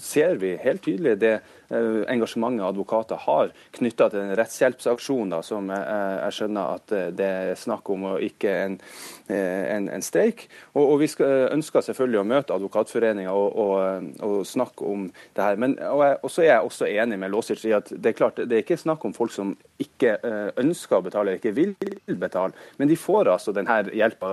ser 0.03 0.41
vi 0.43 0.57
helt 0.63 0.85
tydelig 0.87 1.17
det 1.21 1.39
Eh, 1.71 2.13
engasjementet 2.13 2.65
advokater 2.65 3.19
har 3.21 3.51
knytta 3.77 4.07
til 4.09 4.23
den 4.23 4.37
rettshjelpsaksjonen, 4.39 5.35
som 5.45 5.67
jeg, 5.69 5.83
jeg, 5.85 6.35
skjønner 6.39 6.77
at 6.79 6.93
eh, 6.97 7.09
det 7.13 7.27
er 7.29 7.59
snakk 7.61 7.91
om, 7.93 8.07
og 8.09 8.23
ikke 8.25 8.55
en, 8.63 8.77
eh, 9.29 9.67
en, 9.75 9.91
en 9.93 10.05
streik. 10.05 10.47
Og, 10.73 10.81
og, 10.81 10.95
Vi 11.03 11.11
skal, 11.13 11.51
ønsker 11.53 11.85
selvfølgelig 11.85 12.23
å 12.23 12.29
møte 12.31 12.57
Advokatforeninga 12.57 13.35
og, 13.37 13.59
og, 13.61 14.09
og, 14.25 14.39
snakke 14.49 14.89
om 14.89 15.05
det 15.37 15.45
her. 15.45 15.61
Men, 15.61 15.77
og, 15.93 16.31
så 16.33 16.47
er 16.47 16.55
jeg 16.55 16.71
også 16.71 16.89
enig 16.89 17.19
med 17.21 17.35
Låsic 17.37 17.67
i 17.69 17.77
at 17.77 17.93
det 17.93 18.15
er 18.15 18.17
klart, 18.17 18.41
det 18.41 18.57
er 18.57 18.65
ikke 18.65 18.81
snakk 18.81 19.05
om 19.05 19.13
folk 19.13 19.35
som 19.35 19.53
ikke 19.79 20.17
ønsker 20.59 20.97
å 20.97 21.05
betale 21.05 21.35
eller 21.35 21.39
ikke 21.39 21.53
vil 21.55 21.75
betale, 22.19 22.57
men 22.81 22.89
de 22.91 22.97
får 22.99 23.29
altså 23.31 23.53
denne 23.55 23.77
hjelpa 23.95 24.31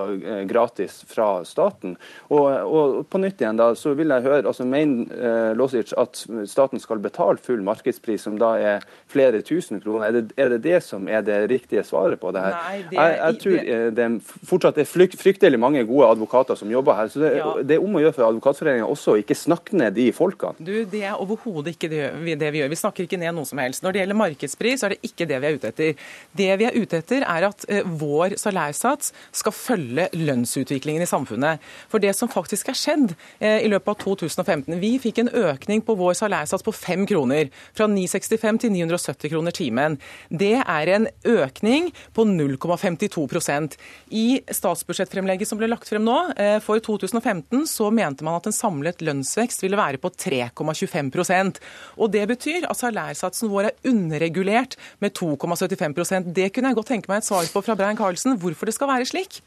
gratis 0.48 0.85
fra 1.08 1.44
staten. 1.48 1.96
Og, 2.32 3.02
på 3.10 3.20
nytt 3.22 3.40
igjen 3.42 3.58
da, 3.58 3.70
så 3.78 3.94
vil 3.98 4.12
jeg 4.14 4.26
høre, 4.26 4.44
altså 4.46 4.66
Mener 4.66 5.54
Losic 5.56 5.92
at 5.96 6.24
staten 6.48 6.80
skal 6.82 7.00
betale 7.02 7.40
full 7.42 7.62
markedspris, 7.66 8.26
som 8.26 8.38
da 8.40 8.54
er 8.58 8.86
flere 9.10 9.42
tusen 9.46 9.80
kroner. 9.82 10.08
Er 10.08 10.16
det, 10.16 10.24
er 10.40 10.52
det, 10.54 10.60
det 10.64 10.80
som 10.84 11.08
er 11.08 11.24
det 11.26 11.38
riktige 11.50 11.84
svaret 11.86 12.20
på 12.20 12.32
det 12.34 12.42
her? 12.44 12.56
Nei, 12.56 12.80
det 12.90 12.98
jeg, 12.98 13.16
jeg, 13.18 13.40
tror 13.42 13.56
det, 13.56 13.78
det 13.96 14.08
fortsatt 14.50 14.80
er 14.82 14.88
fryktelig 14.90 15.60
mange 15.60 15.84
gode 15.88 16.10
advokater 16.14 16.58
som 16.58 16.70
jobber 16.72 16.98
her. 16.98 17.10
så 17.12 17.22
Det, 17.22 17.32
ja. 17.38 17.52
det 17.62 17.78
er 17.78 17.84
om 17.84 17.96
å 17.96 18.02
gjøre 18.02 18.16
for 18.16 18.28
Advokatforeningen 18.30 18.88
også 18.88 19.14
å 19.14 19.20
ikke 19.20 19.36
snakke 19.38 19.76
ned 19.78 19.96
de 19.96 20.08
folkene. 20.16 20.58
Du, 20.58 20.74
Det 20.90 21.02
er 21.06 21.20
overhodet 21.22 21.76
ikke 21.76 21.90
det, 21.92 22.04
det, 22.38 22.52
vi 22.52 22.62
gjør. 22.62 22.72
Vi 22.72 22.80
snakker 22.82 23.06
ikke 23.06 23.20
ned 23.20 23.34
noe 23.36 23.48
som 23.48 23.60
helst. 23.62 23.84
Når 23.84 23.94
det 23.94 24.02
gjelder 24.02 24.20
markedspris, 24.22 24.80
så 24.80 24.88
er 24.88 24.96
det 24.96 25.10
ikke 25.10 25.28
det 25.28 25.40
vi 25.42 25.50
er 25.50 25.58
ute 25.58 25.72
etter. 25.72 26.06
Det 26.36 26.50
vi 26.60 26.68
er 26.68 26.76
ute 26.76 27.00
etter, 27.02 27.26
er 27.26 27.48
at 27.50 27.66
uh, 27.70 27.82
vår 28.00 28.36
salærsats 28.40 29.12
skal 29.36 29.54
følge 29.56 30.08
lønnsutviklingen 30.16 30.75
i 30.84 31.06
samfunnet. 31.06 31.62
For 31.88 32.02
det 32.02 32.14
som 32.16 32.28
faktisk 32.28 32.68
er 32.68 32.76
skjedd 32.78 33.14
eh, 33.40 33.64
i 33.64 33.68
løpet 33.70 33.88
av 33.88 33.98
2015 34.02 34.78
Vi 34.80 34.98
fikk 35.00 35.18
en 35.22 35.30
økning 35.30 35.82
på 35.82 35.96
vår 35.96 36.14
salærsats 36.14 36.64
på 36.66 36.72
5 36.72 37.06
kroner. 37.06 37.50
Fra 37.76 37.86
965 37.86 38.60
til 38.62 38.72
970 38.72 39.30
kroner 39.32 39.54
timen. 39.56 39.98
Det 40.30 40.62
er 40.62 40.92
en 40.92 41.08
økning 41.24 41.90
på 42.14 42.26
0,52% 42.28 43.76
I 44.10 44.26
statsbudsjettfremlegget 44.50 45.48
som 45.48 45.60
ble 45.60 45.70
lagt 45.70 45.88
frem 45.88 46.04
nå, 46.06 46.16
eh, 46.36 46.58
for 46.60 46.78
2015, 46.78 47.66
så 47.66 47.90
mente 47.90 48.24
man 48.26 48.38
at 48.38 48.46
en 48.46 48.56
samlet 48.56 49.02
lønnsvekst 49.04 49.64
ville 49.64 49.78
være 49.78 50.00
på 50.02 50.12
3,25% 50.12 51.60
Og 51.96 52.10
Det 52.12 52.26
betyr 52.28 52.68
at 52.68 52.78
salærsatsen 52.78 53.50
vår 53.50 53.70
er 53.70 53.90
underregulert 53.90 54.76
med 55.00 55.14
2,75% 55.16 56.32
Det 56.36 56.52
kunne 56.52 56.72
jeg 56.72 56.78
godt 56.78 56.92
tenke 56.94 57.10
meg 57.10 57.22
et 57.22 57.28
svar 57.28 57.46
på 57.52 57.62
fra 57.64 57.76
Brein 57.78 57.98
Karlsen, 57.98 58.36
hvorfor 58.40 58.68
det 58.68 58.74
skal 58.76 58.90
være 58.90 59.08
slik. 59.08 59.40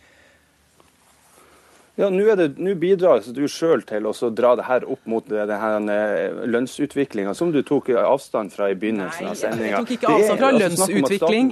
Ja, 1.99 2.07
Nå 2.07 2.75
bidrar 2.79 3.17
altså 3.17 3.33
du 3.35 3.43
sjøl 3.51 3.81
til 3.83 4.05
å 4.07 4.13
dra 4.31 4.53
det 4.55 4.65
her 4.69 4.85
opp 4.87 5.01
mot 5.09 5.25
denne 5.27 5.95
eh, 5.95 6.37
lønnsutviklinga 6.47 7.33
som 7.35 7.51
du 7.51 7.59
tok 7.67 7.91
avstand 7.99 8.53
fra 8.55 8.69
i 8.71 8.77
begynnelsen 8.79 9.27
Nei, 9.27 9.33
av 9.33 9.41
sendinga. 9.41 9.73
Jeg 9.73 9.81
tok 9.81 9.91
ikke 9.97 10.13
avstand 10.15 10.39
fra 10.39 10.51
lønnsutvikling. 10.55 11.51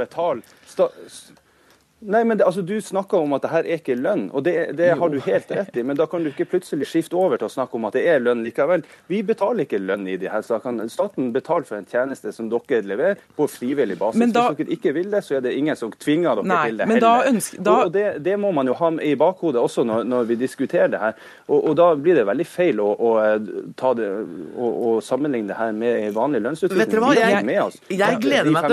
Nei, 2.00 2.24
men 2.24 2.38
det, 2.38 2.46
altså, 2.46 2.62
Du 2.62 2.82
snakker 2.82 3.18
om 3.18 3.34
at 3.34 3.42
det 3.42 3.50
her 3.50 3.66
er 3.66 3.80
ikke 3.80 3.96
lønn, 3.98 4.28
og 4.30 4.44
det, 4.46 4.54
det 4.78 4.92
har 5.00 5.10
du 5.10 5.18
helt 5.26 5.50
rett 5.50 5.78
i. 5.78 5.84
Men 5.84 5.98
da 5.98 6.06
kan 6.10 6.22
du 6.22 6.30
ikke 6.30 6.46
plutselig 6.52 6.86
skifte 6.92 7.18
over 7.18 7.42
til 7.42 7.50
å 7.50 7.50
snakke 7.50 7.74
om 7.80 7.88
at 7.90 7.96
det 7.98 8.04
er 8.12 8.22
lønn 8.22 8.44
likevel. 8.46 8.84
Vi 9.10 9.24
betaler 9.26 9.66
ikke 9.66 9.80
lønn 9.82 10.06
i 10.06 10.18
de 10.22 10.30
her 10.30 10.44
sakene. 10.46 10.86
Staten 10.94 11.32
betaler 11.34 11.66
for 11.66 11.80
en 11.80 11.88
tjeneste 11.90 12.34
som 12.36 12.52
dere 12.52 12.84
leverer 12.86 13.24
på 13.38 13.48
frivillig 13.50 13.98
basis. 13.98 14.22
Da, 14.36 14.46
Hvis 14.52 14.68
dere 14.68 14.78
ikke 14.78 14.94
vil 14.94 15.10
det, 15.10 15.24
så 15.26 15.40
er 15.40 15.46
det 15.48 15.56
ingen 15.58 15.80
som 15.80 15.94
tvinger 15.98 16.38
dere 16.38 16.52
nei, 16.52 16.60
til 16.68 16.78
det 16.78 16.88
heller. 16.92 17.02
Da 17.08 17.32
ønsker, 17.32 17.64
da, 17.66 17.78
og 17.88 17.96
det, 17.96 18.06
det, 18.28 18.38
må 18.38 18.54
man 18.54 18.70
jo 18.70 18.78
ha 18.78 18.92
i 19.02 19.16
bakhodet 19.18 19.64
også 19.64 19.88
når, 19.88 20.06
når 20.06 20.30
vi 20.30 20.40
diskuterer 20.44 20.94
det 20.94 21.02
her. 21.02 21.18
Og, 21.48 21.58
og, 21.58 21.74
da 21.82 21.90
blir 21.98 22.22
det 22.22 22.28
veldig 22.30 22.48
feil 22.50 22.84
å, 22.84 22.92
å, 22.94 23.16
å, 23.26 24.70
å 24.92 24.94
sammenligne 25.02 25.50
det 25.50 25.58
her 25.58 25.74
med 25.74 25.98
en 26.04 26.14
vanlig 26.14 26.44
lønnsutvikling. 26.46 26.84
Vet 26.86 26.94
dere 26.94 27.06
hva? 27.08 27.12
Jeg, 27.18 27.42
jeg. 27.58 27.98
Jeg 28.06 28.22
gleder 28.22 28.54
meg 28.54 28.70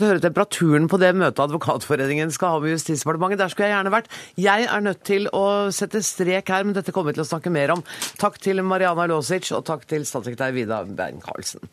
til 0.00 0.08
å 0.08 0.12
høre 0.14 0.24
temperaturen 0.24 0.88
på 0.88 1.01
det 1.02 1.12
møtet 1.18 1.42
Advokatforeningen 1.42 2.32
skal 2.34 2.56
ha 2.56 2.62
med 2.62 2.76
Justisdepartementet. 2.76 3.42
Der 3.42 3.52
skulle 3.52 3.68
jeg 3.68 3.76
gjerne 3.76 3.94
vært. 3.94 4.10
Jeg 4.40 4.68
er 4.70 4.84
nødt 4.84 5.02
til 5.08 5.28
å 5.34 5.44
sette 5.74 6.02
strek 6.06 6.52
her, 6.54 6.66
men 6.66 6.76
dette 6.76 6.94
kommer 6.94 7.12
vi 7.12 7.18
til 7.18 7.26
å 7.26 7.30
snakke 7.32 7.52
mer 7.52 7.74
om. 7.76 7.84
Takk 8.22 8.38
til 8.42 8.62
Mariana 8.66 9.08
Losic, 9.10 9.50
og 9.56 9.66
takk 9.68 9.86
til 9.90 10.06
statssekretær 10.08 10.54
Vida 10.56 10.82
Bein-Karlsen. 10.86 11.70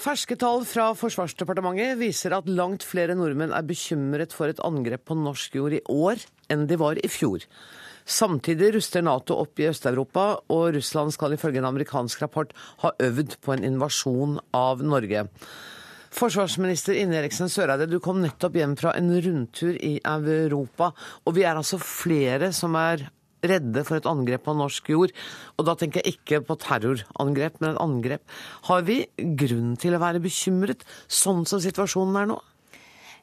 Ferske 0.00 0.32
tall 0.40 0.62
fra 0.64 0.86
Forsvarsdepartementet 0.96 1.98
viser 2.00 2.32
at 2.32 2.46
langt 2.48 2.86
flere 2.88 3.12
nordmenn 3.18 3.52
er 3.52 3.66
bekymret 3.68 4.32
for 4.32 4.48
et 4.48 4.62
angrep 4.64 5.02
på 5.10 5.16
norsk 5.18 5.58
jord 5.58 5.76
i 5.76 5.82
år 5.92 6.22
enn 6.48 6.64
de 6.70 6.78
var 6.80 6.96
i 6.96 7.10
fjor. 7.12 7.44
Samtidig 8.10 8.72
ruster 8.74 9.04
Nato 9.06 9.36
opp 9.38 9.60
i 9.62 9.68
Øst-Europa, 9.70 10.24
og 10.50 10.74
Russland 10.74 11.14
skal 11.14 11.36
ifølge 11.36 11.60
en 11.62 11.68
amerikansk 11.68 12.24
rapport 12.24 12.50
ha 12.82 12.90
øvd 12.98 13.36
på 13.44 13.54
en 13.54 13.66
invasjon 13.68 14.40
av 14.56 14.82
Norge. 14.82 15.28
Forsvarsminister 16.10 16.98
Ine 16.98 17.20
Eriksen 17.20 17.46
Søreide, 17.52 17.86
du 17.86 18.00
kom 18.02 18.18
nettopp 18.18 18.58
hjem 18.58 18.74
fra 18.80 18.96
en 18.98 19.12
rundtur 19.14 19.78
i 19.78 20.00
Europa. 20.02 20.90
Og 21.22 21.36
vi 21.38 21.46
er 21.46 21.54
altså 21.54 21.78
flere 21.78 22.50
som 22.56 22.74
er 22.74 23.06
redde 23.46 23.84
for 23.86 24.00
et 24.00 24.08
angrep 24.10 24.42
på 24.48 24.56
norsk 24.58 24.90
jord. 24.90 25.14
Og 25.56 25.68
da 25.68 25.76
tenker 25.78 26.02
jeg 26.02 26.18
ikke 26.18 26.42
på 26.48 26.58
terrorangrep, 26.60 27.60
men 27.62 27.70
et 27.70 27.82
angrep. 27.86 28.26
Har 28.66 28.82
vi 28.90 29.04
grunn 29.38 29.76
til 29.80 29.94
å 29.94 30.02
være 30.02 30.22
bekymret, 30.24 30.82
sånn 31.06 31.46
som 31.46 31.62
situasjonen 31.62 32.18
er 32.24 32.32
nå? 32.34 32.40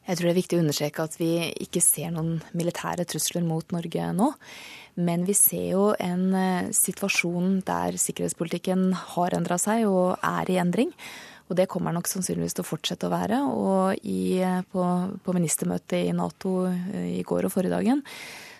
Jeg 0.08 0.16
tror 0.16 0.24
det 0.24 0.32
er 0.32 0.40
viktig 0.40 0.56
å 0.56 0.62
understreke 0.62 1.04
at 1.04 1.16
vi 1.20 1.30
ikke 1.60 1.82
ser 1.84 2.12
noen 2.14 2.38
militære 2.56 3.04
trusler 3.10 3.44
mot 3.44 3.74
Norge 3.76 4.06
nå. 4.16 4.32
Men 4.98 5.26
vi 5.28 5.34
ser 5.36 5.66
jo 5.74 5.90
en 6.00 6.32
eh, 6.34 6.70
situasjon 6.74 7.60
der 7.68 7.98
sikkerhetspolitikken 8.00 8.88
har 9.12 9.36
endra 9.36 9.60
seg 9.60 9.84
og 9.86 10.16
er 10.24 10.48
i 10.50 10.56
endring. 10.58 10.90
Og 11.48 11.56
det 11.60 11.68
kommer 11.70 11.94
nok 11.94 12.08
sannsynligvis 12.10 12.56
til 12.56 12.64
å 12.64 12.70
fortsette 12.70 13.06
å 13.06 13.12
være. 13.12 13.38
Og 13.52 14.00
i, 14.00 14.40
eh, 14.42 14.64
på, 14.72 14.88
på 15.22 15.36
ministermøtet 15.36 16.08
i 16.08 16.16
Nato 16.16 16.64
eh, 16.72 17.20
i 17.20 17.22
går 17.28 17.46
og 17.46 17.54
forrige 17.54 17.76
dagen 17.76 18.02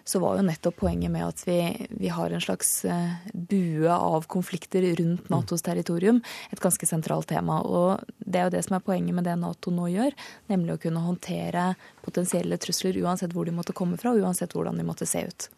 så 0.09 0.21
var 0.23 0.39
jo 0.39 0.45
nettopp 0.47 0.79
poenget 0.81 1.13
med 1.13 1.27
at 1.27 1.43
vi, 1.45 1.59
vi, 1.91 2.09
har 2.09 2.33
en 2.33 2.41
slags 2.41 2.71
eh, 2.89 3.11
bue 3.33 3.93
av 3.93 4.25
konflikter 4.31 4.87
rundt 4.97 5.27
mm. 5.27 5.35
Natos 5.35 5.65
territorium, 5.67 6.23
et 6.51 6.63
ganske 6.65 6.89
sentralt 6.89 7.29
tema. 7.29 7.61
Og 7.61 8.01
det 8.19 8.41
er 8.41 8.49
jo 8.49 8.55
det 8.57 8.65
som 8.65 8.79
er 8.79 8.87
poenget 8.87 9.19
med 9.19 9.29
det 9.29 9.37
Nato 9.37 9.75
nå 9.75 9.91
gjør, 9.93 10.17
nemlig 10.49 10.79
å 10.79 10.81
kunne 10.87 11.05
håndtere 11.05 11.75
potensielle 12.05 12.57
trusler 12.57 12.97
uansett 13.05 13.37
hvor 13.37 13.45
de 13.45 13.53
måtte 13.59 13.77
komme 13.77 14.01
fra, 14.01 14.15
og 14.15 14.25
uansett 14.25 14.57
hvordan 14.57 14.81
de 14.81 14.89
måtte 14.89 15.09
se 15.09 15.27
ut. 15.29 15.51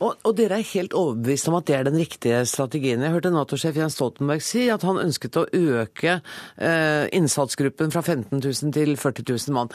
Og, 0.00 0.14
og, 0.24 0.32
dere 0.36 0.56
er 0.60 0.68
helt 0.70 0.94
overbevist 0.96 1.48
om 1.50 1.58
at 1.58 1.66
det 1.68 1.74
er 1.76 1.88
den 1.88 1.98
riktige 2.00 2.38
strategien. 2.48 3.02
Jeg 3.04 3.12
hørte 3.12 3.32
Nato-sjef 3.34 3.76
Jens 3.76 3.98
Stoltenberg 3.98 4.44
si 4.44 4.64
at 4.72 4.84
han 4.88 5.00
ønsket 5.00 5.36
å 5.36 5.44
øke 5.44 6.20
eh, 6.20 7.04
innsatsgruppen 7.16 7.92
fra 7.92 8.00
15 8.00 8.40
000 8.40 8.72
til 8.76 8.96
40 8.96 9.28
000 9.28 9.56
mann. 9.56 9.74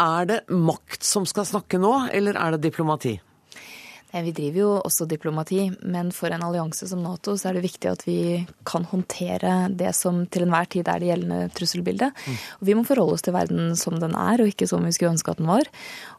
Er 0.00 0.24
det 0.24 0.38
makt 0.48 1.04
som 1.04 1.26
skal 1.28 1.44
snakke 1.44 1.76
nå, 1.76 1.92
eller 2.16 2.38
er 2.40 2.54
det 2.56 2.62
diplomati? 2.70 3.18
Vi 4.10 4.32
driver 4.34 4.60
jo 4.60 4.70
også 4.80 5.06
diplomati, 5.06 5.68
men 5.86 6.10
for 6.14 6.32
en 6.34 6.42
allianse 6.42 6.88
som 6.90 7.02
Nato 7.04 7.36
så 7.38 7.50
er 7.50 7.58
det 7.58 7.64
viktig 7.68 7.90
at 7.90 8.02
vi 8.06 8.18
kan 8.66 8.86
håndtere 8.90 9.68
det 9.70 9.92
som 9.96 10.24
til 10.26 10.46
enhver 10.46 10.66
tid 10.72 10.90
er 10.90 11.02
det 11.02 11.10
gjeldende 11.12 11.40
trusselbildet. 11.54 12.16
Mm. 12.26 12.40
Og 12.58 12.66
vi 12.66 12.76
må 12.78 12.84
forholde 12.88 13.16
oss 13.16 13.26
til 13.26 13.36
verden 13.36 13.76
som 13.78 14.00
den 14.02 14.16
er, 14.18 14.42
og 14.42 14.50
ikke 14.50 14.68
som 14.70 14.82
vi 14.86 14.92
skulle 14.96 15.14
ønske 15.14 15.30
at 15.30 15.38
den 15.38 15.50
var. 15.50 15.70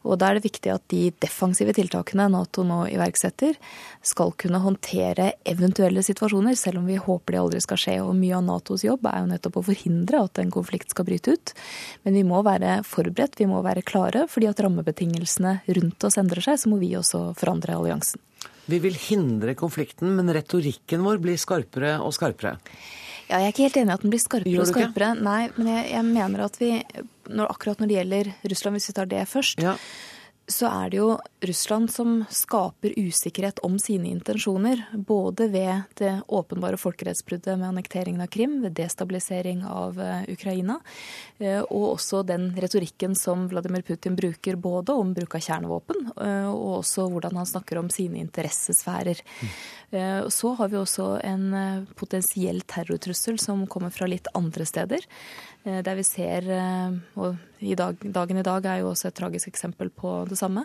Og 0.08 0.18
da 0.22 0.30
er 0.30 0.40
det 0.40 0.48
viktig 0.48 0.72
at 0.74 0.86
de 0.94 1.10
defensive 1.22 1.76
tiltakene 1.76 2.30
Nato 2.32 2.64
nå 2.68 2.86
iverksetter, 2.94 3.60
skal 4.02 4.32
kunne 4.40 4.62
håndtere 4.64 5.34
eventuelle 5.46 6.02
situasjoner, 6.06 6.56
selv 6.58 6.80
om 6.82 6.88
vi 6.90 6.98
håper 6.98 7.36
de 7.36 7.42
aldri 7.42 7.62
skal 7.62 7.80
skje. 7.82 7.98
Og 8.06 8.16
mye 8.18 8.38
av 8.40 8.46
Natos 8.48 8.86
jobb 8.86 9.06
er 9.10 9.20
jo 9.22 9.30
nettopp 9.30 9.60
å 9.60 9.66
forhindre 9.68 10.24
at 10.26 10.42
en 10.42 10.54
konflikt 10.54 10.96
skal 10.96 11.06
bryte 11.08 11.36
ut. 11.36 11.54
Men 12.06 12.18
vi 12.18 12.24
må 12.28 12.42
være 12.46 12.80
forberedt, 12.88 13.38
vi 13.40 13.50
må 13.52 13.62
være 13.66 13.86
klare, 13.86 14.26
fordi 14.32 14.50
at 14.50 14.64
rammebetingelsene 14.64 15.58
rundt 15.78 16.08
oss 16.08 16.18
endrer 16.22 16.46
seg, 16.48 16.60
så 16.62 16.72
må 16.72 16.80
vi 16.82 16.94
også 16.98 17.28
forandre 17.38 17.78
alliansen. 17.82 18.22
Vi 18.72 18.80
vil 18.80 18.96
hindre 18.96 19.56
konflikten, 19.58 20.14
men 20.18 20.32
retorikken 20.32 21.04
vår 21.06 21.22
blir 21.24 21.40
skarpere 21.42 21.98
og 22.04 22.14
skarpere. 22.16 22.56
Ja, 23.32 23.40
jeg 23.40 23.48
er 23.48 23.54
ikke 23.54 23.66
helt 23.68 23.80
enig 23.80 23.92
i 23.92 23.96
at 23.96 24.06
den 24.06 24.14
blir 24.14 24.22
skarpere 24.22 24.64
og 24.64 24.70
skarpere. 24.70 25.12
Nei, 25.24 25.42
men 25.56 25.70
jeg, 25.72 25.84
jeg, 25.94 26.06
mener 26.08 26.46
at 26.46 26.58
vi, 26.60 26.72
når, 27.32 27.52
akkurat 27.54 27.82
når 27.82 27.90
det 27.90 27.98
gjelder 28.00 28.32
Russland, 28.54 28.78
hvis 28.78 28.90
vi 28.92 28.96
tar 28.98 29.12
det 29.12 29.22
først, 29.32 29.62
ja. 29.64 29.76
Så 30.48 30.68
er 30.68 30.90
det 30.92 30.98
jo 31.00 31.10
Russland 31.48 31.92
som 31.94 32.24
skaper 32.30 32.94
usikkerhet 32.98 33.60
om 33.66 33.78
sine 33.80 34.10
intensjoner. 34.12 34.84
Både 34.94 35.48
ved 35.54 35.94
det 36.00 36.12
åpenbare 36.28 36.78
folkerettsbruddet 36.82 37.60
med 37.60 37.70
annekteringen 37.70 38.22
av 38.22 38.30
Krim, 38.34 38.60
ved 38.64 38.76
destabilisering 38.78 39.64
av 39.66 40.00
eh, 40.02 40.24
Ukraina, 40.34 40.80
eh, 41.40 41.62
og 41.62 41.96
også 41.96 42.24
den 42.28 42.52
retorikken 42.60 43.16
som 43.18 43.48
Vladimir 43.52 43.86
Putin 43.88 44.18
bruker 44.18 44.60
både 44.60 44.96
om 44.98 45.14
bruk 45.16 45.38
av 45.40 45.46
kjernevåpen, 45.46 46.12
eh, 46.18 46.50
og 46.50 46.82
også 46.82 47.08
hvordan 47.14 47.42
han 47.42 47.50
snakker 47.50 47.82
om 47.82 47.90
sine 47.94 48.22
interessesfærer. 48.22 49.24
Så 49.92 50.54
har 50.56 50.70
vi 50.72 50.78
også 50.80 51.06
en 51.28 51.86
potensiell 52.00 52.62
terrortrussel 52.64 53.36
som 53.44 53.66
kommer 53.68 53.92
fra 53.92 54.08
litt 54.08 54.30
andre 54.38 54.64
steder. 54.64 55.04
Der 55.66 55.98
vi 55.98 56.06
ser, 56.08 56.48
og 57.20 57.36
i 57.60 57.76
dag, 57.76 58.00
dagen 58.00 58.40
i 58.40 58.46
dag 58.46 58.66
er 58.72 58.80
jo 58.80 58.94
også 58.94 59.10
et 59.10 59.18
tragisk 59.20 59.52
eksempel 59.52 59.92
på 59.92 60.14
det 60.32 60.40
samme, 60.40 60.64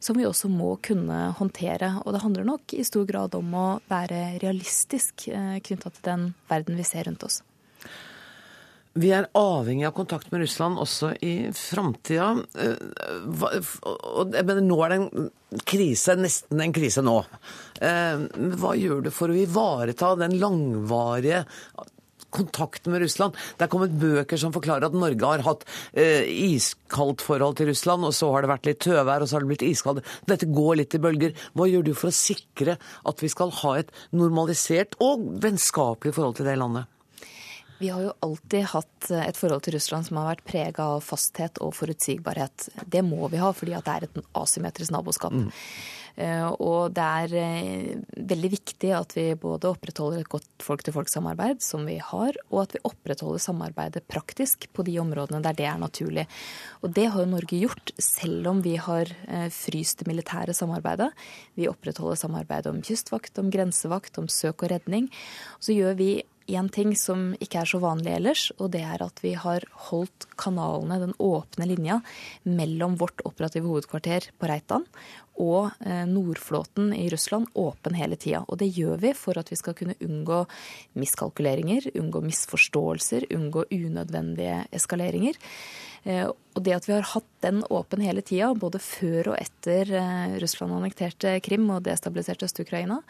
som 0.00 0.18
vi 0.18 0.26
også 0.26 0.50
må 0.50 0.76
kunne 0.84 1.32
håndtere. 1.38 1.92
Og 2.04 2.14
det 2.14 2.22
handler 2.22 2.46
nok 2.46 2.74
i 2.74 2.86
stor 2.86 3.06
grad 3.08 3.34
om 3.38 3.54
å 3.54 3.66
være 3.90 4.38
realistisk 4.42 5.28
eh, 5.32 5.58
knytta 5.64 5.92
til 5.94 6.06
den 6.10 6.26
verden 6.50 6.78
vi 6.78 6.86
ser 6.86 7.08
rundt 7.08 7.26
oss. 7.26 7.42
Vi 8.98 9.10
er 9.14 9.28
avhengig 9.36 9.86
av 9.86 9.94
kontakt 9.96 10.30
med 10.32 10.40
Russland 10.42 10.80
også 10.80 11.12
i 11.24 11.50
framtida. 11.54 12.30
Eh, 12.58 12.78
nå 14.64 14.78
er 14.84 14.94
det 14.94 14.98
en 14.98 15.28
krise, 15.68 16.16
nesten 16.18 16.64
en 16.64 16.74
krise 16.74 17.04
nå. 17.04 17.18
Eh, 17.84 18.24
hva 18.58 18.72
gjør 18.78 19.06
du 19.06 19.12
for 19.14 19.30
å 19.30 19.38
ivareta 19.38 20.14
den 20.18 20.38
langvarige 20.40 21.44
kontakten 22.34 22.92
med 22.92 23.00
Russland. 23.02 23.36
Det 23.56 23.64
er 23.64 23.72
kommet 23.72 23.94
bøker 24.00 24.40
som 24.40 24.52
forklarer 24.52 24.88
at 24.88 24.96
Norge 24.96 25.30
har 25.30 25.44
hatt 25.46 25.64
eh, 25.92 26.26
iskaldt 26.28 27.24
forhold 27.24 27.56
til 27.58 27.70
Russland, 27.70 28.04
og 28.04 28.12
så 28.16 28.30
har 28.34 28.44
det 28.44 28.52
vært 28.52 28.68
litt 28.68 28.82
tøvær, 28.84 29.24
og 29.24 29.30
så 29.30 29.38
har 29.38 29.46
det 29.46 29.52
blitt 29.54 29.66
iskaldt. 29.68 30.12
Dette 30.28 30.50
går 30.52 30.82
litt 30.82 30.98
i 30.98 31.02
bølger. 31.02 31.34
Hva 31.56 31.68
gjør 31.70 31.88
du 31.88 31.94
for 31.94 32.12
å 32.12 32.18
sikre 32.18 32.76
at 32.78 33.24
vi 33.24 33.32
skal 33.32 33.54
ha 33.62 33.78
et 33.80 33.92
normalisert 34.12 34.98
og 35.04 35.24
vennskapelig 35.42 36.16
forhold 36.18 36.40
til 36.40 36.50
det 36.50 36.58
landet? 36.60 36.97
Vi 37.78 37.92
har 37.92 38.02
jo 38.02 38.16
alltid 38.26 38.66
hatt 38.72 39.10
et 39.14 39.38
forhold 39.38 39.62
til 39.66 39.76
Russland 39.76 40.08
som 40.08 40.18
har 40.20 40.32
vært 40.32 40.46
prega 40.48 40.88
av 40.96 41.04
fasthet 41.06 41.60
og 41.62 41.76
forutsigbarhet. 41.78 42.68
Det 42.86 43.04
må 43.06 43.28
vi 43.30 43.38
ha, 43.42 43.52
fordi 43.54 43.76
det 43.76 43.94
er 43.94 44.08
et 44.08 44.18
asymmetrisk 44.38 44.94
naboskap. 44.94 45.36
Mm. 45.36 45.52
Eh, 46.18 46.46
og 46.58 46.94
det 46.96 47.04
er 47.04 47.34
eh, 47.38 47.90
veldig 48.26 48.50
viktig 48.50 48.90
at 48.96 49.12
vi 49.14 49.26
både 49.38 49.70
opprettholder 49.70 50.24
et 50.24 50.30
godt 50.30 50.64
folk-til-folk-samarbeid, 50.66 51.62
som 51.62 51.84
vi 51.86 51.98
har, 52.02 52.34
og 52.50 52.64
at 52.64 52.74
vi 52.74 52.82
opprettholder 52.88 53.42
samarbeidet 53.42 54.02
praktisk 54.10 54.66
på 54.74 54.82
de 54.88 54.96
områdene 54.98 55.42
der 55.44 55.58
det 55.58 55.68
er 55.70 55.78
naturlig. 55.78 56.26
Og 56.82 56.90
det 56.96 57.06
har 57.12 57.22
jo 57.22 57.30
Norge 57.30 57.60
gjort, 57.60 57.92
selv 58.02 58.50
om 58.50 58.64
vi 58.66 58.74
har 58.82 59.12
eh, 59.28 59.46
fryst 59.54 60.02
det 60.02 60.10
militære 60.10 60.56
samarbeidet. 60.58 61.12
Vi 61.58 61.70
opprettholder 61.70 62.18
samarbeidet 62.18 62.72
om 62.72 62.82
kystvakt, 62.82 63.38
om 63.38 63.52
grensevakt, 63.54 64.18
om 64.18 64.26
søk 64.26 64.66
og 64.66 64.74
redning. 64.74 65.06
Så 65.62 65.76
gjør 65.76 65.94
vi 66.02 66.10
én 66.48 66.68
ting 66.72 66.94
som 66.96 67.30
ikke 67.42 67.62
er 67.62 67.70
så 67.70 67.80
vanlig 67.82 68.14
ellers, 68.16 68.48
og 68.58 68.72
det 68.74 68.82
er 68.86 69.04
at 69.04 69.22
vi 69.24 69.34
har 69.38 69.64
holdt 69.88 70.28
kanalene, 70.40 71.00
den 71.02 71.16
åpne 71.20 71.68
linja, 71.68 72.00
mellom 72.48 72.96
vårt 73.00 73.22
operative 73.28 73.68
hovedkvarter 73.68 74.30
på 74.38 74.50
Reitan 74.50 74.86
og 75.38 75.70
eh, 75.86 76.04
Nordflåten 76.08 76.90
i 76.96 77.08
Russland 77.12 77.46
åpen 77.54 77.94
hele 77.98 78.18
tida. 78.18 78.42
Og 78.48 78.58
det 78.60 78.70
gjør 78.74 78.98
vi 79.02 79.12
for 79.16 79.38
at 79.38 79.52
vi 79.52 79.58
skal 79.58 79.76
kunne 79.78 79.96
unngå 80.02 80.42
miskalkuleringer, 80.98 81.90
unngå 81.98 82.22
misforståelser, 82.26 83.28
unngå 83.34 83.68
unødvendige 83.70 84.64
eskaleringer. 84.74 85.38
Eh, 86.04 86.26
og 86.26 86.64
det 86.66 86.74
at 86.74 86.88
vi 86.88 86.96
har 86.96 87.06
hatt 87.14 87.30
den 87.44 87.62
åpen 87.70 88.02
hele 88.02 88.24
tida, 88.26 88.50
både 88.58 88.82
før 88.82 89.34
og 89.34 89.38
etter 89.38 89.94
eh, 89.94 90.38
Russland 90.42 90.74
annekterte 90.74 91.38
Krim 91.44 91.70
og 91.70 91.84
destabiliserte 91.86 92.48
Øst-Ukraina, 92.48 93.02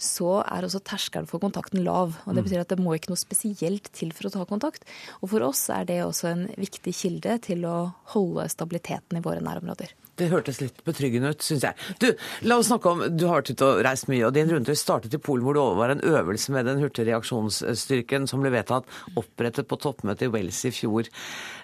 så 0.00 0.40
er 0.42 0.66
også 0.66 0.82
terskelen 0.86 1.28
for 1.30 1.42
kontakten 1.42 1.82
lav. 1.84 2.16
og 2.24 2.34
Det 2.34 2.42
mm. 2.42 2.46
betyr 2.48 2.62
at 2.64 2.72
det 2.72 2.80
må 2.80 2.96
ikke 2.96 3.12
noe 3.12 3.20
spesielt 3.20 3.90
til 3.96 4.14
for 4.16 4.28
å 4.28 4.34
ta 4.34 4.46
kontakt. 4.48 4.86
Og 5.20 5.32
for 5.34 5.44
oss 5.46 5.66
er 5.72 5.86
det 5.88 6.00
også 6.04 6.30
en 6.32 6.46
viktig 6.60 6.94
kilde 6.96 7.36
til 7.44 7.66
å 7.68 7.78
holde 8.14 8.48
stabiliteten 8.52 9.20
i 9.20 9.24
våre 9.24 9.44
nærområder. 9.44 9.92
Det 10.20 10.28
hørtes 10.28 10.58
litt 10.60 10.82
betryggende 10.84 11.32
ut, 11.32 11.44
syns 11.44 11.64
jeg. 11.64 11.76
Du, 12.02 12.08
la 12.44 12.58
oss 12.60 12.68
snakke 12.68 12.90
om, 12.92 13.04
du 13.16 13.24
har 13.28 13.40
vært 13.40 13.54
ute 13.54 13.68
og 13.68 13.80
reist 13.86 14.10
mye, 14.10 14.26
og 14.28 14.34
din 14.36 14.50
rundtur 14.52 14.76
startet 14.76 15.16
i 15.16 15.22
Polen, 15.22 15.46
hvor 15.46 15.56
det 15.56 15.64
var 15.78 15.94
en 15.94 16.04
øvelse 16.04 16.52
med 16.52 16.68
den 16.68 16.82
hurtige 16.82 17.08
reaksjonsstyrken 17.08 18.28
som 18.28 18.44
ble 18.44 18.52
vedtatt 18.52 18.88
opprettet 19.20 19.68
på 19.70 19.80
toppmøtet 19.80 20.28
i 20.28 20.32
Wales 20.34 20.60
i 20.68 20.74
fjor. 20.76 21.08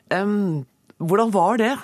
Um, 0.08 0.64
hvordan 0.96 1.34
var 1.34 1.60
det? 1.60 1.74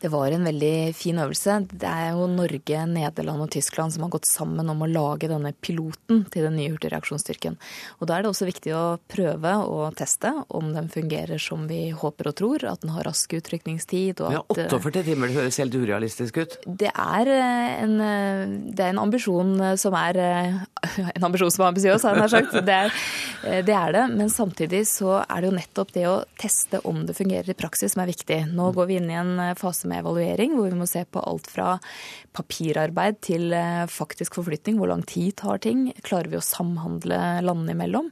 Det 0.00 0.08
var 0.08 0.32
en 0.32 0.46
veldig 0.48 0.94
fin 0.96 1.18
øvelse. 1.20 1.58
Det 1.68 1.88
er 1.88 2.14
jo 2.16 2.24
Norge, 2.30 2.84
Nederland 2.88 3.44
og 3.44 3.50
Tyskland 3.52 3.92
som 3.92 4.06
har 4.06 4.12
gått 4.14 4.28
sammen 4.30 4.70
om 4.72 4.80
å 4.80 4.88
lage 4.88 5.28
denne 5.28 5.52
piloten 5.60 6.22
til 6.32 6.46
den 6.46 6.56
nye 6.56 6.70
hurtigreaksjonsstyrken. 6.72 7.58
Og 8.00 8.08
da 8.08 8.16
er 8.16 8.24
det 8.24 8.30
også 8.30 8.48
viktig 8.48 8.72
å 8.72 8.84
prøve 9.12 9.52
og 9.68 9.98
teste 10.00 10.32
om 10.48 10.70
den 10.72 10.88
fungerer 10.92 11.42
som 11.42 11.66
vi 11.68 11.90
håper 11.92 12.30
og 12.30 12.36
tror. 12.40 12.64
At 12.70 12.80
den 12.80 12.94
har 12.94 13.04
rask 13.10 13.34
utrykningstid. 13.36 14.22
Og 14.24 14.38
at, 14.40 14.62
ja, 14.62 14.68
48 14.72 15.04
timer, 15.10 15.28
det 15.28 15.36
høres 15.36 15.60
helt 15.60 15.76
urealistisk 15.76 16.40
ut. 16.40 16.56
Det 16.64 16.94
er 16.94 17.32
eh, 17.34 17.68
en, 17.84 17.94
eh, 18.06 18.56
det 18.72 18.86
er 18.86 18.94
en 18.94 19.02
ambisjon 19.04 19.52
som 19.80 19.96
er 20.00 20.20
En 21.10 21.24
ambisjon 21.26 21.52
som 21.52 21.66
er 21.66 21.74
ambisiøs, 21.74 22.04
har 22.06 22.16
jeg 22.16 22.22
nær 22.22 22.32
sagt. 22.32 22.54
Det 22.64 22.76
er, 22.86 22.94
eh, 23.44 23.60
det 23.66 23.76
er 23.76 23.92
det. 23.98 24.06
Men 24.16 24.32
samtidig 24.32 24.86
så 24.88 25.20
er 25.26 25.42
det 25.42 25.50
jo 25.50 25.56
nettopp 25.58 25.92
det 25.92 26.06
å 26.08 26.16
teste 26.40 26.80
om 26.88 27.04
det 27.04 27.18
fungerer 27.18 27.52
i 27.52 27.58
praksis 27.58 27.92
som 27.92 28.04
er 28.04 28.10
viktig. 28.14 28.40
Nå 28.56 28.70
går 28.76 28.88
vi 28.88 28.96
inn 29.00 29.12
i 29.12 29.18
en 29.20 29.34
fase 29.60 29.89
med 29.90 30.04
evaluering, 30.04 30.54
hvor 30.56 30.70
vi 30.70 30.78
må 30.78 30.88
se 30.88 31.02
på 31.04 31.22
alt 31.26 31.50
fra 31.50 31.74
papirarbeid 32.36 33.20
til 33.26 33.50
eh, 33.56 33.84
faktisk 33.90 34.38
forflytning. 34.38 34.78
Hvor 34.78 34.90
lang 34.92 35.02
tid 35.08 35.34
tar 35.42 35.60
ting? 35.62 35.88
Klarer 36.06 36.30
vi 36.30 36.38
å 36.38 36.44
samhandle 36.44 37.18
landene 37.44 37.74
imellom? 37.74 38.10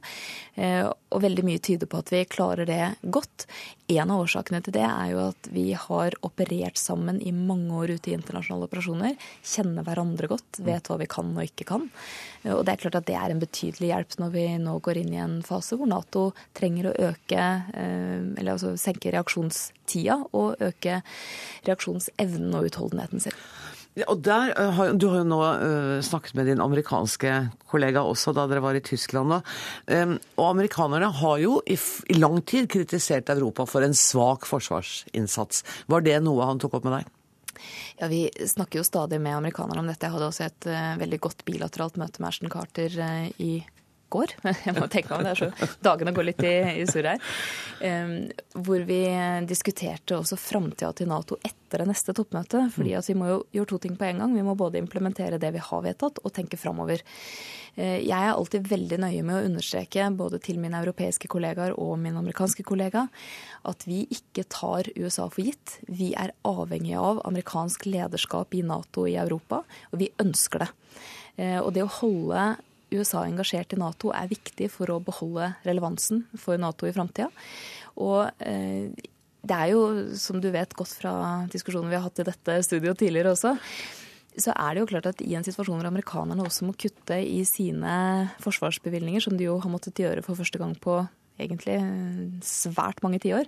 Eh, 0.59 0.83
og 0.85 1.23
veldig 1.23 1.45
mye 1.47 1.61
tyder 1.63 1.89
på 1.89 2.01
at 2.03 2.11
vi 2.13 2.23
klarer 2.29 2.67
det 2.69 2.81
godt. 3.01 3.47
En 3.89 4.11
av 4.11 4.25
årsakene 4.25 4.61
til 4.65 4.75
det 4.75 4.85
er 4.85 5.13
jo 5.13 5.21
at 5.29 5.49
vi 5.53 5.69
har 5.73 6.17
operert 6.27 6.77
sammen 6.77 7.21
i 7.23 7.33
mange 7.33 7.73
år 7.79 7.95
ute 7.95 8.11
i 8.11 8.17
internasjonale 8.17 8.67
operasjoner. 8.69 9.15
Kjenner 9.41 9.87
hverandre 9.87 10.29
godt, 10.29 10.59
vet 10.65 10.91
hva 10.91 10.99
vi 11.01 11.09
kan 11.09 11.31
og 11.33 11.47
ikke 11.47 11.69
kan. 11.71 11.89
Eh, 12.43 12.53
og 12.53 12.65
det 12.65 12.75
er 12.75 12.83
klart 12.83 12.99
at 13.01 13.07
det 13.09 13.17
er 13.19 13.33
en 13.33 13.41
betydelig 13.41 13.91
hjelp 13.91 14.17
når 14.21 14.35
vi 14.35 14.45
nå 14.61 14.77
går 14.85 15.01
inn 15.01 15.15
i 15.15 15.23
en 15.23 15.39
fase 15.45 15.77
hvor 15.79 15.89
Nato 15.89 16.29
trenger 16.57 16.89
å 16.89 16.97
øke, 17.09 17.47
eller 17.73 18.53
altså 18.53 18.75
senke 18.79 19.11
reaksjonstida 19.13 20.19
og 20.37 20.61
øke 20.63 21.01
reaksjonsevnen 21.67 22.55
og 22.57 22.69
utholdenheten 22.69 23.23
sin. 23.23 23.43
Og 24.05 24.21
der, 24.23 24.53
uh, 24.55 24.93
Du 24.95 25.09
har 25.09 25.23
jo 25.23 25.27
nå 25.27 25.39
snakket 26.05 26.35
med 26.37 26.47
din 26.47 26.61
amerikanske 26.63 27.33
kollega 27.67 28.05
også 28.05 28.31
da 28.37 28.45
dere 28.47 28.63
var 28.63 28.77
i 28.77 28.83
Tyskland. 28.85 29.41
Um, 29.89 30.15
og 30.37 30.45
amerikanerne 30.53 31.09
har 31.19 31.37
jo 31.41 31.59
i, 31.67 31.75
lang 32.15 32.39
tid 32.45 32.69
kritisert 32.71 33.33
Europa 33.33 33.65
for 33.67 33.83
en 33.83 33.97
svak 33.97 34.47
forsvarsinnsats. 34.47 35.65
Var 35.91 36.05
det 36.05 36.19
noe 36.23 36.47
han 36.47 36.61
tok 36.61 36.79
opp 36.79 36.87
med 36.87 36.99
deg? 36.99 37.15
Ja, 37.99 38.07
Vi 38.11 38.25
snakker 38.47 38.79
jo 38.79 38.87
stadig 38.87 39.21
med 39.21 39.37
amerikanerne 39.37 39.83
om 39.83 39.89
dette. 39.89 40.05
Jeg 40.05 40.15
hadde 40.15 40.29
også 40.29 40.47
et 40.47 40.69
uh, 40.69 40.95
veldig 41.01 41.19
godt 41.25 41.45
bilateralt 41.47 41.99
møte 42.01 42.21
med 42.21 42.31
Ashton 42.31 42.53
Carter 42.53 42.99
i 43.37 43.51
går. 44.11 44.35
Jeg 44.65 44.75
må 44.77 44.87
tenke 44.91 45.13
meg 45.13 45.19
om 45.19 45.27
det 45.27 45.33
er 45.33 45.41
så 45.43 45.69
dagene 45.85 46.13
går 46.15 46.27
litt 46.31 46.43
i, 46.45 46.55
i 46.81 46.85
surr 46.89 47.11
her. 47.13 47.31
Um, 47.79 48.13
hvor 48.65 48.83
vi 48.87 48.99
diskuterte 49.47 50.17
også 50.17 50.35
framtida 50.39 50.91
til 50.97 51.09
Nato 51.11 51.37
etter 51.39 51.83
det 51.83 51.89
neste 51.91 52.15
toppmøtet. 52.17 52.73
fordi 52.73 52.95
at 52.97 53.07
vi 53.07 53.15
må 53.15 53.29
jo 53.29 53.37
gjøre 53.55 53.71
to 53.71 53.79
ting 53.85 53.95
på 53.99 54.07
en 54.09 54.23
gang. 54.23 54.35
Vi 54.35 54.45
må 54.45 54.55
både 54.59 54.81
implementere 54.81 55.39
det 55.39 55.53
vi 55.55 55.63
har 55.63 55.83
vedtatt, 55.85 56.19
og 56.23 56.33
tenke 56.35 56.59
framover. 56.59 57.03
Uh, 57.77 57.99
jeg 58.01 58.17
er 58.17 58.33
alltid 58.33 58.67
veldig 58.71 59.01
nøye 59.05 59.25
med 59.25 59.37
å 59.37 59.45
understreke, 59.47 60.09
både 60.17 60.41
til 60.43 60.59
mine 60.61 60.81
europeiske 60.81 61.29
kollegaer 61.31 61.77
og 61.79 61.95
min 62.01 62.17
amerikanske 62.19 62.65
kollega, 62.67 63.07
at 63.69 63.85
vi 63.87 64.03
ikke 64.11 64.47
tar 64.49 64.89
USA 64.97 65.29
for 65.29 65.45
gitt. 65.45 65.79
Vi 65.87 66.13
er 66.17 66.35
avhengig 66.47 66.97
av 66.99 67.23
amerikansk 67.29 67.87
lederskap 67.89 68.55
i 68.57 68.65
Nato 68.65 69.07
i 69.07 69.17
Europa, 69.19 69.63
og 69.93 70.01
vi 70.01 70.11
ønsker 70.19 70.65
det. 70.65 70.73
Uh, 71.39 71.59
og 71.61 71.71
det 71.75 71.85
å 71.85 71.93
holde 72.01 72.49
USA 72.93 73.23
engasjert 73.27 73.75
i 73.75 73.79
Nato 73.79 74.13
er 74.15 74.31
viktig 74.31 74.69
for 74.73 74.91
å 74.93 74.99
beholde 75.03 75.53
relevansen 75.67 76.25
for 76.39 76.59
Nato 76.61 76.89
i 76.89 76.93
framtida. 76.95 77.29
Og 77.99 78.29
eh, 78.39 78.89
det 79.39 79.55
er 79.55 79.71
jo, 79.71 79.83
som 80.19 80.41
du 80.41 80.49
vet 80.51 80.75
godt 80.77 80.97
fra 80.99 81.13
diskusjonen 81.51 81.91
vi 81.91 81.97
har 81.97 82.05
hatt 82.07 82.21
i 82.21 82.27
dette 82.27 82.59
studioet 82.67 82.99
tidligere 82.99 83.33
også, 83.35 83.55
så 84.39 84.53
er 84.53 84.75
det 84.75 84.83
jo 84.83 84.89
klart 84.91 85.07
at 85.09 85.23
i 85.25 85.33
en 85.35 85.45
situasjon 85.45 85.79
hvor 85.79 85.89
amerikanerne 85.89 86.45
også 86.45 86.67
må 86.67 86.75
kutte 86.79 87.17
i 87.23 87.41
sine 87.47 87.93
forsvarsbevilgninger, 88.43 89.23
som 89.23 89.35
de 89.39 89.47
jo 89.47 89.57
har 89.59 89.71
måttet 89.71 89.99
gjøre 89.99 90.23
for 90.25 90.39
første 90.39 90.61
gang 90.61 90.75
på 90.79 91.01
egentlig 91.39 91.77
svært 92.45 93.01
mange 93.03 93.21
tiår, 93.23 93.47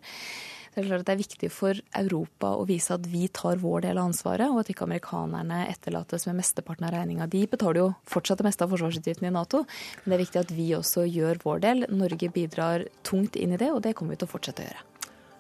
det 0.71 0.81
er 0.81 0.87
klart 0.87 1.03
at 1.03 1.09
det 1.09 1.15
er 1.15 1.21
viktig 1.21 1.49
for 1.51 1.79
Europa 1.99 2.53
å 2.55 2.67
vise 2.69 2.95
at 2.95 3.07
vi 3.11 3.25
tar 3.27 3.59
vår 3.59 3.83
del 3.87 3.99
av 3.99 4.11
ansvaret, 4.11 4.47
og 4.47 4.61
at 4.61 4.71
ikke 4.71 4.85
amerikanerne 4.87 5.65
etterlates 5.67 6.27
med 6.29 6.39
mesteparten 6.39 6.87
av 6.87 6.93
regninga. 6.95 7.27
De 7.31 7.43
betaler 7.51 7.81
jo 7.83 7.89
fortsatt 8.07 8.39
det 8.39 8.47
meste 8.47 8.63
av 8.63 8.71
forsvarsutgiftene 8.71 9.31
i 9.31 9.35
Nato, 9.35 9.65
men 9.65 10.13
det 10.13 10.17
er 10.17 10.23
viktig 10.25 10.43
at 10.45 10.55
vi 10.55 10.69
også 10.77 11.03
gjør 11.09 11.43
vår 11.43 11.65
del. 11.65 11.89
Norge 11.91 12.31
bidrar 12.31 12.87
tungt 13.07 13.35
inn 13.35 13.57
i 13.57 13.59
det, 13.59 13.73
og 13.75 13.83
det 13.83 13.97
kommer 13.97 14.15
vi 14.15 14.23
til 14.23 14.31
å 14.31 14.35
fortsette 14.37 14.63
å 14.63 14.69
gjøre. 14.69 14.90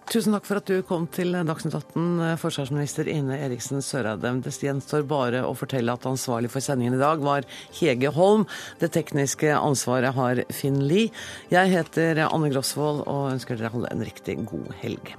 Tusen 0.09 0.33
takk 0.33 0.47
for 0.47 0.59
at 0.59 0.67
du 0.67 0.81
kom 0.83 1.05
til 1.13 1.35
Dagsnytt 1.47 1.75
18, 1.77 2.35
forsvarsminister 2.41 3.07
Ine 3.11 3.37
Eriksen 3.45 3.83
Søreide. 3.85 4.33
Det 4.43 4.55
gjenstår 4.57 5.05
bare 5.07 5.45
å 5.45 5.53
fortelle 5.55 5.93
at 5.93 6.07
ansvarlig 6.09 6.51
for 6.51 6.63
sendingen 6.65 6.97
i 6.97 7.01
dag 7.01 7.23
var 7.23 7.47
Hege 7.79 8.11
Holm. 8.17 8.47
Det 8.81 8.91
tekniske 8.97 9.53
ansvaret 9.55 10.17
har 10.17 10.43
Finn 10.51 10.81
Lie. 10.83 11.13
Jeg 11.53 11.75
heter 11.77 12.25
Anne 12.27 12.51
Grosvold 12.51 13.05
og 13.05 13.33
ønsker 13.37 13.61
dere 13.61 13.75
alle 13.75 13.93
en 13.93 14.07
riktig 14.09 14.41
god 14.49 14.73
helg. 14.81 15.13